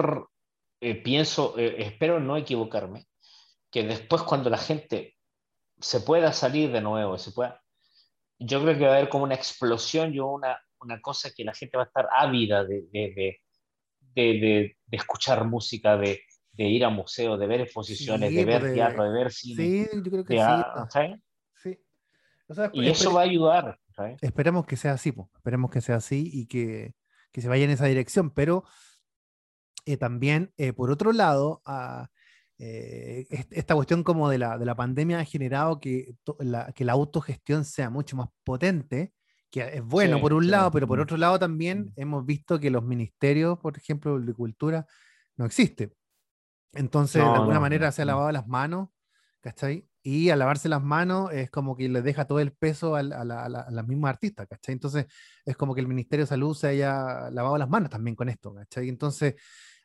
eh, 0.81 0.95
pienso, 1.01 1.57
eh, 1.57 1.75
espero 1.83 2.19
no 2.19 2.37
equivocarme, 2.37 3.07
que 3.71 3.83
después 3.83 4.23
cuando 4.23 4.49
la 4.49 4.57
gente 4.57 5.15
se 5.79 6.01
pueda 6.01 6.33
salir 6.33 6.71
de 6.71 6.81
nuevo, 6.81 7.17
se 7.17 7.31
pueda, 7.31 7.61
yo 8.39 8.61
creo 8.61 8.77
que 8.77 8.85
va 8.85 8.93
a 8.93 8.97
haber 8.97 9.09
como 9.09 9.23
una 9.25 9.35
explosión 9.35 10.13
y 10.13 10.19
una, 10.19 10.59
una 10.81 10.99
cosa 11.01 11.29
que 11.35 11.43
la 11.43 11.53
gente 11.53 11.77
va 11.77 11.83
a 11.83 11.87
estar 11.87 12.07
ávida 12.11 12.63
de, 12.65 12.83
de, 12.91 13.39
de, 14.15 14.33
de 14.33 14.75
escuchar 14.91 15.45
música, 15.45 15.97
de, 15.97 16.19
ir 16.57 16.83
a 16.83 16.89
museos, 16.89 17.39
de 17.39 17.47
ver 17.47 17.61
exposiciones, 17.61 18.33
de 18.35 18.45
ver 18.45 18.61
teatro, 18.73 19.03
de 19.03 19.09
ver 19.11 19.31
cine. 19.31 19.63
Sí, 19.63 19.87
yo 20.03 20.11
creo 20.11 20.25
que 20.25 20.33
sí. 20.33 20.39
sí. 21.55 21.79
y 22.73 22.89
eso 22.89 23.13
va 23.13 23.21
a 23.21 23.23
ayudar. 23.25 23.79
Esperemos 24.21 24.65
que 24.65 24.75
sea 24.75 24.93
así, 24.93 25.11
pues. 25.11 25.27
esperemos 25.35 25.71
que 25.71 25.79
sea 25.81 25.95
así 25.97 26.29
y 26.33 26.47
que, 26.47 26.93
que, 27.31 27.41
se 27.41 27.47
vaya 27.47 27.65
en 27.65 27.71
esa 27.71 27.85
dirección, 27.85 28.31
pero 28.31 28.63
eh, 29.85 29.97
también, 29.97 30.53
eh, 30.57 30.73
por 30.73 30.91
otro 30.91 31.11
lado, 31.11 31.61
a, 31.65 32.09
eh, 32.57 33.25
esta 33.51 33.73
cuestión 33.73 34.03
como 34.03 34.29
de 34.29 34.37
la, 34.37 34.57
de 34.57 34.65
la 34.65 34.75
pandemia 34.75 35.19
ha 35.19 35.25
generado 35.25 35.79
que, 35.79 36.15
la, 36.39 36.71
que 36.73 36.83
la 36.83 36.93
autogestión 36.93 37.63
sea 37.63 37.89
mucho 37.89 38.17
más 38.17 38.27
potente, 38.43 39.13
que 39.49 39.61
es 39.61 39.83
bueno 39.83 40.19
por 40.19 40.33
un 40.33 40.51
lado, 40.51 40.69
pero 40.69 40.85
por 40.85 40.99
mm. 40.99 41.01
otro 41.01 41.17
lado 41.17 41.39
también 41.39 41.85
mm. 41.85 41.91
hemos 41.95 42.25
visto 42.25 42.59
que 42.59 42.69
los 42.69 42.83
ministerios, 42.83 43.57
por 43.59 43.77
ejemplo, 43.77 44.19
de 44.19 44.33
cultura, 44.33 44.85
no 45.37 45.45
existe. 45.45 45.93
Entonces, 46.73 47.23
de 47.23 47.29
alguna 47.29 47.59
manera 47.59 47.91
se 47.91 48.03
ha 48.03 48.05
lavado 48.05 48.31
las 48.31 48.47
manos, 48.47 48.89
¿cachai? 49.39 49.88
Y 50.01 50.29
al 50.29 50.39
lavarse 50.39 50.69
las 50.69 50.81
manos 50.81 51.31
es 51.33 51.49
como 51.49 51.75
que 51.75 51.89
le 51.89 52.01
deja 52.01 52.25
todo 52.25 52.39
el 52.39 52.53
peso 52.53 52.95
a, 52.95 52.99
a, 52.99 53.21
a, 53.21 53.49
las 53.49 53.87
mismas 53.87 54.11
artistas, 54.11 54.47
¿cachai? 54.49 54.73
Entonces, 54.73 55.05
es 55.45 55.57
como 55.57 55.75
que 55.75 55.81
el 55.81 55.87
Ministerio 55.87 56.23
de 56.25 56.29
Salud 56.29 56.55
se 56.55 56.67
haya 56.67 57.29
lavado 57.31 57.57
las 57.57 57.69
manos 57.69 57.89
también 57.89 58.15
con 58.15 58.29
esto, 58.29 58.53
¿cachai? 58.53 58.87
Entonces, 58.87 59.35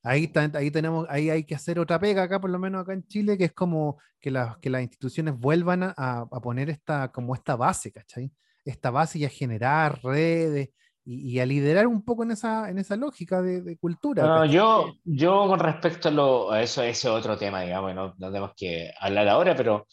ahí, 0.05 0.33
ahí, 0.55 0.71
tenemos, 0.71 1.07
ahí 1.09 1.31
hay 1.31 1.45
que 1.45 1.55
hacer 1.57 1.81
otra 1.81 1.99
pega 1.99 2.23
acá, 2.23 2.41
por 2.41 2.51
lo 2.51 2.59
menos 2.59 2.83
acá 2.83 2.93
en 2.93 3.05
Chile, 3.07 3.37
que 3.37 3.45
es 3.45 3.53
como 3.53 3.99
que, 4.21 4.31
las 4.31 4.59
que 4.59 4.71
las 4.71 4.83
instituciones 4.83 5.35
vuelvan 5.37 5.83
a, 5.83 5.93
a, 5.97 6.41
poner 6.41 6.71
esta, 6.71 7.11
como 7.11 7.35
esta 7.35 7.57
base, 7.57 7.91
¿cachai? 7.91 8.33
Esta 8.65 8.91
base 8.91 9.19
y 9.19 9.25
a 9.25 9.29
generar 9.29 10.01
redes 10.03 10.71
y, 11.05 11.39
a 11.39 11.47
liderar 11.47 11.87
un 11.87 12.03
poco 12.03 12.23
en 12.23 12.31
esa, 12.31 12.71
en 12.71 12.79
esa 12.79 12.97
lógica 12.97 13.43
de, 13.43 13.77
cultura. 13.77 14.27
No, 14.27 14.45
yo, 14.45 14.95
yo 15.05 15.47
con 15.47 15.61
respecto 15.61 16.09
a, 16.09 16.13
lo, 16.13 16.51
a 16.51 16.63
eso, 16.63 16.83
ese 16.83 17.09
otro 17.09 17.37
tema, 17.37 17.63
digamos, 17.63 17.95
no, 17.95 18.15
tenemos 18.15 18.53
que 18.57 18.91
hablar 18.99 19.29
ahora, 19.29 19.55
pero 19.55 19.87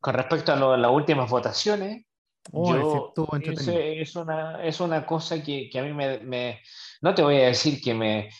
con 0.00 0.14
respecto 0.14 0.52
a, 0.52 0.76
las 0.76 0.90
últimas 0.90 1.28
votaciones, 1.30 2.06
oh, 2.52 2.74
yo, 2.74 3.28
es, 3.42 4.16
una, 4.16 4.64
es 4.64 4.80
una 4.80 5.04
cosa 5.04 5.42
que, 5.42 5.68
que 5.70 5.78
a 5.78 5.82
mí 5.82 5.92
me, 5.92 6.20
me, 6.20 6.60
no 7.02 7.14
te 7.14 7.22
voy 7.22 7.36
a 7.36 7.46
decir 7.46 7.80
que 7.82 7.92
me, 7.92 8.30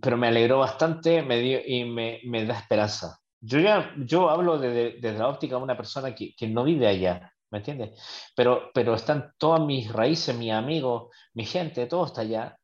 pero 0.00 0.16
me 0.16 0.28
alegró 0.28 0.60
bastante 0.60 1.22
me 1.22 1.40
dio, 1.40 1.60
y 1.66 1.84
me, 1.84 2.20
me 2.24 2.46
da 2.46 2.58
esperanza. 2.58 3.18
Yo 3.40 3.58
ya, 3.58 3.92
yo 3.96 4.28
hablo 4.30 4.58
desde, 4.58 5.00
desde 5.00 5.18
la 5.18 5.28
óptica 5.28 5.56
de 5.56 5.62
una 5.62 5.76
persona 5.76 6.14
que, 6.14 6.34
que 6.36 6.46
no 6.46 6.62
vive 6.62 6.86
allá, 6.86 7.32
¿me 7.50 7.58
entiendes? 7.58 8.00
Pero, 8.34 8.70
pero 8.74 8.94
están 8.94 9.34
todas 9.38 9.60
mis 9.60 9.92
raíces, 9.92 10.36
mis 10.36 10.52
amigos, 10.52 11.14
mi 11.34 11.44
gente, 11.44 11.86
todo 11.86 12.06
está 12.06 12.22
allá. 12.22 12.58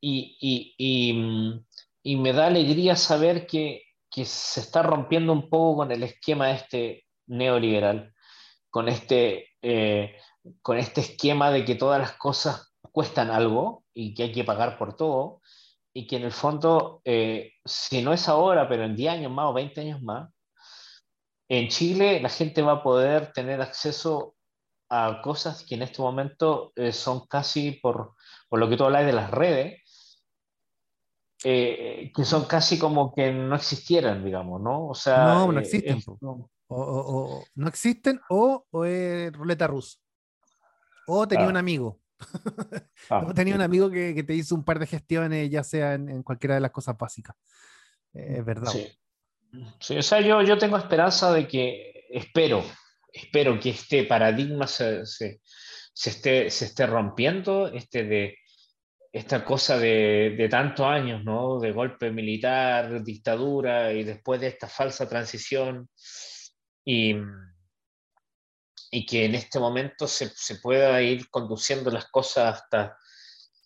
Y, 0.00 0.36
y, 0.78 1.12
mm, 1.12 1.64
y 2.02 2.16
me 2.16 2.32
da 2.32 2.46
alegría 2.46 2.96
saber 2.96 3.46
que, 3.46 3.82
que, 4.10 4.24
se 4.24 4.60
está 4.60 4.82
rompiendo 4.82 5.32
un 5.32 5.48
poco 5.48 5.78
con 5.78 5.92
el 5.92 6.02
esquema 6.02 6.50
este 6.50 7.06
neoliberal, 7.26 8.12
con 8.70 8.88
este, 8.88 9.50
eh, 9.62 10.16
con 10.62 10.78
este 10.78 11.00
esquema 11.02 11.50
de 11.50 11.64
que 11.64 11.76
todas 11.76 12.00
las 12.00 12.12
cosas 12.12 12.72
cuestan 12.92 13.30
algo 13.30 13.84
y 13.94 14.14
que 14.14 14.24
hay 14.24 14.32
que 14.32 14.44
pagar 14.44 14.78
por 14.78 14.96
todo, 14.96 15.40
y 15.94 16.06
que 16.06 16.16
en 16.16 16.24
el 16.24 16.32
fondo, 16.32 17.00
eh, 17.04 17.52
si 17.64 18.02
no 18.02 18.12
es 18.12 18.28
ahora, 18.28 18.68
pero 18.68 18.84
en 18.84 18.96
10 18.96 19.12
años 19.12 19.32
más 19.32 19.46
o 19.46 19.52
20 19.52 19.80
años 19.80 20.02
más, 20.02 20.30
en 21.52 21.68
Chile 21.68 22.18
la 22.20 22.30
gente 22.30 22.62
va 22.62 22.72
a 22.72 22.82
poder 22.82 23.30
tener 23.32 23.60
acceso 23.60 24.36
a 24.88 25.20
cosas 25.22 25.64
que 25.64 25.74
en 25.74 25.82
este 25.82 26.00
momento 26.00 26.72
eh, 26.76 26.92
son 26.92 27.26
casi, 27.26 27.72
por, 27.72 28.14
por, 28.48 28.58
lo 28.58 28.70
que 28.70 28.76
tú 28.78 28.84
hablas 28.84 29.04
de 29.04 29.12
las 29.12 29.30
redes, 29.30 29.82
eh, 31.44 32.10
que 32.14 32.24
son 32.24 32.46
casi 32.46 32.78
como 32.78 33.14
que 33.14 33.32
no 33.32 33.54
existieran, 33.54 34.24
digamos, 34.24 34.62
¿no? 34.62 34.88
O 34.88 34.94
sea, 34.94 35.26
no, 35.26 35.52
no 35.52 35.58
eh, 35.58 35.62
existen. 35.62 36.02
o, 36.68 37.44
no 37.54 37.68
existen 37.68 38.18
o, 38.30 38.64
es 38.86 39.30
ruleta 39.32 39.66
rusa. 39.66 39.98
O 41.06 41.28
tenía 41.28 41.48
un 41.48 41.56
amigo. 41.58 42.00
Ah, 43.10 43.24
o 43.28 43.34
tenía 43.34 43.54
un 43.54 43.62
amigo 43.62 43.90
que, 43.90 44.14
que, 44.14 44.22
te 44.22 44.34
hizo 44.34 44.54
un 44.54 44.64
par 44.64 44.78
de 44.78 44.86
gestiones, 44.86 45.50
ya 45.50 45.64
sea 45.64 45.94
en, 45.94 46.08
en 46.08 46.22
cualquiera 46.22 46.54
de 46.54 46.62
las 46.62 46.70
cosas 46.70 46.96
básicas. 46.96 47.36
Es 48.14 48.42
verdad. 48.42 48.70
Sí. 48.70 48.88
Sí, 49.80 49.96
o 49.98 50.02
sea, 50.02 50.20
yo, 50.20 50.42
yo 50.42 50.56
tengo 50.56 50.78
esperanza 50.78 51.32
de 51.32 51.46
que, 51.46 52.06
espero, 52.10 52.64
espero 53.12 53.60
que 53.60 53.70
este 53.70 54.04
paradigma 54.04 54.66
se, 54.66 55.04
se, 55.04 55.40
se 55.92 56.10
esté, 56.10 56.50
se 56.50 56.66
esté 56.66 56.86
rompiendo, 56.86 57.68
este 57.68 58.04
de, 58.04 58.38
esta 59.12 59.44
cosa 59.44 59.78
de, 59.78 60.34
de 60.38 60.48
tantos 60.48 60.86
años, 60.86 61.22
¿no? 61.22 61.60
De 61.60 61.72
golpe 61.72 62.10
militar, 62.10 63.02
dictadura 63.04 63.92
y 63.92 64.04
después 64.04 64.40
de 64.40 64.46
esta 64.48 64.68
falsa 64.68 65.06
transición 65.06 65.88
y, 66.82 67.16
y 68.90 69.04
que 69.04 69.26
en 69.26 69.34
este 69.34 69.58
momento 69.58 70.08
se, 70.08 70.30
se 70.30 70.56
pueda 70.56 71.02
ir 71.02 71.28
conduciendo 71.28 71.90
las 71.90 72.06
cosas 72.10 72.54
hasta, 72.62 72.96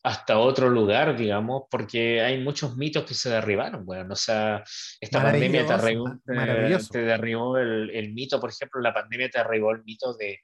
hasta 0.06 0.38
otro 0.38 0.70
lugar, 0.70 1.16
digamos, 1.16 1.64
porque 1.68 2.20
hay 2.20 2.40
muchos 2.40 2.76
mitos 2.76 3.02
que 3.04 3.14
se 3.14 3.28
derribaron. 3.28 3.84
Bueno, 3.84 4.12
o 4.12 4.16
sea, 4.16 4.62
esta 5.00 5.20
pandemia 5.20 5.66
te, 5.66 5.72
derribó, 5.72 6.08
eh, 6.08 6.78
te 6.92 6.98
derribó 7.00 7.58
el, 7.58 7.90
el, 7.90 8.12
mito, 8.12 8.38
por 8.38 8.50
ejemplo, 8.50 8.80
la 8.80 8.94
pandemia 8.94 9.28
te 9.28 9.38
derribó 9.38 9.72
el 9.72 9.82
mito 9.82 10.14
de, 10.14 10.38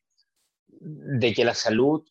de 0.66 1.32
que 1.32 1.44
la 1.44 1.54
salud, 1.54 2.02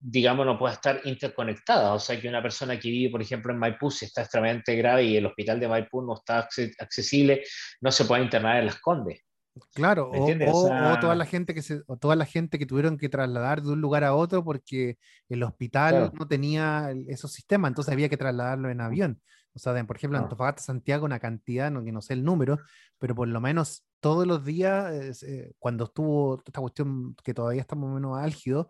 digamos, 0.00 0.46
no 0.46 0.58
puede 0.58 0.72
estar 0.72 1.02
interconectada. 1.04 1.92
O 1.92 2.00
sea, 2.00 2.18
que 2.18 2.26
una 2.26 2.40
persona 2.40 2.80
que 2.80 2.88
vive, 2.88 3.10
por 3.10 3.20
ejemplo, 3.20 3.52
en 3.52 3.58
Maipú, 3.58 3.90
si 3.90 4.06
está 4.06 4.22
extremadamente 4.22 4.74
grave 4.74 5.04
y 5.04 5.18
el 5.18 5.26
hospital 5.26 5.60
de 5.60 5.68
Maipú 5.68 6.00
no 6.00 6.14
está 6.14 6.48
accesible, 6.78 7.44
no 7.82 7.92
se 7.92 8.06
puede 8.06 8.22
internar 8.22 8.60
en 8.60 8.64
Las 8.64 8.80
Condes. 8.80 9.23
Claro, 9.72 10.10
o, 10.10 10.98
toda 11.00 11.14
la 11.14 11.26
gente 11.26 11.54
que 11.54 11.62
se, 11.62 11.82
toda 12.00 12.16
la 12.16 12.26
gente 12.26 12.58
que 12.58 12.66
tuvieron 12.66 12.98
que 12.98 13.08
trasladar 13.08 13.62
de 13.62 13.70
un 13.70 13.80
lugar 13.80 14.02
a 14.02 14.14
otro 14.14 14.42
porque 14.42 14.98
el 15.28 15.42
hospital 15.44 16.10
no 16.12 16.26
tenía 16.26 16.92
esos 17.06 17.32
sistemas, 17.32 17.70
entonces 17.70 17.92
había 17.92 18.08
que 18.08 18.16
trasladarlo 18.16 18.68
en 18.70 18.80
avión. 18.80 19.20
O 19.54 19.60
sea, 19.60 19.72
por 19.86 19.96
ejemplo, 19.96 20.18
en 20.18 20.24
Antofagasta, 20.24 20.62
Santiago, 20.62 21.04
una 21.04 21.20
cantidad, 21.20 21.70
no, 21.70 21.84
que 21.84 21.92
no 21.92 22.02
sé 22.02 22.14
el 22.14 22.24
número, 22.24 22.58
pero 22.98 23.14
por 23.14 23.28
lo 23.28 23.40
menos 23.40 23.84
todos 24.00 24.26
los 24.26 24.44
días, 24.44 25.22
eh, 25.22 25.52
cuando 25.60 25.84
estuvo 25.84 26.42
esta 26.44 26.60
cuestión 26.60 27.14
que 27.22 27.32
todavía 27.32 27.60
está 27.60 27.76
más 27.76 27.90
o 27.90 27.94
menos 27.94 28.18
álgido, 28.18 28.68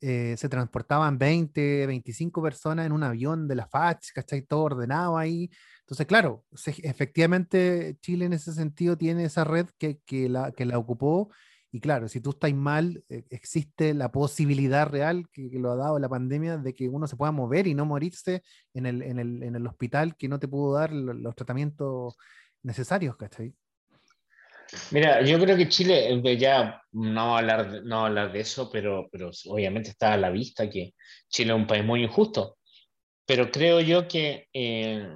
eh, 0.00 0.36
se 0.36 0.48
transportaban 0.48 1.18
20, 1.18 1.86
25 1.86 2.42
personas 2.42 2.86
en 2.86 2.92
un 2.92 3.02
avión 3.02 3.48
de 3.48 3.54
la 3.56 3.66
FACH, 3.66 4.12
¿cachai? 4.14 4.42
Todo 4.42 4.62
ordenado 4.62 5.18
ahí. 5.18 5.50
Entonces, 5.80 6.06
claro, 6.06 6.44
efectivamente 6.82 7.96
Chile 8.00 8.26
en 8.26 8.32
ese 8.34 8.52
sentido 8.52 8.96
tiene 8.96 9.24
esa 9.24 9.44
red 9.44 9.66
que, 9.78 10.00
que, 10.06 10.28
la, 10.28 10.52
que 10.52 10.66
la 10.66 10.78
ocupó 10.78 11.30
y 11.70 11.80
claro, 11.80 12.08
si 12.08 12.20
tú 12.20 12.30
estás 12.30 12.52
mal, 12.54 13.04
eh, 13.08 13.24
existe 13.30 13.92
la 13.92 14.10
posibilidad 14.10 14.88
real 14.88 15.28
que, 15.30 15.50
lo 15.52 15.70
ha 15.70 15.76
dado 15.76 15.98
la 15.98 16.08
pandemia 16.08 16.56
de 16.56 16.74
que 16.74 16.88
uno 16.88 17.06
se 17.06 17.16
pueda 17.16 17.30
mover 17.32 17.66
y 17.66 17.74
no 17.74 17.84
morirse 17.84 18.42
en 18.72 18.86
el, 18.86 19.02
en 19.02 19.18
el, 19.18 19.42
en 19.42 19.54
el 19.54 19.66
hospital 19.66 20.16
que 20.16 20.28
no 20.28 20.38
te 20.38 20.48
pudo 20.48 20.74
dar 20.74 20.92
los, 20.92 21.34
tratamientos 21.34 22.16
necesarios, 22.62 23.16
¿cachai? 23.16 23.54
Mira, 24.90 25.22
yo 25.22 25.38
creo 25.38 25.56
que 25.56 25.68
Chile, 25.68 26.20
ya 26.38 26.82
no 26.92 27.36
hablar, 27.36 27.82
no 27.84 28.06
hablar 28.06 28.32
de 28.32 28.40
eso, 28.40 28.70
pero, 28.70 29.08
pero 29.10 29.30
obviamente 29.46 29.90
está 29.90 30.12
a 30.12 30.16
la 30.16 30.30
vista 30.30 30.68
que 30.68 30.94
Chile 31.28 31.52
es 31.52 31.56
un 31.56 31.66
país 31.66 31.84
muy 31.84 32.02
injusto. 32.02 32.58
Pero 33.26 33.50
creo 33.50 33.80
yo 33.80 34.08
que 34.08 34.48
eh, 34.52 35.06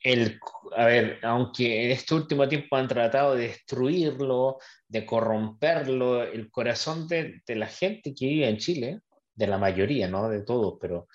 el, 0.00 0.38
a 0.76 0.84
ver, 0.86 1.18
aunque 1.22 1.84
en 1.84 1.90
este 1.92 2.14
último 2.14 2.48
tiempo 2.48 2.76
han 2.76 2.88
tratado 2.88 3.34
de 3.34 3.48
destruirlo, 3.48 4.58
de 4.88 5.06
corromperlo, 5.06 6.22
el 6.22 6.50
corazón 6.50 7.08
de, 7.08 7.40
de, 7.46 7.56
la 7.56 7.66
gente 7.66 8.14
que 8.14 8.26
vive 8.26 8.48
en 8.48 8.58
Chile, 8.58 9.00
de 9.34 9.46
la 9.46 9.58
mayoría, 9.58 10.08
no 10.08 10.28
de 10.28 10.42
todos, 10.42 10.76
pero 10.80 11.08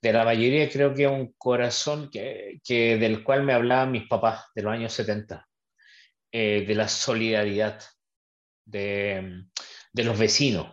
de 0.00 0.12
la 0.12 0.24
mayoría 0.24 0.68
creo 0.68 0.94
que 0.94 1.04
es 1.04 1.10
un 1.10 1.32
corazón 1.38 2.10
que, 2.10 2.60
que 2.62 2.98
del 2.98 3.24
cual 3.24 3.42
me 3.42 3.54
hablaban 3.54 3.92
mis 3.92 4.06
papás 4.06 4.44
de 4.54 4.62
los 4.62 4.72
años 4.72 4.92
70, 4.92 5.46
eh, 6.36 6.64
de 6.66 6.74
la 6.74 6.88
solidaridad, 6.88 7.80
de, 8.66 9.44
de 9.92 10.04
los 10.04 10.18
vecinos, 10.18 10.66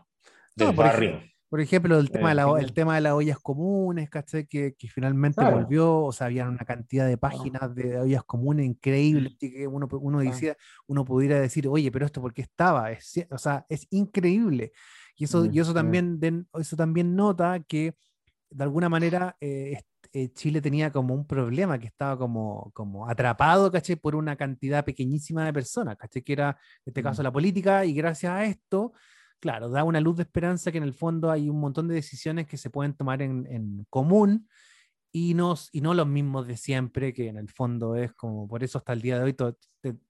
del 0.55 0.71
barrio. 0.71 1.21
Por 1.49 1.61
ejemplo, 1.61 1.99
el 1.99 2.09
tema, 2.09 2.29
de, 2.29 2.35
la, 2.35 2.51
el 2.59 2.73
tema 2.73 2.95
de 2.95 3.01
las 3.01 3.13
ollas 3.13 3.37
comunes, 3.37 4.09
¿cachai? 4.09 4.47
Que, 4.47 4.73
que 4.73 4.87
finalmente 4.87 5.43
volvió, 5.45 5.99
o 5.99 6.11
sea, 6.11 6.25
había 6.25 6.49
una 6.49 6.65
cantidad 6.65 7.05
de 7.05 7.15
páginas 7.15 7.75
de 7.75 7.99
ollas 7.99 8.23
comunes 8.23 8.65
increíbles, 8.65 9.35
que 9.37 9.67
uno, 9.67 9.87
uno, 9.91 10.19
decía, 10.21 10.57
uno 10.87 11.05
pudiera 11.05 11.39
decir, 11.39 11.67
oye, 11.67 11.91
pero 11.91 12.07
esto 12.07 12.21
por 12.21 12.33
qué 12.33 12.41
estaba, 12.41 12.91
es, 12.91 13.27
o 13.29 13.37
sea, 13.37 13.63
es 13.69 13.85
increíble. 13.91 14.71
Y 15.15 15.25
eso, 15.25 15.45
y 15.45 15.59
eso, 15.59 15.75
también, 15.75 16.19
eso 16.59 16.75
también 16.75 17.15
nota 17.15 17.59
que, 17.59 17.93
de 18.49 18.63
alguna 18.63 18.89
manera, 18.89 19.37
eh, 19.39 19.79
eh, 20.13 20.31
Chile 20.33 20.61
tenía 20.61 20.91
como 20.91 21.13
un 21.13 21.25
problema, 21.25 21.79
que 21.79 21.87
estaba 21.87 22.17
como, 22.17 22.71
como 22.73 23.07
atrapado, 23.07 23.71
¿cachai? 23.71 23.95
Por 23.95 24.15
una 24.15 24.35
cantidad 24.35 24.83
pequeñísima 24.85 25.45
de 25.45 25.53
personas, 25.53 25.97
¿cachai? 25.97 26.21
Que 26.21 26.33
era, 26.33 26.49
en 26.85 26.91
este 26.91 27.03
caso, 27.03 27.23
la 27.23 27.31
política, 27.31 27.85
y 27.85 27.93
gracias 27.93 28.31
a 28.31 28.45
esto 28.45 28.93
claro, 29.41 29.69
da 29.69 29.83
una 29.83 29.99
luz 29.99 30.17
de 30.17 30.23
esperanza 30.23 30.71
que 30.71 30.77
en 30.77 30.83
el 30.83 30.93
fondo 30.93 31.31
hay 31.31 31.49
un 31.49 31.59
montón 31.59 31.87
de 31.87 31.95
decisiones 31.95 32.47
que 32.47 32.57
se 32.57 32.69
pueden 32.69 32.93
tomar 32.93 33.21
en, 33.23 33.47
en 33.49 33.85
común 33.89 34.47
y 35.11 35.33
no, 35.33 35.55
y 35.73 35.81
no 35.81 35.93
los 35.93 36.07
mismos 36.07 36.47
de 36.47 36.55
siempre, 36.55 37.13
que 37.13 37.27
en 37.27 37.37
el 37.37 37.49
fondo 37.49 37.95
es 37.95 38.13
como, 38.13 38.47
por 38.47 38.63
eso 38.63 38.77
hasta 38.77 38.93
el 38.93 39.01
día 39.01 39.19
de 39.19 39.23
hoy 39.25 39.35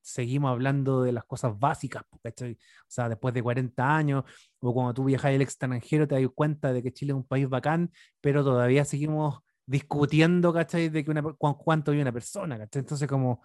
seguimos 0.02 0.52
hablando 0.52 1.02
de 1.02 1.12
las 1.12 1.24
cosas 1.26 1.58
básicas, 1.58 2.04
O 2.12 2.56
sea, 2.88 3.10
después 3.10 3.34
de 3.34 3.42
40 3.42 3.96
años, 3.96 4.24
o 4.60 4.74
cuando 4.74 4.94
tú 4.94 5.06
viajas 5.06 5.34
al 5.34 5.42
extranjero 5.42 6.08
te 6.08 6.22
das 6.22 6.32
cuenta 6.36 6.72
de 6.72 6.84
que 6.84 6.94
Chile 6.94 7.14
es 7.14 7.18
un 7.18 7.26
país 7.26 7.50
bacán, 7.50 7.92
pero 8.22 8.44
todavía 8.44 8.86
seguimos 8.86 9.40
discutiendo, 9.66 10.54
¿cachai? 10.54 10.90
De 10.90 11.04
que 11.04 11.12
una, 11.12 11.24
cuánto 11.38 11.92
vive 11.92 12.04
una 12.04 12.12
persona, 12.12 12.58
¿cachai? 12.58 12.82
Entonces 12.82 13.08
como, 13.08 13.44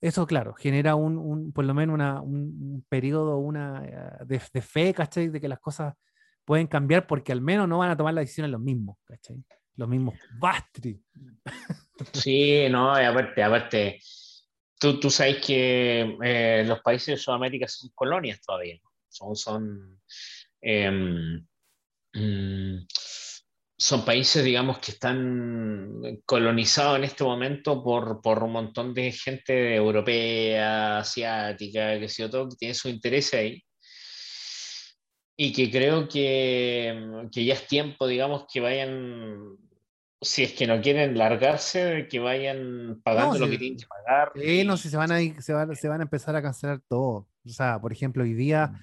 eso 0.00 0.26
claro, 0.26 0.54
genera 0.54 0.94
un, 0.94 1.16
un 1.18 1.52
por 1.52 1.64
lo 1.64 1.74
menos 1.74 1.94
una, 1.94 2.20
un, 2.20 2.84
periodo 2.88 3.38
una, 3.38 3.84
eh, 3.84 4.24
de, 4.26 4.40
de 4.52 4.62
fe, 4.62 4.94
¿cachai? 4.94 5.28
De 5.28 5.40
que 5.40 5.48
las 5.48 5.60
cosas 5.60 5.94
pueden 6.44 6.66
cambiar 6.66 7.06
porque 7.06 7.32
al 7.32 7.40
menos 7.40 7.68
no 7.68 7.78
van 7.78 7.90
a 7.90 7.96
tomar 7.96 8.14
la 8.14 8.20
decisión 8.20 8.50
los 8.50 8.60
mismos, 8.60 8.96
¿cachai? 9.04 9.44
los 9.78 9.88
mismos 9.88 10.14
Bastri. 10.38 11.00
Sí, 12.12 12.68
no, 12.68 12.92
aparte, 12.92 13.42
aparte, 13.42 14.00
tú, 14.78 15.00
tú 15.00 15.10
sabes 15.10 15.44
que 15.44 16.16
eh, 16.22 16.64
los 16.66 16.80
países 16.80 17.06
de 17.06 17.16
Sudamérica 17.16 17.66
son 17.66 17.90
colonias 17.94 18.40
todavía, 18.40 18.78
son, 19.08 19.34
son, 19.34 20.00
em, 20.60 21.44
mm, 22.12 22.86
son 23.80 24.04
países, 24.04 24.44
digamos, 24.44 24.78
que 24.78 24.90
están 24.90 26.20
colonizados 26.26 26.98
en 26.98 27.04
este 27.04 27.22
momento 27.22 27.82
por, 27.82 28.20
por 28.20 28.42
un 28.42 28.52
montón 28.52 28.92
de 28.92 29.12
gente 29.12 29.76
europea, 29.76 30.98
asiática, 30.98 31.98
que 31.98 32.08
sé 32.08 32.28
todo, 32.28 32.48
que 32.48 32.56
tiene 32.56 32.74
su 32.74 32.88
interés 32.88 33.32
ahí 33.34 33.62
y 35.40 35.52
que 35.52 35.70
creo 35.70 36.08
que, 36.08 37.28
que, 37.30 37.44
ya 37.44 37.54
es 37.54 37.68
tiempo, 37.68 38.08
digamos, 38.08 38.46
que 38.52 38.58
vayan 38.58 39.56
si 40.20 40.42
es 40.42 40.52
que 40.52 40.66
no 40.66 40.80
quieren 40.80 41.16
largarse, 41.16 42.08
que 42.10 42.18
vayan 42.18 43.00
pagando 43.04 43.38
lo 43.38 43.48
que 43.48 43.56
tienen 43.56 43.78
que 43.78 43.86
pagar. 43.86 44.32
Sí, 44.34 44.64
no, 44.64 44.76
si 44.76 44.90
se 44.90 44.96
van, 44.96 45.12
a, 45.12 45.18
se, 45.40 45.52
van, 45.52 45.76
se 45.76 45.88
van 45.88 46.00
a 46.00 46.02
empezar 46.02 46.34
a 46.34 46.42
cancelar 46.42 46.80
todo. 46.88 47.28
O 47.46 47.48
sea, 47.48 47.80
por 47.80 47.92
ejemplo, 47.92 48.24
hoy 48.24 48.34
día, 48.34 48.66
mm. 48.66 48.78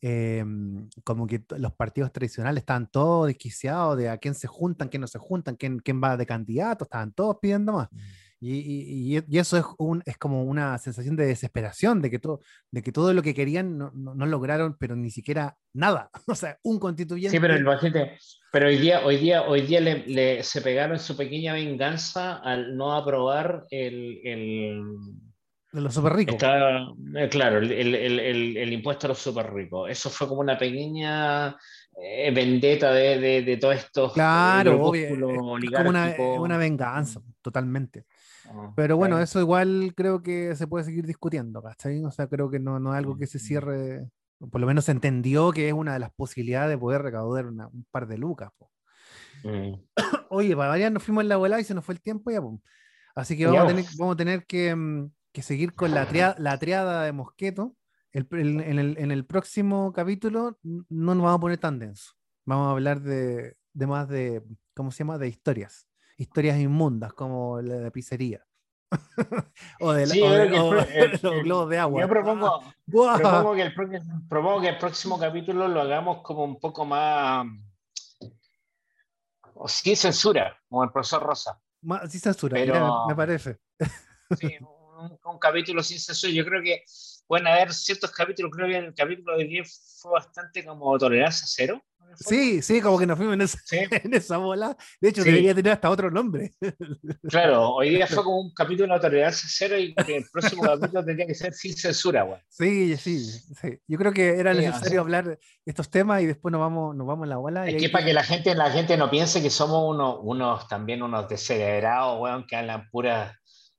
Em, 0.00 0.88
como 1.04 1.26
que 1.26 1.44
los 1.58 1.72
partidos 1.72 2.12
tradicionales 2.12 2.62
están 2.62 2.90
todos 2.90 3.26
desquiciados 3.26 3.96
de 3.96 4.08
a 4.08 4.18
quién 4.18 4.34
se 4.34 4.46
juntan, 4.46 4.88
quién 4.88 5.00
no 5.00 5.06
se 5.06 5.18
juntan, 5.18 5.56
quién, 5.56 5.78
quién 5.78 6.02
va 6.02 6.16
de 6.16 6.26
candidato, 6.26 6.84
estaban 6.84 7.12
todos 7.12 7.38
pidiendo 7.40 7.72
más. 7.72 7.88
Mm. 7.90 7.98
Y, 8.38 9.16
y, 9.26 9.38
eso 9.38 9.56
es, 9.56 9.64
un, 9.78 10.02
es 10.04 10.18
como 10.18 10.44
una 10.44 10.76
sensación 10.76 11.16
de 11.16 11.24
desesperación, 11.24 12.02
de 12.02 12.10
que, 12.10 12.18
todo, 12.18 12.40
de 12.70 12.82
que 12.82 12.92
todo 12.92 13.14
lo 13.14 13.22
que 13.22 13.34
querían 13.34 13.78
no, 13.78 13.90
no, 13.94 14.26
lograron, 14.26 14.76
pero 14.78 14.94
ni 14.94 15.10
siquiera 15.10 15.56
nada. 15.72 16.10
O 16.28 16.34
sea, 16.34 16.58
un 16.62 16.78
constituyente. 16.78 17.34
Sí, 17.34 17.40
pero 17.40 17.54
el 17.54 17.64
pero 18.52 18.68
hoy 18.68 18.78
día, 18.78 19.04
hoy 19.04 19.16
día, 19.16 19.42
hoy 19.42 19.62
día 19.62 19.80
le, 19.80 20.42
se 20.42 20.60
pegaron 20.60 20.98
su 20.98 21.16
pequeña 21.16 21.54
venganza 21.54 22.36
al 22.36 22.76
no 22.76 22.94
aprobar 22.94 23.64
el. 23.70 24.20
el 24.24 24.82
de 25.76 25.82
los 25.82 25.92
super 25.92 26.14
ricos. 26.14 26.36
Eh, 26.42 27.28
claro, 27.30 27.58
el, 27.58 27.94
el, 27.94 28.72
impuesto 28.72 29.06
a 29.06 29.08
los 29.08 29.18
super 29.18 29.52
ricos. 29.52 29.90
Eso 29.90 30.08
fue 30.08 30.26
como 30.26 30.40
una 30.40 30.56
pequeña 30.56 31.54
eh, 32.02 32.30
vendetta 32.34 32.92
de, 32.92 33.20
de, 33.20 33.42
de 33.42 33.56
todos 33.58 33.76
estos. 33.76 34.14
Claro, 34.14 34.82
obvio, 34.82 35.10
como 35.10 35.52
una, 35.52 36.14
una 36.38 36.56
venganza, 36.56 37.20
totalmente. 37.42 38.06
Ah, 38.48 38.72
Pero 38.74 38.96
bueno, 38.96 39.20
eso 39.20 39.38
igual 39.38 39.92
creo 39.94 40.22
que 40.22 40.56
se 40.56 40.66
puede 40.66 40.84
seguir 40.84 41.06
discutiendo, 41.06 41.62
¿cachai? 41.62 42.02
O 42.04 42.10
sea, 42.10 42.26
creo 42.26 42.50
que 42.50 42.58
no, 42.58 42.80
no 42.80 42.94
es 42.94 42.98
algo 42.98 43.18
que 43.18 43.26
se 43.26 43.38
cierre, 43.38 44.08
por 44.50 44.60
lo 44.60 44.66
menos 44.66 44.86
se 44.86 44.92
entendió 44.92 45.52
que 45.52 45.68
es 45.68 45.74
una 45.74 45.92
de 45.92 45.98
las 45.98 46.10
posibilidades 46.12 46.70
de 46.70 46.78
poder 46.78 47.02
recaudar 47.02 47.46
un 47.46 47.86
par 47.90 48.08
de 48.08 48.16
lucas. 48.16 48.50
Mm. 49.44 49.74
Oye, 50.30 50.56
para 50.56 50.70
variar 50.70 50.90
nos 50.90 51.02
fuimos 51.02 51.20
en 51.20 51.28
la 51.28 51.36
volada 51.36 51.60
y 51.60 51.64
se 51.64 51.74
nos 51.74 51.84
fue 51.84 51.94
el 51.94 52.00
tiempo 52.00 52.30
ya. 52.30 52.40
Así 53.14 53.36
que 53.36 53.46
vamos, 53.46 53.64
a 53.64 53.66
tener, 53.68 53.84
vamos 53.98 54.14
a 54.14 54.16
tener 54.16 54.46
que, 54.46 54.74
mm, 54.74 55.10
que 55.36 55.42
seguir 55.42 55.74
con 55.74 55.92
la, 55.92 56.08
triada, 56.08 56.34
la 56.38 56.58
triada 56.58 57.02
de 57.02 57.12
Mosqueto. 57.12 57.76
El, 58.10 58.26
en, 58.30 58.78
el, 58.78 58.96
en, 58.96 59.10
el, 59.10 59.26
próximo 59.26 59.92
capítulo 59.92 60.58
no 60.62 61.14
nos 61.14 61.22
vamos 61.22 61.36
a 61.36 61.40
poner 61.40 61.58
tan 61.58 61.78
denso. 61.78 62.12
Vamos 62.46 62.68
a 62.68 62.70
hablar 62.70 63.02
de, 63.02 63.54
de 63.74 63.86
más 63.86 64.08
de, 64.08 64.42
¿cómo 64.74 64.90
se 64.90 64.98
llama? 64.98 65.18
De 65.18 65.28
historias 65.28 65.86
historias 66.16 66.58
inmundas 66.58 67.12
como 67.12 67.60
la 67.60 67.76
de 67.76 67.90
pizzería. 67.90 68.44
o 69.80 69.92
de, 69.92 70.06
los 70.06 71.42
globos 71.42 71.68
de 71.68 71.78
agua. 71.78 72.00
Yo 72.00 72.08
propongo, 72.08 72.62
propongo, 72.86 73.54
que 73.54 73.62
el, 73.62 73.74
propongo, 74.28 74.60
que 74.60 74.68
el, 74.68 74.78
próximo 74.78 75.18
capítulo 75.18 75.68
lo 75.68 75.82
hagamos 75.82 76.22
como 76.22 76.44
un 76.44 76.58
poco 76.58 76.84
más. 76.84 77.46
O 79.54 79.68
sin 79.68 79.96
censura, 79.96 80.56
como 80.68 80.84
el 80.84 80.90
profesor 80.90 81.22
Rosa. 81.22 81.60
Más, 81.82 82.10
sin 82.10 82.20
censura, 82.20 82.54
Pero, 82.54 83.06
me 83.06 83.14
parece. 83.14 83.58
Sí, 84.40 84.58
un, 84.96 85.18
un, 85.24 85.38
capítulo 85.38 85.82
sin 85.82 85.98
censura. 85.98 86.32
Yo 86.32 86.44
creo 86.44 86.62
que 86.62 86.82
pueden 87.26 87.46
haber 87.46 87.72
ciertos 87.72 88.10
capítulos, 88.10 88.52
creo 88.54 88.68
que 88.68 88.76
el 88.76 88.94
capítulo 88.94 89.36
de 89.36 89.44
10 89.44 89.98
fue 90.00 90.12
bastante 90.12 90.64
como 90.64 90.96
tolerancia 90.98 91.46
cero. 91.48 91.82
Sí, 92.14 92.62
sí, 92.62 92.80
como 92.80 92.98
que 92.98 93.06
nos 93.06 93.16
fuimos 93.16 93.34
en 93.34 93.42
esa, 93.42 93.58
en 94.04 94.14
esa 94.14 94.38
bola. 94.38 94.76
De 95.00 95.08
hecho, 95.08 95.22
debería 95.22 95.54
tener 95.54 95.72
hasta 95.72 95.90
otro 95.90 96.10
nombre. 96.10 96.52
Claro, 97.28 97.74
hoy 97.74 97.90
día 97.90 98.06
fue 98.06 98.22
como 98.22 98.40
un 98.40 98.54
capítulo 98.54 98.94
de 98.94 99.00
tolerancia 99.00 99.48
cero 99.50 99.76
y 99.78 99.94
el 100.08 100.24
próximo 100.32 100.62
capítulo 100.62 101.04
tendría 101.04 101.26
que 101.26 101.34
ser 101.34 101.52
sin 101.52 101.76
censura, 101.76 102.22
güey. 102.22 102.40
Sí, 102.48 102.96
sí, 102.96 103.20
sí. 103.20 103.78
Yo 103.86 103.98
creo 103.98 104.12
que 104.12 104.38
era 104.38 104.54
necesario 104.54 105.00
hablar 105.00 105.26
de 105.26 105.38
estos 105.64 105.90
temas 105.90 106.22
y 106.22 106.26
después 106.26 106.52
nos 106.52 106.60
vamos, 106.60 106.94
nos 106.94 107.06
vamos 107.06 107.24
en 107.24 107.30
la 107.30 107.36
bola. 107.36 107.66
Es 107.68 107.82
que 107.82 107.90
para 107.90 108.04
que 108.04 108.12
la 108.12 108.22
gente, 108.22 108.54
la 108.54 108.70
gente 108.70 108.96
no 108.96 109.10
piense 109.10 109.42
que 109.42 109.50
somos 109.50 109.94
unos, 109.94 110.18
unos 110.22 110.68
también 110.68 111.02
unos 111.02 111.28
descerebrados, 111.28 112.20
weón, 112.20 112.46
que 112.46 112.56
hablan 112.56 112.88
puras 112.90 113.34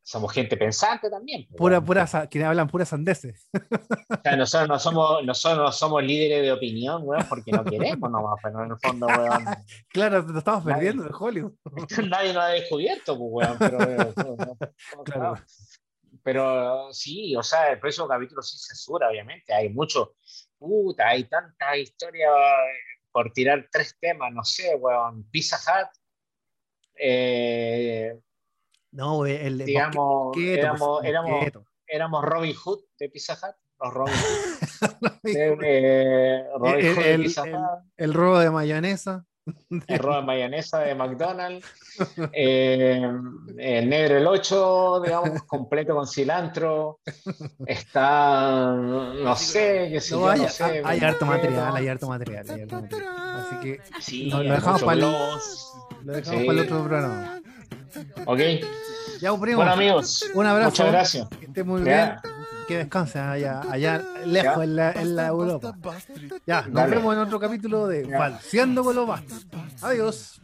somos 0.07 0.31
gente 0.31 0.55
pensante 0.55 1.09
también. 1.09 1.45
Pues, 1.49 1.57
pura, 1.57 1.81
pura, 1.83 2.29
que 2.29 2.41
hablan 2.41 2.69
puras 2.69 2.87
sandeces. 2.87 3.49
O 3.53 4.21
sea, 4.23 4.37
nosotros 4.37 4.69
no 4.69 4.79
somos, 4.79 5.25
nosotros 5.25 5.65
no 5.65 5.71
somos 5.73 6.01
líderes 6.01 6.43
de 6.43 6.51
opinión, 6.53 7.01
weón, 7.03 7.25
porque 7.27 7.51
no 7.51 7.65
queremos 7.65 8.09
nomás, 8.09 8.39
pero 8.41 8.63
en 8.63 8.71
el 8.71 8.77
fondo, 8.77 9.05
weón. 9.05 9.45
Claro, 9.89 10.23
nos 10.23 10.37
estamos 10.37 10.63
perdiendo 10.63 11.03
de 11.03 11.09
Hollywood. 11.11 11.51
Nadie 12.09 12.31
nos 12.33 12.43
ha 12.43 12.47
descubierto, 12.47 13.17
pues, 13.17 13.49
weón, 13.49 13.57
pero, 13.59 13.77
claro. 15.03 15.33
pero 16.23 16.93
sí, 16.93 17.35
o 17.35 17.43
sea, 17.43 17.73
el 17.73 17.79
próximo 17.79 18.07
capítulo 18.07 18.41
sí 18.41 18.57
censura, 18.57 19.09
obviamente. 19.09 19.53
Hay 19.53 19.67
mucho, 19.67 20.15
puta, 20.57 21.09
hay 21.09 21.25
tanta 21.25 21.75
historia 21.75 22.29
por 23.11 23.33
tirar 23.33 23.67
tres 23.69 23.97
temas, 23.99 24.31
no 24.31 24.45
sé, 24.45 24.73
weón, 24.75 25.29
Pizza 25.29 25.57
Hut, 25.57 25.89
eh, 26.95 28.17
no, 28.97 29.27
el, 29.27 29.59
digamos, 29.59 30.35
éramos, 30.35 31.03
éramos, 31.03 31.45
éramos, 31.85 32.25
Robin 32.25 32.55
Hood 32.55 32.79
de 32.97 33.09
Pizza 33.09 33.33
Hut. 33.33 33.55
Los 33.79 33.93
Robin 33.93 34.15
Hood. 34.15 35.11
eh, 35.35 36.43
Robin 36.57 36.83
el, 36.83 36.95
Hood 36.95 37.03
de 37.03 37.19
Pizza 37.19 37.43
Hut. 37.43 37.91
El, 37.95 38.13
robo 38.15 38.39
de 38.39 38.49
mayonesa. 38.49 39.23
El 39.87 39.99
robo 39.99 40.15
de 40.15 40.21
mayonesa 40.23 40.79
de 40.79 40.95
McDonald's. 40.95 41.65
Eh, 42.31 43.01
el 43.57 43.89
negro 43.89 44.17
el 44.17 44.27
8, 44.27 45.01
digamos, 45.03 45.43
completo 45.43 45.95
con 45.95 46.07
cilantro. 46.07 46.99
Está, 47.65 48.71
no 48.75 49.35
sé, 49.35 49.89
qué 49.91 49.99
sé 49.99 50.13
no, 50.13 50.21
yo, 50.21 50.29
hay, 50.29 50.41
no 50.41 50.49
sé. 50.49 50.81
Hay 50.85 50.99
harto 50.99 51.25
material, 51.25 51.75
hay 51.75 51.87
harto 51.87 52.07
material, 52.07 52.45
hay 52.49 52.61
harto 52.61 52.81
material. 52.81 53.15
Así 53.17 53.55
que 53.61 53.81
sí, 53.99 54.29
lo, 54.29 54.43
lo, 54.43 54.53
dejamos 54.53 54.83
para 54.83 54.93
el, 54.93 54.99
lo 55.01 56.13
dejamos 56.13 56.41
sí. 56.41 56.47
para 56.47 56.59
el 56.59 56.65
otro 56.65 56.83
programa. 56.83 57.41
Ok. 58.25 58.39
Ya, 59.20 59.32
un 59.32 59.41
primo. 59.41 59.61
Amigos. 59.61 60.26
Un 60.34 60.45
abrazo. 60.45 60.70
Muchas 60.70 60.88
gracias. 60.88 61.28
Que 61.30 61.45
esté 61.45 61.63
muy 61.63 61.82
bien. 61.82 62.15
Que 62.68 62.78
descansen 62.80 63.22
allá, 63.22 63.61
allá 63.72 64.03
lejos 64.26 64.63
en 64.63 64.76
la, 64.76 65.28
Europa. 65.28 65.78
Ya, 66.45 66.63
nos 66.68 66.89
vemos 66.89 67.13
en 67.13 67.20
otro 67.20 67.39
capítulo 67.39 67.88
de 67.88 68.05
Falseando 68.09 68.84
con 68.84 68.95
los 68.95 69.07
Bastos. 69.07 69.47
Adiós. 69.82 70.41